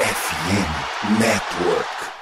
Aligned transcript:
FM 0.00 1.20
Network. 1.20 2.19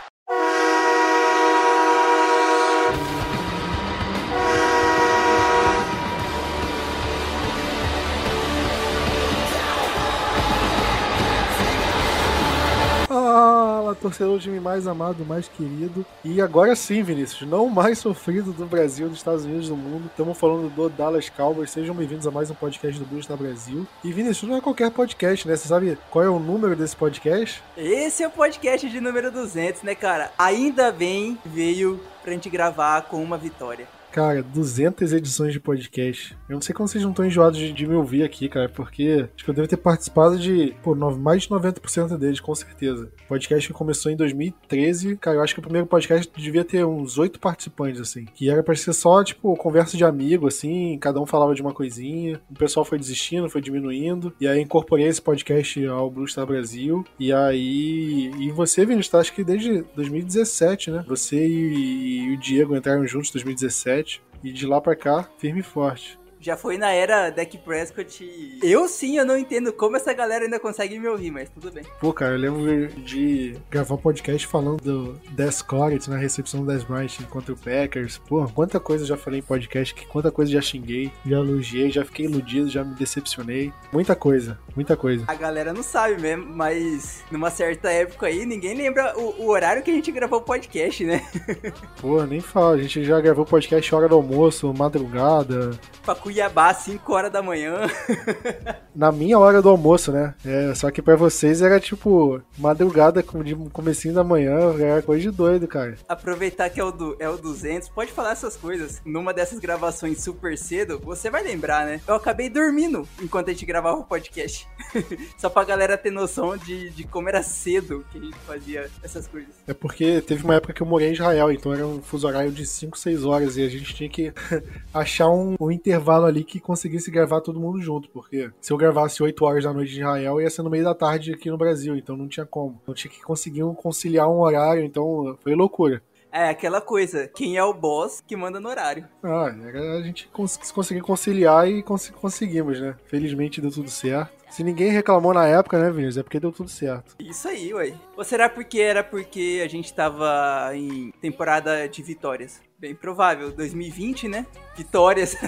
Torcedor 14.09 14.39
do 14.39 14.43
time 14.43 14.61
mais 14.61 14.87
amado, 14.87 15.25
mais 15.25 15.49
querido. 15.49 16.05
E 16.25 16.41
agora 16.41 16.75
sim, 16.75 17.03
Vinícius, 17.03 17.49
não 17.49 17.69
mais 17.69 17.99
sofrido 17.99 18.53
do 18.53 18.67
Brasil, 18.67 19.09
dos 19.09 19.19
Estados 19.19 19.45
Unidos, 19.45 19.69
do 19.69 19.77
mundo. 19.77 20.07
Estamos 20.07 20.39
falando 20.39 20.69
do 20.75 20.89
Dallas 20.89 21.29
Cowboys. 21.29 21.71
Sejam 21.71 21.95
bem-vindos 21.95 22.27
a 22.27 22.31
mais 22.31 22.51
um 22.51 22.55
podcast 22.55 22.99
do 22.99 23.07
Blues 23.07 23.27
da 23.27 23.37
Brasil. 23.37 23.87
E 24.03 24.13
Vinícius, 24.13 24.49
não 24.49 24.57
é 24.57 24.61
qualquer 24.61 24.91
podcast, 24.91 25.47
né? 25.47 25.55
Você 25.55 25.69
sabe 25.69 25.99
qual 26.11 26.25
é 26.25 26.29
o 26.29 26.39
número 26.39 26.75
desse 26.75 26.97
podcast? 26.97 27.63
Esse 27.77 28.23
é 28.23 28.29
o 28.29 28.31
podcast 28.31 28.89
de 28.89 29.01
número 29.01 29.31
200, 29.31 29.83
né, 29.83 29.95
cara? 29.95 30.33
Ainda 30.39 30.91
bem 30.91 31.39
veio 31.45 32.01
pra 32.23 32.33
gente 32.33 32.49
gravar 32.49 33.03
com 33.03 33.23
uma 33.23 33.37
vitória. 33.37 33.98
Cara, 34.19 34.43
200 34.43 35.13
edições 35.13 35.53
de 35.53 35.61
podcast. 35.61 36.37
Eu 36.49 36.55
não 36.55 36.61
sei 36.61 36.75
como 36.75 36.89
vocês 36.89 37.05
não 37.05 37.13
estão 37.13 37.25
enjoados 37.25 37.57
de, 37.57 37.73
de 37.73 37.87
me 37.87 37.95
ouvir 37.95 38.25
aqui, 38.25 38.49
cara, 38.49 38.69
porque 38.69 39.29
acho 39.33 39.45
que 39.45 39.49
eu 39.49 39.55
devo 39.55 39.69
ter 39.69 39.77
participado 39.77 40.37
de 40.37 40.75
pô, 40.83 40.93
mais 40.93 41.43
de 41.43 41.49
90% 41.51 42.19
deles, 42.19 42.41
com 42.41 42.53
certeza. 42.53 43.13
Podcast 43.29 43.69
que 43.69 43.73
começou 43.73 44.11
em 44.11 44.17
2013, 44.17 45.17
cara, 45.19 45.37
eu 45.37 45.41
acho 45.41 45.55
que 45.55 45.61
o 45.61 45.63
primeiro 45.63 45.87
podcast 45.87 46.29
devia 46.37 46.65
ter 46.65 46.85
uns 46.85 47.17
oito 47.17 47.39
participantes, 47.39 48.01
assim. 48.01 48.25
Que 48.25 48.51
era 48.51 48.61
pra 48.61 48.75
ser 48.75 48.93
só, 48.93 49.23
tipo, 49.23 49.55
conversa 49.55 49.97
de 49.97 50.05
amigo, 50.05 50.49
assim, 50.49 50.99
cada 50.99 51.21
um 51.21 51.27
falava 51.27 51.55
de 51.55 51.63
uma 51.63 51.73
coisinha. 51.73 52.41
O 52.51 52.55
pessoal 52.55 52.85
foi 52.85 52.99
desistindo, 52.99 53.49
foi 53.49 53.61
diminuindo. 53.61 54.35
E 54.41 54.49
aí 54.49 54.61
incorporei 54.61 55.07
esse 55.07 55.23
podcast 55.23 55.87
ao 55.87 56.11
Blue 56.11 56.27
Star 56.27 56.45
Brasil. 56.45 57.05
E 57.21 57.33
aí. 57.33 58.33
E 58.37 58.51
você, 58.51 58.85
Vinícius, 58.85 59.11
tá, 59.11 59.21
acho 59.21 59.33
que 59.33 59.45
desde 59.45 59.85
2017, 59.95 60.91
né? 60.91 61.05
Você 61.07 61.47
e, 61.47 62.31
e 62.31 62.35
o 62.35 62.37
Diego 62.37 62.75
entraram 62.75 63.07
juntos 63.07 63.31
em 63.31 63.35
2017. 63.35 64.08
E 64.43 64.53
de 64.53 64.67
lá 64.67 64.81
pra 64.81 64.97
cá, 64.97 65.29
firme 65.39 65.61
e 65.61 65.63
forte. 65.63 66.18
Já 66.41 66.57
foi 66.57 66.79
na 66.79 66.93
era 66.93 67.31
Dak 67.31 67.57
Prescott. 67.59 68.23
e- 68.25 68.59
Eu 68.63 68.89
sim, 68.89 69.19
eu 69.19 69.25
não 69.27 69.37
entendo 69.37 69.73
como 69.73 69.97
essa 69.97 70.13
galera 70.13 70.45
ainda 70.45 70.59
consegue 70.61 70.99
me 70.99 71.09
ouvir, 71.09 71.31
mas 71.31 71.49
tudo 71.51 71.71
bem. 71.71 71.85
Pô, 72.01 72.13
cara, 72.13 72.35
eu 72.35 72.39
lembro 72.39 72.89
de 73.03 73.57
gravar 73.71 73.95
um 73.95 73.99
podcast 73.99 74.47
falando 74.47 74.81
do 74.83 75.21
Des 75.31 75.65
na 76.09 76.17
recepção 76.17 76.65
do 76.65 76.73
Des 76.73 76.85
Bryant 76.85 77.09
contra 77.31 77.53
o 77.53 77.57
Packers. 77.57 78.19
Pô, 78.19 78.47
quanta 78.49 78.79
coisa 78.79 79.05
eu 79.05 79.09
já 79.09 79.17
falei 79.17 79.41
em 79.41 79.43
podcast, 79.43 79.95
que 79.95 80.07
quanta 80.07 80.31
coisa 80.31 80.51
eu 80.51 80.55
já 80.55 80.63
xinguei, 80.63 81.11
já 81.27 81.37
elogiei, 81.37 81.91
já 81.91 82.05
fiquei 82.05 82.27
iludido, 82.27 82.69
já 82.71 82.85
me 82.85 82.95
decepcionei. 82.95 83.73
Muita 83.93 84.15
coisa, 84.15 84.59
muita 84.77 84.97
coisa. 84.97 85.25
A 85.27 85.35
galera 85.35 85.73
não 85.73 85.83
sabe 85.83 86.21
mesmo, 86.21 86.47
mas 86.47 87.25
numa 87.31 87.51
certa 87.51 87.91
época 87.91 88.27
aí, 88.27 88.47
ninguém 88.47 88.75
lembra 88.75 89.19
o, 89.19 89.43
o 89.45 89.49
horário 89.49 89.83
que 89.83 89.91
a 89.91 89.95
gente 89.95 90.13
gravou 90.13 90.39
o 90.39 90.43
podcast, 90.43 91.05
né? 91.05 91.27
Pô, 92.01 92.23
nem 92.25 92.41
fala, 92.41 92.75
a 92.77 92.79
gente 92.83 93.05
já 93.05 93.21
gravou 93.21 93.45
podcast 93.45 93.95
hora 93.95 94.09
do 94.09 94.15
almoço, 94.15 94.73
madrugada, 94.73 95.71
pra 96.05 96.15
Cuiabá, 96.29 96.75
5 96.75 97.11
horas 97.11 97.33
da 97.33 97.41
manhã. 97.41 97.89
na 98.95 99.11
minha 99.11 99.39
hora 99.39 99.63
do 99.63 99.71
almoço, 99.71 100.13
né? 100.13 100.35
É, 100.45 100.75
só 100.75 100.91
que 100.91 101.01
pra 101.01 101.17
vocês 101.17 101.63
era 101.63 101.81
tipo 101.81 102.43
madrugada, 102.59 103.23
de 103.23 103.55
comecinho 103.73 104.13
da 104.13 104.23
manhã, 104.23 104.75
era 104.79 105.01
coisa 105.01 105.23
de 105.23 105.31
doido, 105.31 105.67
cara. 105.67 105.97
Aproveitar 106.07 106.69
que 106.69 106.79
é 106.79 106.85
o, 106.85 106.91
do, 106.91 107.17
é 107.19 107.31
o 107.31 107.39
200, 107.39 107.89
pode 107.89 108.13
falar 108.13 108.33
essas 108.33 108.59
coisas. 108.59 109.01
Numa 109.07 109.33
dessas 109.33 109.59
gravações 109.59 110.23
super 110.23 110.59
cedo, 110.59 111.01
você 111.03 111.31
vai 111.31 111.43
lembrar, 111.43 111.87
né? 111.87 112.01
Eu 112.07 112.17
acabei 112.17 112.51
dormindo 112.51 113.09
enquanto 113.23 113.49
a 113.49 113.53
gente 113.53 113.65
gravava 113.65 113.97
o 113.97 114.05
podcast. 114.05 114.69
Só 115.39 115.49
pra 115.49 115.65
galera 115.65 115.97
ter 115.97 116.11
noção 116.11 116.59
de, 116.59 116.91
de 116.91 117.05
como 117.05 117.31
era 117.31 117.43
cedo 117.43 118.05
que 118.13 118.19
a 118.19 118.21
gente 118.21 118.39
fazia 118.41 118.91
essas 119.03 119.27
coisas. 119.27 119.55
É 119.67 119.73
porque 119.73 120.21
teve 120.21 120.45
uma 120.45 120.57
época 120.57 120.75
que 120.75 120.83
eu 120.83 120.87
morei 120.87 121.09
em 121.09 121.13
Israel, 121.13 121.51
então 121.51 121.73
era 121.73 121.87
um 121.87 122.03
fuso 122.03 122.27
horário 122.27 122.53
de 122.53 122.67
5, 122.67 122.99
6 122.99 123.25
horas 123.25 123.57
e 123.57 123.63
a 123.63 123.69
gente 123.69 123.95
tinha 123.95 124.11
que 124.11 124.31
achar 124.93 125.31
um, 125.31 125.55
um 125.59 125.71
intervalo 125.71 126.18
ali 126.27 126.45
que 126.45 126.61
conseguisse 126.61 127.11
gravar 127.11 127.41
todo 127.41 127.61
mundo 127.61 127.81
junto, 127.81 128.09
porque 128.11 128.51
se 128.61 128.73
eu 128.73 128.77
gravasse 128.77 129.23
8 129.23 129.45
horas 129.45 129.65
da 129.65 129.73
noite 129.73 129.95
em 129.95 130.01
Israel 130.01 130.41
ia 130.41 130.51
ser 130.51 130.63
no 130.63 130.71
meio 130.71 130.85
da 130.85 130.95
tarde 130.95 131.33
aqui 131.33 131.51
no 131.51 131.59
Brasil, 131.59 131.97
então 131.97 132.17
não 132.17 132.29
tinha 132.29 132.47
como. 132.47 132.81
Eu 132.87 132.95
tinha 132.95 133.11
que 133.11 133.23
conseguir 133.23 133.63
conciliar 133.77 134.29
um 134.29 134.41
horário, 134.41 134.85
então 134.85 135.37
foi 135.41 135.55
loucura. 135.55 136.03
É 136.31 136.51
aquela 136.51 136.81
coisa, 136.81 137.27
quem 137.27 137.57
é 137.57 137.65
o 137.65 137.73
boss 137.73 138.23
que 138.27 138.37
manda 138.37 138.61
no 138.61 138.69
horário. 138.69 139.09
Ah, 139.23 139.47
a 139.47 140.03
gente 140.03 140.29
cons 140.29 140.59
conseguir 140.73 141.01
conciliar 141.01 141.67
e 141.69 141.83
cons 141.83 142.11
conseguimos, 142.11 142.79
né? 142.81 142.97
Felizmente 143.07 143.61
deu 143.61 143.71
tudo 143.71 143.91
certo. 143.91 144.37
Se 144.51 144.63
ninguém 144.63 144.91
reclamou 144.91 145.33
na 145.33 145.47
época, 145.47 145.79
né, 145.79 145.91
Vinícius? 145.91 146.19
É 146.19 146.23
porque 146.23 146.41
deu 146.41 146.53
tudo 146.53 146.69
certo. 146.69 147.17
Isso 147.19 147.49
aí, 147.49 147.73
ué. 147.73 147.95
Ou 148.17 148.25
será 148.25 148.49
porque 148.49 148.81
era 148.81 149.03
porque 149.03 149.63
a 149.65 149.69
gente 149.69 149.93
tava 149.93 150.71
em 150.75 151.11
temporada 151.21 151.89
de 151.89 152.03
vitórias? 152.03 152.61
Bem 152.79 152.95
provável. 152.95 153.51
2020, 153.51 154.29
né? 154.29 154.47
Vitórias. 154.77 155.37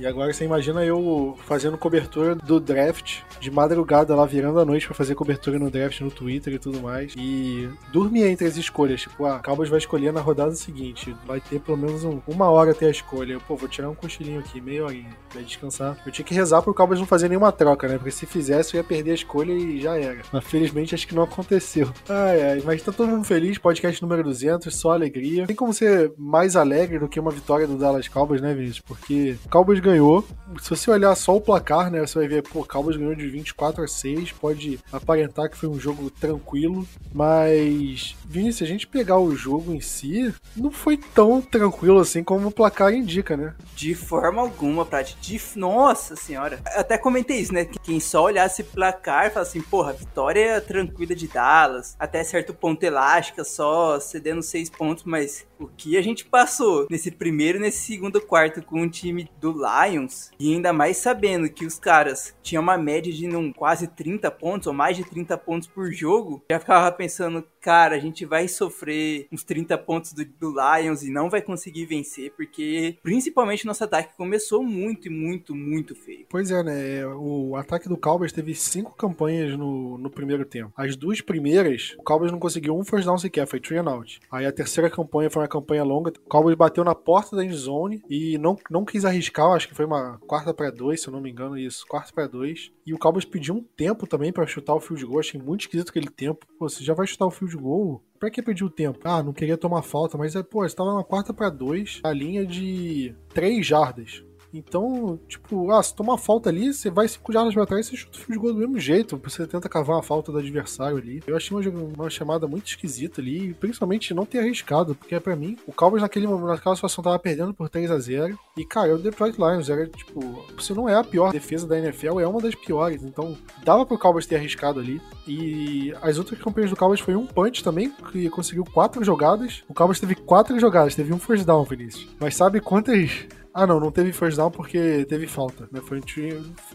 E 0.00 0.06
agora 0.06 0.32
você 0.32 0.44
imagina 0.46 0.82
eu 0.84 1.36
fazendo 1.46 1.76
cobertura 1.76 2.34
do 2.34 2.58
draft 2.58 3.18
de 3.38 3.50
madrugada 3.50 4.16
lá, 4.16 4.24
virando 4.24 4.58
a 4.58 4.64
noite 4.64 4.86
pra 4.86 4.94
fazer 4.96 5.14
cobertura 5.14 5.58
no 5.58 5.70
draft 5.70 6.00
no 6.00 6.10
Twitter 6.10 6.54
e 6.54 6.58
tudo 6.58 6.80
mais. 6.80 7.12
E 7.16 7.68
dormir 7.92 8.24
entre 8.24 8.46
as 8.46 8.56
escolhas. 8.56 9.02
Tipo, 9.02 9.26
ah, 9.26 9.38
Cowboys 9.44 9.68
vai 9.68 9.78
escolher 9.78 10.10
na 10.10 10.20
rodada 10.20 10.54
seguinte. 10.54 11.14
Vai 11.26 11.40
ter 11.40 11.60
pelo 11.60 11.76
menos 11.76 12.02
um- 12.04 12.20
uma 12.26 12.48
hora 12.50 12.70
até 12.72 12.86
a 12.86 12.90
escolha. 12.90 13.34
Eu, 13.34 13.40
pô, 13.40 13.54
vou 13.54 13.68
tirar 13.68 13.90
um 13.90 13.94
cochilinho 13.94 14.40
aqui, 14.40 14.60
meia 14.62 14.82
horinha. 14.84 15.10
Vai 15.32 15.44
descansar. 15.44 15.96
Eu 16.06 16.10
tinha 16.10 16.24
que 16.24 16.34
rezar 16.34 16.62
pro 16.62 16.74
Cowboys 16.74 16.98
não 16.98 17.06
fazer 17.06 17.28
nenhuma 17.28 17.52
troca, 17.52 17.86
né? 17.86 17.96
Porque 17.98 18.10
se 18.10 18.24
fizesse 18.26 18.74
eu 18.74 18.78
ia 18.80 18.84
perder 18.84 19.10
a 19.12 19.14
escolha 19.14 19.52
e 19.52 19.78
já 19.80 19.96
era. 19.96 20.22
Mas 20.32 20.42
felizmente 20.44 20.94
acho 20.94 21.06
que 21.06 21.14
não 21.14 21.22
aconteceu. 21.24 21.92
Ai, 22.08 22.42
ai, 22.42 22.62
mas 22.64 22.82
tá 22.82 22.90
todo 22.90 23.08
mundo 23.10 23.24
feliz. 23.24 23.58
Podcast 23.58 24.00
número 24.02 24.24
200, 24.24 24.74
só 24.74 24.92
alegria. 24.92 25.46
Tem 25.46 25.54
como 25.54 25.72
ser 25.72 26.12
mais 26.16 26.51
alegre 26.56 26.98
do 26.98 27.08
que 27.08 27.20
uma 27.20 27.30
vitória 27.30 27.66
do 27.66 27.76
Dallas 27.76 28.08
Cowboys, 28.08 28.40
né, 28.40 28.54
Vinícius? 28.54 28.80
Porque 28.80 29.36
Cowboys 29.50 29.80
ganhou. 29.80 30.24
Se 30.60 30.70
você 30.70 30.90
olhar 30.90 31.14
só 31.14 31.36
o 31.36 31.40
placar, 31.40 31.90
né, 31.90 32.00
você 32.00 32.18
vai 32.18 32.28
ver, 32.28 32.42
pô, 32.42 32.64
Cowboys 32.64 32.96
ganhou 32.96 33.14
de 33.14 33.28
24 33.28 33.84
a 33.84 33.88
6. 33.88 34.32
Pode 34.32 34.78
aparentar 34.92 35.48
que 35.48 35.56
foi 35.56 35.68
um 35.68 35.78
jogo 35.78 36.10
tranquilo. 36.10 36.86
Mas, 37.12 38.16
Vinícius, 38.24 38.56
se 38.58 38.64
a 38.64 38.66
gente 38.66 38.86
pegar 38.86 39.18
o 39.18 39.34
jogo 39.34 39.72
em 39.72 39.80
si, 39.80 40.32
não 40.56 40.70
foi 40.70 40.96
tão 40.96 41.40
tranquilo 41.40 42.00
assim 42.00 42.22
como 42.22 42.48
o 42.48 42.52
placar 42.52 42.92
indica, 42.92 43.36
né? 43.36 43.54
De 43.74 43.94
forma 43.94 44.40
alguma, 44.40 44.84
Prat. 44.84 45.14
De... 45.20 45.40
Nossa 45.56 46.14
senhora. 46.14 46.60
Eu 46.74 46.80
até 46.80 46.96
comentei 46.96 47.38
isso, 47.38 47.52
né? 47.52 47.64
Que 47.64 47.78
Quem 47.78 48.00
só 48.00 48.24
olhasse 48.24 48.62
placar 48.62 49.32
fala 49.32 49.46
assim, 49.46 49.60
porra, 49.60 49.92
vitória 49.92 50.60
tranquila 50.60 51.14
de 51.14 51.26
Dallas. 51.28 51.96
Até 51.98 52.22
certo 52.22 52.54
ponto 52.54 52.82
elástica, 52.82 53.44
só 53.44 53.98
cedendo 53.98 54.42
seis 54.42 54.70
pontos, 54.70 55.04
mas 55.04 55.46
o 55.58 55.66
que 55.66 55.96
a 55.96 56.02
gente 56.02 56.24
passou 56.24 56.41
nesse 56.90 57.10
primeiro 57.10 57.58
e 57.58 57.60
nesse 57.60 57.86
segundo 57.86 58.20
quarto 58.20 58.62
com 58.62 58.82
o 58.82 58.90
time 58.90 59.30
do 59.40 59.52
Lions, 59.52 60.30
e 60.38 60.52
ainda 60.52 60.72
mais 60.72 60.96
sabendo 60.96 61.48
que 61.48 61.66
os 61.66 61.78
caras 61.78 62.34
tinham 62.42 62.62
uma 62.62 62.78
média 62.78 63.12
de 63.12 63.26
num, 63.26 63.52
quase 63.52 63.86
30 63.86 64.30
pontos, 64.30 64.66
ou 64.66 64.72
mais 64.72 64.96
de 64.96 65.04
30 65.04 65.36
pontos 65.38 65.68
por 65.68 65.92
jogo, 65.92 66.42
já 66.50 66.58
ficava 66.58 66.90
pensando, 66.92 67.44
cara, 67.62 67.94
a 67.94 67.98
gente 67.98 68.26
vai 68.26 68.48
sofrer 68.48 69.28
uns 69.30 69.44
30 69.44 69.78
pontos 69.78 70.12
do, 70.12 70.24
do 70.24 70.52
Lions 70.52 71.02
e 71.02 71.10
não 71.10 71.30
vai 71.30 71.40
conseguir 71.40 71.86
vencer, 71.86 72.32
porque 72.32 72.98
principalmente 73.02 73.64
nosso 73.64 73.84
ataque 73.84 74.16
começou 74.16 74.64
muito, 74.64 75.10
muito, 75.10 75.54
muito 75.54 75.94
feio. 75.94 76.26
Pois 76.28 76.50
é, 76.50 76.62
né? 76.62 77.06
O 77.06 77.54
ataque 77.56 77.88
do 77.88 77.96
Cowboys 77.96 78.32
teve 78.32 78.54
cinco 78.54 78.96
campanhas 78.96 79.56
no, 79.56 79.96
no 79.96 80.10
primeiro 80.10 80.44
tempo. 80.44 80.72
As 80.76 80.96
duas 80.96 81.20
primeiras, 81.20 81.94
o 81.98 82.02
Cowboys 82.02 82.32
não 82.32 82.40
conseguiu 82.40 82.76
um 82.76 82.84
first 82.84 83.06
down 83.06 83.16
sequer, 83.16 83.46
foi 83.46 83.60
three 83.60 83.78
and 83.78 83.88
out. 83.88 84.20
Aí 84.30 84.44
a 84.44 84.52
terceira 84.52 84.90
campanha 84.90 85.30
foi 85.30 85.42
uma 85.42 85.48
campanha 85.48 85.84
longa. 85.84 86.10
O 86.10 86.28
Cowboys 86.28 86.56
bateu 86.56 86.82
na 86.82 86.94
porta 86.94 87.36
da 87.36 87.44
endzone 87.44 88.02
e 88.10 88.36
não, 88.38 88.56
não 88.68 88.84
quis 88.84 89.04
arriscar, 89.04 89.52
acho 89.52 89.68
que 89.68 89.74
foi 89.74 89.84
uma 89.84 90.18
quarta 90.26 90.52
para 90.52 90.70
dois, 90.70 91.00
se 91.00 91.08
eu 91.08 91.12
não 91.12 91.20
me 91.20 91.30
engano, 91.30 91.56
isso, 91.56 91.86
quarta 91.86 92.12
para 92.12 92.26
dois. 92.26 92.72
E 92.84 92.92
o 92.92 92.98
Cowboys 92.98 93.24
pediu 93.24 93.54
um 93.54 93.62
tempo 93.62 94.06
também 94.06 94.32
para 94.32 94.46
chutar 94.46 94.74
o 94.74 94.80
field 94.80 95.04
goal. 95.06 95.20
Achei 95.20 95.40
muito 95.40 95.62
esquisito 95.62 95.90
aquele 95.90 96.08
tempo. 96.08 96.44
Pô, 96.58 96.68
você 96.68 96.82
já 96.82 96.94
vai 96.94 97.06
chutar 97.06 97.26
o 97.26 97.30
field 97.30 97.51
goal? 97.58 98.02
Pra 98.18 98.30
que 98.30 98.42
pedir 98.42 98.64
o 98.64 98.70
tempo? 98.70 99.00
Ah, 99.04 99.22
não 99.22 99.32
queria 99.32 99.56
tomar 99.56 99.82
falta, 99.82 100.16
mas 100.16 100.36
é, 100.36 100.42
pô, 100.42 100.62
você 100.62 100.76
tava 100.76 100.94
na 100.94 101.02
quarta 101.02 101.34
para 101.34 101.50
dois, 101.50 102.00
a 102.04 102.12
linha 102.12 102.46
de 102.46 103.14
três 103.30 103.66
jardas. 103.66 104.24
Então, 104.52 105.18
tipo, 105.26 105.70
ah, 105.70 105.82
se 105.82 105.94
tomar 105.94 106.18
falta 106.18 106.50
ali, 106.50 106.72
você 106.72 106.90
vai 106.90 107.08
5 107.08 107.32
jardas 107.32 107.54
pra 107.54 107.66
trás 107.66 107.86
e 107.86 107.90
você 107.90 107.96
chuta 107.96 108.18
o 108.18 108.20
field 108.20 108.38
goal 108.38 108.52
do 108.52 108.58
mesmo 108.58 108.78
jeito. 108.78 109.20
Você 109.24 109.46
tenta 109.46 109.68
cavar 109.68 109.98
a 109.98 110.02
falta 110.02 110.30
do 110.30 110.38
adversário 110.38 110.98
ali. 110.98 111.22
Eu 111.26 111.36
achei 111.36 111.56
uma, 111.56 111.80
uma 111.80 112.10
chamada 112.10 112.46
muito 112.46 112.66
esquisita 112.66 113.20
ali, 113.20 113.54
principalmente 113.54 114.12
não 114.12 114.26
ter 114.26 114.38
arriscado, 114.38 114.94
porque 114.94 115.18
pra 115.20 115.34
mim, 115.34 115.56
o 115.66 115.72
Cowboys 115.72 116.02
naquele 116.02 116.26
momento, 116.26 116.48
naquela 116.48 116.74
situação 116.74 117.02
tava 117.02 117.18
perdendo 117.18 117.54
por 117.54 117.68
3 117.68 117.90
a 117.90 117.98
0 117.98 118.38
E, 118.56 118.64
cara, 118.64 118.94
o 118.94 118.98
Detroit 118.98 119.36
Lions 119.36 119.68
era, 119.68 119.86
tipo, 119.86 120.44
se 120.60 120.74
não 120.74 120.88
é 120.88 120.94
a 120.94 121.04
pior 121.04 121.32
defesa 121.32 121.66
da 121.66 121.78
NFL, 121.78 122.20
é 122.20 122.26
uma 122.26 122.40
das 122.40 122.54
piores. 122.54 123.02
Então, 123.02 123.36
dava 123.64 123.86
pro 123.86 123.98
Cowboys 123.98 124.26
ter 124.26 124.36
arriscado 124.36 124.80
ali. 124.80 125.00
E 125.26 125.94
as 126.02 126.18
outras 126.18 126.40
campanhas 126.40 126.70
do 126.70 126.76
Cowboys 126.76 127.00
foi 127.00 127.14
um 127.14 127.26
punch 127.26 127.62
também, 127.64 127.90
que 128.10 128.28
conseguiu 128.28 128.64
quatro 128.64 129.02
jogadas. 129.04 129.62
O 129.68 129.74
Cowboys 129.74 130.00
teve 130.00 130.14
quatro 130.14 130.58
jogadas, 130.58 130.94
teve 130.94 131.12
um 131.12 131.18
first 131.18 131.44
down, 131.44 131.64
Vinícius. 131.64 132.08
Mas 132.18 132.36
sabe 132.36 132.60
quantas 132.60 133.26
ah, 133.54 133.66
não, 133.66 133.78
não 133.78 133.90
teve 133.90 134.12
first 134.12 134.36
down 134.36 134.50
porque 134.50 135.04
teve 135.04 135.26
falta. 135.26 135.68
Né? 135.70 135.80
Foi 135.80 135.98
um 135.98 136.02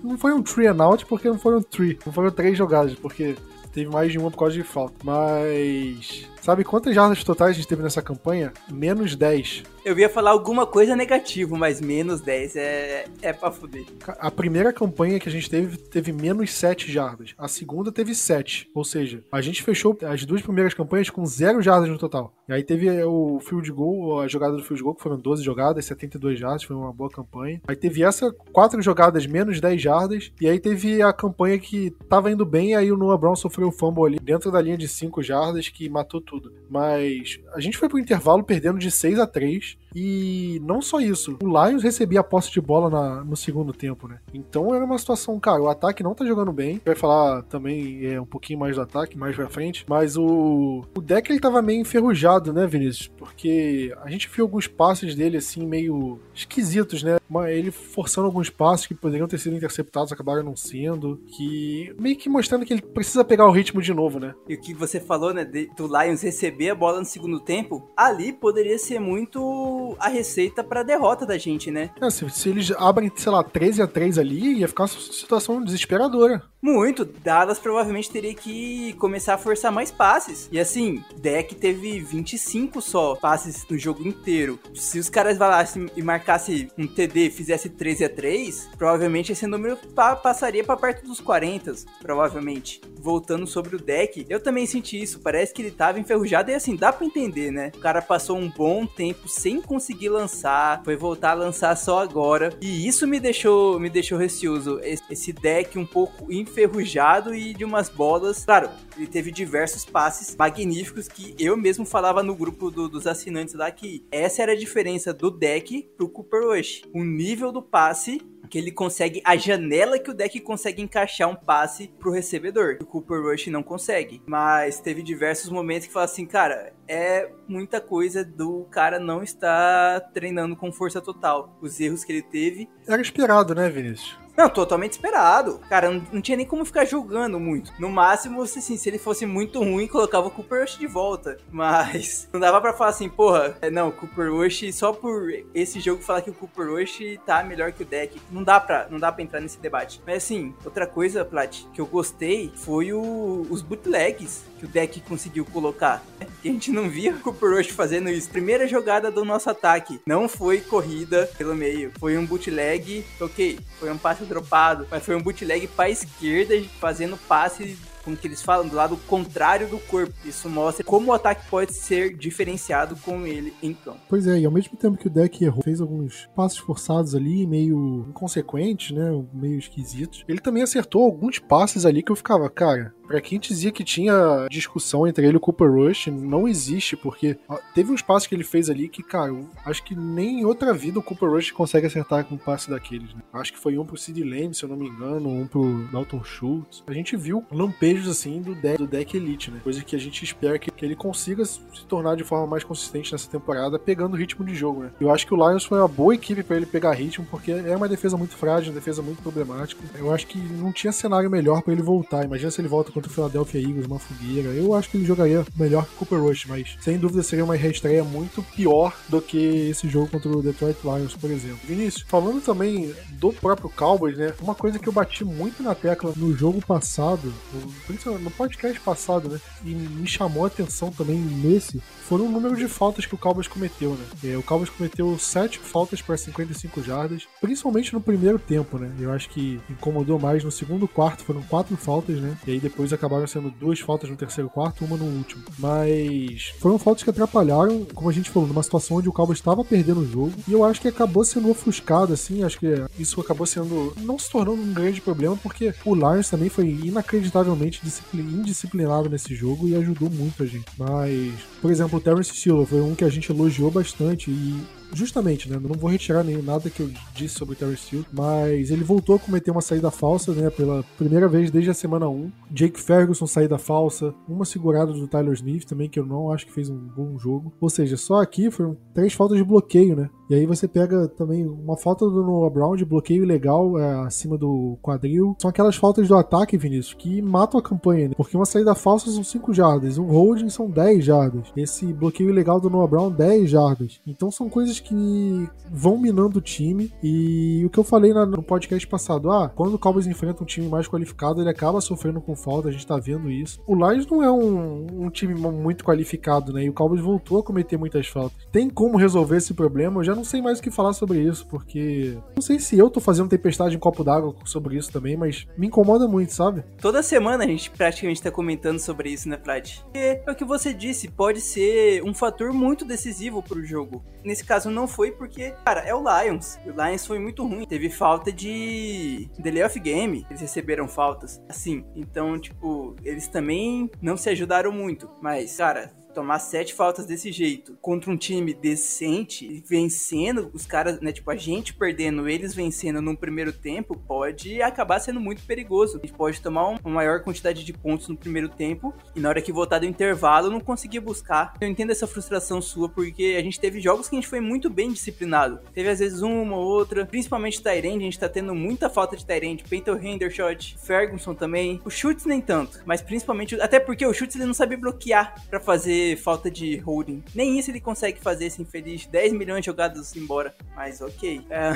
não 0.03 0.17
foi 0.17 0.33
um 0.33 0.43
three 0.43 0.67
and 0.67 0.81
out 0.83 1.05
porque 1.05 1.27
não 1.27 1.39
foram 1.39 1.61
three. 1.61 1.97
Não 2.05 2.13
foram 2.13 2.29
três 2.31 2.57
jogadas, 2.57 2.93
porque 2.95 3.35
teve 3.73 3.89
mais 3.89 4.11
de 4.11 4.17
uma 4.17 4.29
por 4.29 4.39
causa 4.39 4.53
de 4.53 4.63
falta. 4.63 4.95
Mas. 5.03 6.27
Sabe 6.41 6.63
quantas 6.63 6.95
jardas 6.95 7.23
totais 7.23 7.51
a 7.51 7.53
gente 7.53 7.67
teve 7.67 7.83
nessa 7.83 8.01
campanha? 8.01 8.53
Menos 8.71 9.15
10. 9.15 9.63
Eu 9.83 9.97
ia 9.97 10.09
falar 10.09 10.31
alguma 10.31 10.65
coisa 10.65 10.95
negativa, 10.95 11.57
mas 11.57 11.79
menos 11.79 12.19
10 12.19 12.55
é, 12.57 13.05
é 13.21 13.31
pra 13.31 13.51
fuder. 13.51 13.85
A 14.19 14.29
primeira 14.29 14.73
campanha 14.73 15.19
que 15.19 15.29
a 15.29 15.31
gente 15.31 15.49
teve, 15.49 15.77
teve 15.77 16.11
menos 16.11 16.51
7 16.51 16.91
jardas. 16.91 17.33
A 17.37 17.47
segunda 17.47 17.89
teve 17.89 18.13
7. 18.13 18.69
Ou 18.75 18.83
seja, 18.83 19.23
a 19.31 19.39
gente 19.39 19.63
fechou 19.63 19.97
as 20.03 20.25
duas 20.25 20.41
primeiras 20.41 20.73
campanhas 20.73 21.09
com 21.09 21.25
0 21.25 21.61
jardas 21.61 21.89
no 21.89 21.97
total. 21.97 22.33
E 22.49 22.53
aí 22.53 22.63
teve 22.63 22.89
o 23.03 23.39
field 23.39 23.71
goal, 23.71 24.19
a 24.19 24.27
jogada 24.27 24.57
do 24.57 24.63
field 24.63 24.83
goal, 24.83 24.95
que 24.95 25.03
foram 25.03 25.17
12 25.17 25.43
jogadas, 25.43 25.85
72 25.85 26.37
jardas, 26.37 26.63
foi 26.63 26.75
uma 26.75 26.91
boa 26.91 27.09
campanha. 27.09 27.61
Aí 27.67 27.75
teve 27.75 28.03
essa, 28.03 28.31
4 28.51 28.81
jogadas 28.81 29.25
menos 29.25 29.61
10 29.61 29.81
jardas. 29.81 30.31
E 30.41 30.49
aí 30.49 30.59
teve 30.59 31.01
a 31.01 31.13
campanha 31.13 31.57
que 31.59 31.91
tava 32.09 32.29
indo 32.29 32.45
bem, 32.45 32.75
aí 32.75 32.91
o 32.91 32.97
Noah 32.97 33.17
Brown 33.17 33.35
sofreu 33.35 33.69
o 33.69 33.71
fumble 33.71 34.05
ali 34.05 34.19
dentro 34.19 34.51
da 34.51 34.61
linha 34.61 34.77
de 34.77 34.87
5 34.87 35.23
jardas, 35.23 35.69
que 35.69 35.87
matou 35.89 36.19
tudo. 36.27 36.51
Mas 36.69 37.39
a 37.53 37.59
gente 37.59 37.77
foi 37.77 37.87
pro 37.87 37.97
intervalo 37.97 38.43
perdendo 38.43 38.77
de 38.77 38.91
6 38.91 39.19
a 39.19 39.25
3 39.25 39.77
e 39.95 40.61
não 40.63 40.81
só 40.81 40.99
isso, 40.99 41.37
o 41.41 41.47
Lions 41.47 41.81
recebia 41.81 42.19
a 42.19 42.23
posse 42.23 42.51
de 42.51 42.61
bola 42.61 42.89
na, 42.89 43.23
no 43.23 43.35
segundo 43.35 43.73
tempo, 43.73 44.07
né? 44.07 44.19
Então 44.33 44.75
era 44.75 44.85
uma 44.85 44.97
situação, 44.97 45.39
cara, 45.39 45.61
o 45.61 45.69
ataque 45.69 46.03
não 46.03 46.13
tá 46.13 46.25
jogando 46.25 46.51
bem. 46.51 46.81
Vai 46.85 46.95
falar 46.95 47.41
também 47.43 48.05
é, 48.05 48.19
um 48.19 48.25
pouquinho 48.25 48.59
mais 48.59 48.75
do 48.75 48.81
ataque, 48.81 49.17
mais 49.17 49.35
pra 49.35 49.49
frente. 49.49 49.85
Mas 49.87 50.17
o, 50.17 50.83
o 50.95 51.01
deck 51.01 51.31
ele 51.31 51.39
tava 51.39 51.61
meio 51.61 51.81
enferrujado, 51.81 52.53
né, 52.53 52.67
Vinícius? 52.67 53.07
Porque 53.17 53.95
a 54.03 54.09
gente 54.09 54.29
viu 54.29 54.45
alguns 54.45 54.67
passes 54.67 55.15
dele 55.15 55.37
assim, 55.37 55.65
meio 55.65 56.19
esquisitos, 56.35 57.01
né? 57.01 57.16
Ele 57.49 57.71
forçando 57.71 58.27
alguns 58.27 58.49
passes 58.49 58.87
que 58.87 58.93
poderiam 58.93 59.27
ter 59.27 59.37
sido 59.37 59.55
interceptados, 59.55 60.11
acabaram 60.11 60.43
não 60.43 60.55
sendo. 60.55 61.21
Que 61.27 61.93
meio 61.99 62.15
que 62.15 62.29
mostrando 62.29 62.65
que 62.65 62.73
ele 62.73 62.81
precisa 62.81 63.23
pegar 63.23 63.45
o 63.47 63.51
ritmo 63.51 63.81
de 63.81 63.93
novo, 63.93 64.19
né? 64.19 64.33
E 64.47 64.55
o 64.55 64.61
que 64.61 64.73
você 64.73 64.99
falou, 64.99 65.33
né, 65.33 65.43
de, 65.43 65.69
do 65.75 65.87
Lions 65.87 66.21
receber 66.21 66.69
a 66.69 66.75
bola 66.75 66.99
no 66.99 67.05
segundo 67.05 67.39
tempo, 67.39 67.89
ali 67.95 68.31
poderia 68.31 68.77
ser 68.77 68.99
muito 68.99 69.95
a 69.99 70.07
receita 70.07 70.63
pra 70.63 70.83
derrota 70.83 71.25
da 71.25 71.37
gente, 71.37 71.69
né? 71.69 71.89
É, 72.01 72.09
se, 72.09 72.29
se, 72.29 72.49
eles 72.49 72.71
abrem, 72.71 73.11
sei 73.15 73.31
lá, 73.31 73.43
13 73.43 73.81
a 73.81 73.87
3 73.87 74.17
ali, 74.19 74.59
ia 74.59 74.67
ficar 74.67 74.83
uma 74.83 74.87
situação 74.89 75.63
desesperadora. 75.63 76.43
Muito. 76.61 77.05
Dallas 77.05 77.59
provavelmente 77.59 78.09
teria 78.09 78.33
que 78.33 78.93
começar 78.93 79.35
a 79.35 79.37
forçar 79.37 79.71
mais 79.71 79.91
passes. 79.91 80.49
E 80.51 80.59
assim, 80.59 81.03
deck 81.17 81.55
teve 81.55 81.99
25 81.99 82.81
só 82.81 83.15
passes 83.15 83.65
no 83.69 83.77
jogo 83.77 84.07
inteiro. 84.07 84.59
Se 84.73 84.99
os 84.99 85.09
caras 85.09 85.37
valassem 85.37 85.89
e 85.95 86.01
marcassem 86.01 86.69
um 86.77 86.87
TD 86.87 87.16
fizesse 87.29 87.69
13 87.69 88.05
a 88.05 88.09
3 88.09 88.69
provavelmente 88.77 89.31
esse 89.31 89.47
número 89.47 89.77
pa 89.95 90.15
passaria 90.15 90.63
para 90.63 90.77
perto 90.77 91.05
dos 91.05 91.19
40, 91.19 91.73
provavelmente. 92.01 92.81
Voltando 92.99 93.47
sobre 93.47 93.75
o 93.75 93.79
deck, 93.79 94.25
eu 94.29 94.39
também 94.39 94.65
senti 94.65 95.01
isso. 95.01 95.19
Parece 95.19 95.53
que 95.53 95.61
ele 95.61 95.71
tava 95.71 95.99
enferrujado 95.99 96.51
e 96.51 96.53
assim, 96.53 96.75
dá 96.75 96.91
para 96.91 97.05
entender, 97.05 97.51
né? 97.51 97.71
O 97.75 97.79
cara 97.79 98.01
passou 98.01 98.37
um 98.37 98.49
bom 98.49 98.85
tempo 98.85 99.27
sem 99.27 99.61
conseguir 99.61 100.09
lançar, 100.09 100.81
foi 100.83 100.95
voltar 100.95 101.31
a 101.31 101.35
lançar 101.35 101.75
só 101.75 101.99
agora. 101.99 102.53
E 102.61 102.87
isso 102.87 103.07
me 103.07 103.19
deixou, 103.19 103.79
me 103.79 103.89
deixou 103.89 104.17
receoso. 104.17 104.79
Esse 104.83 105.31
deck 105.31 105.77
um 105.77 105.85
pouco 105.85 106.31
enferrujado 106.31 107.33
e 107.33 107.53
de 107.53 107.63
umas 107.63 107.89
bolas. 107.89 108.43
Claro, 108.43 108.69
ele 108.97 109.07
teve 109.07 109.31
diversos 109.31 109.85
passes 109.85 110.35
magníficos 110.35 111.07
que 111.07 111.35
eu 111.39 111.55
mesmo 111.55 111.85
falava 111.85 112.23
no 112.23 112.35
grupo 112.35 112.71
do, 112.71 112.89
dos 112.89 113.07
assinantes 113.07 113.53
lá 113.53 113.69
que 113.71 114.05
essa 114.11 114.41
era 114.41 114.53
a 114.53 114.57
diferença 114.57 115.13
do 115.13 115.29
deck 115.29 115.87
pro 115.95 116.09
Cooper 116.09 116.47
Rush. 116.47 116.81
O 116.93 117.03
nível 117.07 117.51
do 117.51 117.61
passe 117.61 118.21
que 118.47 118.57
ele 118.57 118.71
consegue 118.71 119.21
a 119.25 119.35
janela 119.35 119.99
que 119.99 120.09
o 120.09 120.13
deck 120.13 120.39
consegue 120.39 120.81
encaixar 120.81 121.29
um 121.29 121.35
passe 121.35 121.91
pro 121.99 122.11
recebedor. 122.11 122.77
O 122.81 122.85
Cooper 122.85 123.21
Rush 123.21 123.47
não 123.47 123.61
consegue. 123.61 124.21
Mas 124.25 124.79
teve 124.79 125.03
diversos 125.03 125.49
momentos 125.49 125.87
que 125.87 125.93
fala 125.93 126.05
assim, 126.05 126.25
cara, 126.25 126.73
é 126.87 127.29
muita 127.47 127.81
coisa 127.81 128.23
do 128.23 128.65
cara 128.71 128.99
não 128.99 129.21
estar 129.21 129.99
treinando 130.13 130.55
com 130.55 130.71
força 130.71 131.01
total. 131.01 131.57
Os 131.61 131.79
erros 131.79 132.03
que 132.03 132.11
ele 132.11 132.21
teve. 132.21 132.69
Era 132.87 133.01
esperado, 133.01 133.53
né, 133.53 133.69
Vinícius? 133.69 134.17
Não, 134.37 134.47
totalmente 134.49 134.91
esperado. 134.91 135.59
Cara, 135.67 135.89
não, 135.89 136.05
não, 136.13 136.21
tinha 136.21 136.37
nem 136.37 136.45
como 136.45 136.63
ficar 136.63 136.85
julgando 136.85 137.39
muito. 137.39 137.73
No 137.79 137.89
máximo, 137.89 138.43
assim, 138.43 138.77
se 138.77 138.87
ele 138.87 138.99
fosse 138.99 139.25
muito 139.25 139.59
ruim, 139.59 139.87
colocava 139.87 140.27
o 140.27 140.31
Cooper 140.31 140.61
Rush 140.61 140.77
de 140.77 140.85
volta. 140.85 141.37
Mas 141.51 142.29
não 142.31 142.39
dava 142.39 142.61
pra 142.61 142.71
falar 142.71 142.91
assim, 142.91 143.09
porra, 143.09 143.57
é, 143.61 143.71
não, 143.71 143.89
Cooper 143.89 144.31
Rush, 144.31 144.75
só 144.75 144.93
por 144.93 145.27
esse 145.55 145.79
jogo 145.79 146.03
falar 146.03 146.21
que 146.21 146.29
o 146.29 146.33
Cooper 146.33 146.69
Rush 146.69 146.99
tá 147.25 147.43
melhor 147.43 147.71
que 147.71 147.81
o 147.81 147.85
deck. 147.85 148.21
Não 148.29 148.43
dá 148.43 148.59
pra, 148.59 148.87
não 148.91 148.99
dá 148.99 149.11
pra 149.11 149.23
entrar 149.23 149.39
nesse 149.39 149.57
debate. 149.57 149.99
Mas 150.05 150.17
assim, 150.17 150.53
outra 150.63 150.85
coisa, 150.85 151.25
Plat, 151.25 151.63
que 151.73 151.81
eu 151.81 151.87
gostei 151.87 152.51
foi 152.55 152.93
o, 152.93 153.47
os 153.49 153.63
bootlegs 153.63 154.45
que 154.57 154.65
o 154.65 154.67
deck 154.67 154.99
conseguiu 155.01 155.45
colocar. 155.45 156.03
Que 156.41 156.49
a 156.49 156.51
gente 156.51 156.71
não 156.71 156.89
via 156.89 157.13
o 157.13 157.19
Cooper 157.19 157.55
Rush 157.55 157.69
fazendo 157.69 158.09
isso. 158.09 158.29
Primeira 158.29 158.67
jogada 158.67 159.11
do 159.11 159.23
nosso 159.23 159.49
ataque. 159.49 159.99
Não 160.05 160.27
foi 160.27 160.61
corrida 160.61 161.29
pelo 161.37 161.55
meio. 161.55 161.91
Foi 161.99 162.17
um 162.17 162.25
bootleg, 162.25 163.05
ok. 163.19 163.59
Foi 163.79 163.91
um 163.91 163.97
passe 163.97 164.23
dropado, 164.25 164.87
mas 164.89 165.03
foi 165.03 165.15
um 165.15 165.21
bootleg 165.21 165.67
pra 165.67 165.89
esquerda, 165.89 166.55
fazendo 166.79 167.17
passe 167.27 167.77
como 168.07 168.15
que 168.15 168.25
eles 168.25 168.41
falam, 168.41 168.65
do 168.65 168.73
lado 168.73 168.95
contrário 169.05 169.67
do 169.67 169.77
corpo. 169.79 170.13
Isso 170.23 170.47
mostra 170.47 170.81
como 170.81 171.11
o 171.11 171.13
ataque 171.13 171.45
pode 171.49 171.73
ser 171.73 172.15
diferenciado 172.15 172.95
com 172.95 173.27
ele 173.27 173.53
em 173.61 173.73
campo. 173.73 173.99
Pois 174.07 174.25
é, 174.25 174.39
e 174.39 174.45
ao 174.45 174.51
mesmo 174.51 174.77
tempo 174.77 174.97
que 174.97 175.07
o 175.07 175.09
deck 175.09 175.43
errou, 175.43 175.61
fez 175.61 175.81
alguns 175.81 176.29
passos 176.33 176.57
forçados 176.57 177.13
ali, 177.13 177.45
meio 177.45 178.05
inconsequentes, 178.07 178.95
né, 178.95 179.11
meio 179.33 179.59
esquisitos, 179.59 180.23
ele 180.25 180.39
também 180.39 180.63
acertou 180.63 181.03
alguns 181.03 181.37
passes 181.37 181.85
ali 181.85 182.01
que 182.01 182.09
eu 182.09 182.15
ficava, 182.15 182.49
cara, 182.49 182.95
Pra 183.07 183.21
quem 183.21 183.39
dizia 183.39 183.71
que 183.71 183.83
tinha 183.83 184.47
discussão 184.49 185.07
entre 185.07 185.25
ele 185.25 185.35
e 185.35 185.37
o 185.37 185.39
Cooper 185.39 185.71
Rush, 185.71 186.07
não 186.07 186.47
existe, 186.47 186.95
porque 186.97 187.37
teve 187.73 187.91
uns 187.91 188.01
passes 188.01 188.27
que 188.27 188.35
ele 188.35 188.43
fez 188.43 188.69
ali 188.69 188.89
que, 188.89 189.01
cara, 189.01 189.33
acho 189.65 189.83
que 189.83 189.95
nem 189.95 190.41
em 190.41 190.45
outra 190.45 190.73
vida 190.73 190.99
o 190.99 191.03
Cooper 191.03 191.29
Rush 191.29 191.51
consegue 191.51 191.87
acertar 191.87 192.25
com 192.25 192.35
um 192.35 192.37
passe 192.37 192.69
daqueles, 192.69 193.13
né? 193.13 193.21
Acho 193.33 193.53
que 193.53 193.59
foi 193.59 193.77
um 193.77 193.85
pro 193.85 193.97
Sid 193.97 194.21
Lamb, 194.23 194.53
se 194.53 194.63
eu 194.63 194.69
não 194.69 194.75
me 194.75 194.87
engano, 194.87 195.29
um 195.29 195.47
pro 195.47 195.87
Dalton 195.91 196.23
Schultz. 196.23 196.83
A 196.85 196.93
gente 196.93 197.15
viu 197.15 197.45
lampejos, 197.51 198.09
assim, 198.09 198.41
do 198.41 198.53
deck, 198.53 198.77
do 198.77 198.87
deck 198.87 199.15
Elite, 199.15 199.51
né? 199.51 199.59
Coisa 199.63 199.83
que 199.83 199.95
a 199.95 199.99
gente 199.99 200.23
espera 200.23 200.59
que, 200.59 200.69
que 200.69 200.85
ele 200.85 200.95
consiga 200.95 201.45
se 201.45 201.61
tornar 201.87 202.15
de 202.15 202.23
forma 202.23 202.45
mais 202.45 202.63
consistente 202.63 203.11
nessa 203.11 203.29
temporada, 203.29 203.79
pegando 203.79 204.13
o 204.13 204.17
ritmo 204.17 204.45
de 204.45 204.53
jogo, 204.53 204.83
né? 204.83 204.91
Eu 204.99 205.11
acho 205.11 205.25
que 205.25 205.33
o 205.33 205.37
Lions 205.37 205.63
foi 205.63 205.79
uma 205.79 205.87
boa 205.87 206.13
equipe 206.13 206.43
para 206.43 206.57
ele 206.57 206.65
pegar 206.65 206.91
ritmo, 206.91 207.25
porque 207.29 207.51
é 207.51 207.75
uma 207.75 207.87
defesa 207.87 208.17
muito 208.17 208.35
frágil, 208.35 208.71
uma 208.71 208.79
defesa 208.79 209.01
muito 209.01 209.21
problemática. 209.21 209.81
Eu 209.97 210.13
acho 210.13 210.27
que 210.27 210.37
não 210.37 210.71
tinha 210.71 210.91
cenário 210.91 211.29
melhor 211.29 211.61
para 211.61 211.73
ele 211.73 211.81
voltar. 211.81 212.25
Imagina 212.25 212.51
se 212.51 212.59
ele 212.59 212.67
volta 212.67 212.91
contra 212.97 213.11
o 213.11 213.13
Philadelphia 213.13 213.61
Eagles, 213.61 213.85
uma 213.85 213.99
fogueira. 213.99 214.49
Eu 214.49 214.73
acho 214.73 214.89
que 214.89 214.97
ele 214.97 215.05
jogaria 215.05 215.45
melhor 215.55 215.85
que 215.85 215.95
Cooper 215.95 216.19
Rush, 216.19 216.45
mas 216.47 216.75
sem 216.79 216.97
dúvida 216.97 217.21
seria 217.21 217.45
uma 217.45 217.55
reestreia 217.55 218.03
muito 218.03 218.41
pior 218.41 218.95
do 219.07 219.21
que 219.21 219.69
esse 219.69 219.87
jogo 219.87 220.07
contra 220.07 220.29
o 220.29 220.41
Detroit 220.41 220.77
Lions, 220.83 221.15
por 221.15 221.29
exemplo. 221.29 221.59
Vinícius, 221.63 222.03
falando 222.07 222.41
também 222.41 222.93
do 223.11 223.31
próprio 223.31 223.69
Cowboys, 223.69 224.17
né? 224.17 224.33
Uma 224.41 224.55
coisa 224.55 224.79
que 224.79 224.89
eu 224.89 224.93
bati 224.93 225.23
muito 225.23 225.61
na 225.61 225.75
tecla 225.75 226.11
no 226.15 226.35
jogo 226.35 226.59
passado, 226.65 227.31
no, 227.53 228.19
no 228.19 228.31
podcast 228.31 228.79
passado, 228.79 229.29
né? 229.29 229.39
E 229.63 229.69
me 229.69 230.07
chamou 230.07 230.43
a 230.43 230.47
atenção 230.47 230.91
também 230.91 231.17
nesse, 231.17 231.81
foram 232.07 232.25
o 232.25 232.31
número 232.31 232.55
de 232.55 232.67
faltas 232.67 233.05
que 233.05 233.13
o 233.13 233.17
Cowboys 233.17 233.47
cometeu, 233.47 233.91
né? 233.91 234.05
É, 234.31 234.37
o 234.37 234.41
Cowboys 234.41 234.69
cometeu 234.69 235.17
7 235.19 235.59
faltas 235.59 236.01
para 236.01 236.17
55 236.17 236.81
jardas, 236.81 237.27
principalmente 237.39 237.93
no 237.93 238.01
primeiro 238.01 238.39
tempo, 238.39 238.79
né? 238.79 238.91
Eu 238.99 239.11
acho 239.11 239.29
que 239.29 239.59
incomodou 239.69 240.17
mais 240.17 240.43
no 240.43 240.51
segundo 240.51 240.87
quarto, 240.87 241.23
foram 241.23 241.43
4 241.43 241.75
faltas, 241.77 242.17
né? 242.17 242.37
E 242.47 242.51
aí 242.51 242.59
depois 242.59 242.86
acabaram 242.93 243.27
sendo 243.27 243.49
duas 243.49 243.79
faltas 243.79 244.09
no 244.09 244.15
terceiro 244.15 244.49
quarto, 244.49 244.85
uma 244.85 244.97
no 244.97 245.05
último. 245.05 245.43
Mas 245.57 246.53
foram 246.59 246.77
faltas 246.77 247.03
que 247.03 247.09
atrapalharam, 247.09 247.85
como 247.93 248.09
a 248.09 248.13
gente 248.13 248.29
falou, 248.29 248.47
numa 248.47 248.63
situação 248.63 248.97
onde 248.97 249.09
o 249.09 249.13
Cowboys 249.13 249.39
estava 249.39 249.63
perdendo 249.63 250.01
o 250.01 250.07
jogo. 250.07 250.33
E 250.47 250.53
eu 250.53 250.63
acho 250.63 250.81
que 250.81 250.87
acabou 250.87 251.23
sendo 251.23 251.49
ofuscado, 251.49 252.13
assim. 252.13 252.43
Acho 252.43 252.59
que 252.59 252.85
isso 252.97 253.19
acabou 253.21 253.45
sendo. 253.45 253.93
não 254.01 254.17
se 254.17 254.29
tornou 254.29 254.55
um 254.55 254.73
grande 254.73 255.01
problema, 255.01 255.37
porque 255.37 255.73
o 255.85 255.95
Lions 255.95 256.29
também 256.29 256.49
foi 256.49 256.67
inacreditavelmente 256.67 257.81
indisciplinado 258.13 259.09
nesse 259.09 259.35
jogo 259.35 259.67
e 259.67 259.75
ajudou 259.75 260.09
muito 260.09 260.43
a 260.43 260.45
gente. 260.45 260.65
Mas, 260.77 261.33
por 261.61 261.71
exemplo, 261.71 261.97
o 261.97 262.01
Terrence 262.01 262.33
Silva 262.35 262.65
foi 262.65 262.81
um 262.81 262.95
que 262.95 263.03
a 263.03 263.09
gente 263.09 263.31
elogiou 263.31 263.71
bastante 263.71 264.29
e 264.31 264.76
justamente, 264.93 265.49
né? 265.49 265.59
Não 265.61 265.75
vou 265.75 265.89
retirar 265.89 266.23
nem 266.23 266.41
nada 266.41 266.69
que 266.69 266.81
eu 266.81 266.89
disse 267.13 267.35
sobre 267.35 267.55
o 267.55 267.57
Terry 267.57 267.77
Steele, 267.77 268.05
mas 268.11 268.71
ele 268.71 268.83
voltou 268.83 269.15
a 269.15 269.19
cometer 269.19 269.51
uma 269.51 269.61
saída 269.61 269.91
falsa, 269.91 270.31
né? 270.33 270.49
Pela 270.49 270.83
primeira 270.97 271.27
vez 271.27 271.51
desde 271.51 271.71
a 271.71 271.73
semana 271.73 272.07
1. 272.07 272.31
Jake 272.51 272.79
Ferguson, 272.79 273.27
saída 273.27 273.57
falsa. 273.57 274.13
Uma 274.27 274.45
segurada 274.45 274.91
do 274.91 275.07
Tyler 275.07 275.33
Smith 275.33 275.65
também, 275.65 275.89
que 275.89 275.99
eu 275.99 276.05
não 276.05 276.31
acho 276.31 276.45
que 276.45 276.53
fez 276.53 276.69
um 276.69 276.77
bom 276.77 277.17
jogo. 277.17 277.53
Ou 277.59 277.69
seja, 277.69 277.97
só 277.97 278.21
aqui 278.21 278.49
foram 278.49 278.77
três 278.93 279.13
faltas 279.13 279.37
de 279.37 279.43
bloqueio, 279.43 279.95
né? 279.95 280.09
E 280.29 280.35
aí 280.35 280.45
você 280.45 280.67
pega 280.67 281.07
também 281.07 281.45
uma 281.45 281.77
falta 281.77 282.05
do 282.05 282.21
Noah 282.21 282.49
Brown 282.49 282.75
de 282.75 282.83
bloqueio 282.83 283.23
ilegal 283.23 283.79
é, 283.79 284.05
acima 284.05 284.37
do 284.37 284.77
quadril. 284.81 285.35
São 285.39 285.49
aquelas 285.49 285.77
faltas 285.77 286.07
do 286.07 286.17
ataque, 286.17 286.57
Vinícius, 286.57 286.93
que 286.93 287.21
matam 287.21 287.59
a 287.59 287.63
campanha, 287.63 288.09
né? 288.09 288.13
Porque 288.15 288.35
uma 288.35 288.45
saída 288.45 288.75
falsa 288.75 289.09
são 289.09 289.23
5 289.23 289.53
jardas, 289.53 289.97
um 289.97 290.07
holding 290.07 290.49
são 290.49 290.69
10 290.69 291.05
jardas. 291.05 291.47
Esse 291.55 291.93
bloqueio 291.93 292.29
ilegal 292.29 292.59
do 292.59 292.69
Noah 292.69 292.89
Brown, 292.89 293.09
10 293.09 293.49
jardas. 293.49 294.01
Então 294.05 294.29
são 294.29 294.49
coisas 294.49 294.76
coisas 294.77 294.79
que 294.79 295.49
vão 295.69 295.97
minando 295.97 296.39
o 296.39 296.41
time. 296.41 296.91
E 297.03 297.63
o 297.65 297.69
que 297.69 297.79
eu 297.79 297.83
falei 297.83 298.13
no 298.13 298.41
podcast 298.43 298.87
passado, 298.87 299.31
ah, 299.31 299.49
quando 299.49 299.75
o 299.75 299.79
Cowboys 299.79 300.07
enfrenta 300.07 300.43
um 300.43 300.45
time 300.45 300.67
mais 300.67 300.87
qualificado, 300.87 301.41
ele 301.41 301.49
acaba 301.49 301.81
sofrendo 301.81 302.21
com 302.21 302.35
falta, 302.35 302.69
a 302.69 302.71
gente 302.71 302.87
tá 302.87 302.97
vendo 302.97 303.29
isso. 303.29 303.61
O 303.67 303.75
Lions 303.75 304.07
não 304.07 304.23
é 304.23 304.31
um, 304.31 305.05
um 305.05 305.09
time 305.09 305.35
muito 305.35 305.83
qualificado, 305.83 306.53
né? 306.53 306.63
E 306.63 306.69
o 306.69 306.73
Cowboys 306.73 307.01
voltou 307.01 307.39
a 307.39 307.43
cometer 307.43 307.77
muitas 307.77 308.07
faltas. 308.07 308.37
Tem 308.51 308.69
como 308.69 308.97
resolver 308.97 309.37
esse 309.37 309.53
problema? 309.53 309.99
Eu 309.99 310.03
já 310.03 310.15
não 310.15 310.23
sei 310.23 310.41
mais 310.41 310.59
o 310.59 310.61
que 310.61 310.71
falar 310.71 310.93
sobre 310.93 311.19
isso, 311.19 311.45
porque 311.47 312.17
não 312.35 312.41
sei 312.41 312.59
se 312.59 312.77
eu 312.77 312.89
tô 312.89 312.99
fazendo 312.99 313.29
tempestade 313.29 313.75
em 313.75 313.79
copo 313.79 314.03
d'água 314.03 314.35
sobre 314.45 314.77
isso 314.77 314.91
também, 314.91 315.17
mas 315.17 315.47
me 315.57 315.67
incomoda 315.67 316.07
muito, 316.07 316.33
sabe? 316.33 316.63
Toda 316.81 317.03
semana 317.03 317.43
a 317.43 317.47
gente 317.47 317.69
praticamente 317.71 318.21
tá 318.21 318.31
comentando 318.31 318.79
sobre 318.79 319.09
isso, 319.09 319.27
né, 319.27 319.37
Plat? 319.37 319.79
E 319.93 320.21
é 320.25 320.31
o 320.31 320.35
que 320.35 320.45
você 320.45 320.73
disse, 320.73 321.07
pode 321.07 321.41
ser 321.41 322.03
um 322.03 322.13
fator 322.13 322.53
muito 322.53 322.85
decisivo 322.85 323.41
pro 323.41 323.63
jogo. 323.63 324.03
Nesse 324.27 324.43
caso 324.43 324.69
não 324.69 324.89
foi 324.89 325.09
porque, 325.09 325.51
cara, 325.63 325.79
é 325.87 325.95
o 325.95 326.03
Lions. 326.03 326.59
O 326.65 326.71
Lions 326.71 327.07
foi 327.07 327.17
muito 327.17 327.47
ruim. 327.47 327.65
Teve 327.65 327.89
falta 327.89 328.29
de 328.29 329.29
delay 329.39 329.63
of 329.63 329.79
game. 329.79 330.27
Eles 330.29 330.41
receberam 330.41 330.85
faltas. 330.85 331.41
Assim, 331.47 331.85
então, 331.95 332.37
tipo, 332.37 332.93
eles 333.05 333.29
também 333.29 333.89
não 334.01 334.17
se 334.17 334.29
ajudaram 334.29 334.69
muito. 334.69 335.09
Mas, 335.21 335.55
cara, 335.55 335.93
tomar 336.17 336.39
sete 336.39 336.73
faltas 336.73 337.05
desse 337.05 337.31
jeito 337.31 337.77
contra 337.79 338.09
um 338.09 338.17
time 338.17 338.51
decente, 338.51 339.63
vencendo 339.67 340.49
os 340.51 340.65
caras, 340.65 340.99
né? 340.99 341.11
Tipo, 341.11 341.29
a 341.29 341.35
gente 341.35 341.75
perdendo, 341.75 342.27
eles 342.27 342.55
vencendo 342.55 342.99
num 342.99 343.15
primeiro 343.15 343.53
tempo, 343.53 343.95
pode 343.95 344.59
acabar 344.59 344.99
sendo 344.99 345.19
muito 345.19 345.43
perigoso. 345.43 345.97
A 345.97 345.99
gente 345.99 346.17
pode 346.17 346.41
tomar 346.41 346.69
uma 346.69 346.79
maior 346.89 347.21
quantidade 347.21 347.63
de 347.63 347.71
pontos 347.71 348.07
no 348.07 348.17
primeiro 348.17 348.49
tempo 348.49 348.95
e 349.15 349.19
na 349.19 349.29
hora 349.29 349.43
que 349.43 349.51
voltar 349.51 349.77
do 349.77 349.85
intervalo 349.85 350.49
não 350.49 350.59
conseguir 350.59 351.01
buscar. 351.01 351.53
Eu 351.61 351.67
entendo 351.67 351.91
essa 351.91 352.07
frustração 352.07 352.63
sua, 352.63 352.89
porque 352.89 353.35
a 353.37 353.43
gente 353.43 353.59
teve 353.59 353.79
jogos 353.79 354.09
que 354.09 354.15
a 354.15 354.17
gente 354.17 354.27
foi 354.27 354.39
muito 354.39 354.71
bem 354.71 354.91
disciplinado. 354.91 355.59
Teve 355.71 355.89
às 355.89 355.99
vezes 355.99 356.23
uma 356.23 356.57
ou 356.57 356.65
outra, 356.65 357.05
principalmente 357.05 357.61
Tyrande, 357.61 357.97
a 357.97 357.99
gente 357.99 358.17
tá 358.17 358.27
tendo 358.27 358.55
muita 358.55 358.89
falta 358.89 359.15
de 359.15 359.23
Tyrande. 359.23 359.65
Peyton 359.69 359.99
Hendershot, 360.01 360.79
Ferguson 360.79 361.35
também. 361.35 361.79
O 361.85 361.91
chutes 361.91 362.25
nem 362.25 362.41
tanto, 362.41 362.81
mas 362.87 363.03
principalmente, 363.03 363.61
até 363.61 363.79
porque 363.79 364.03
o 364.03 364.13
chutes 364.13 364.35
ele 364.35 364.45
não 364.45 364.53
sabe 364.55 364.75
bloquear 364.75 365.35
para 365.47 365.59
fazer 365.59 366.06
falta 366.15 366.49
de 366.49 366.77
holding. 366.77 367.23
Nem 367.33 367.57
isso 367.59 367.71
ele 367.71 367.79
consegue 367.79 368.19
fazer 368.19 368.45
esse 368.45 368.61
infeliz. 368.61 369.05
10 369.05 369.33
milhões 369.33 369.63
de 369.63 369.69
embora. 370.15 370.55
Mas 370.75 371.01
ok. 371.01 371.41
É... 371.49 371.71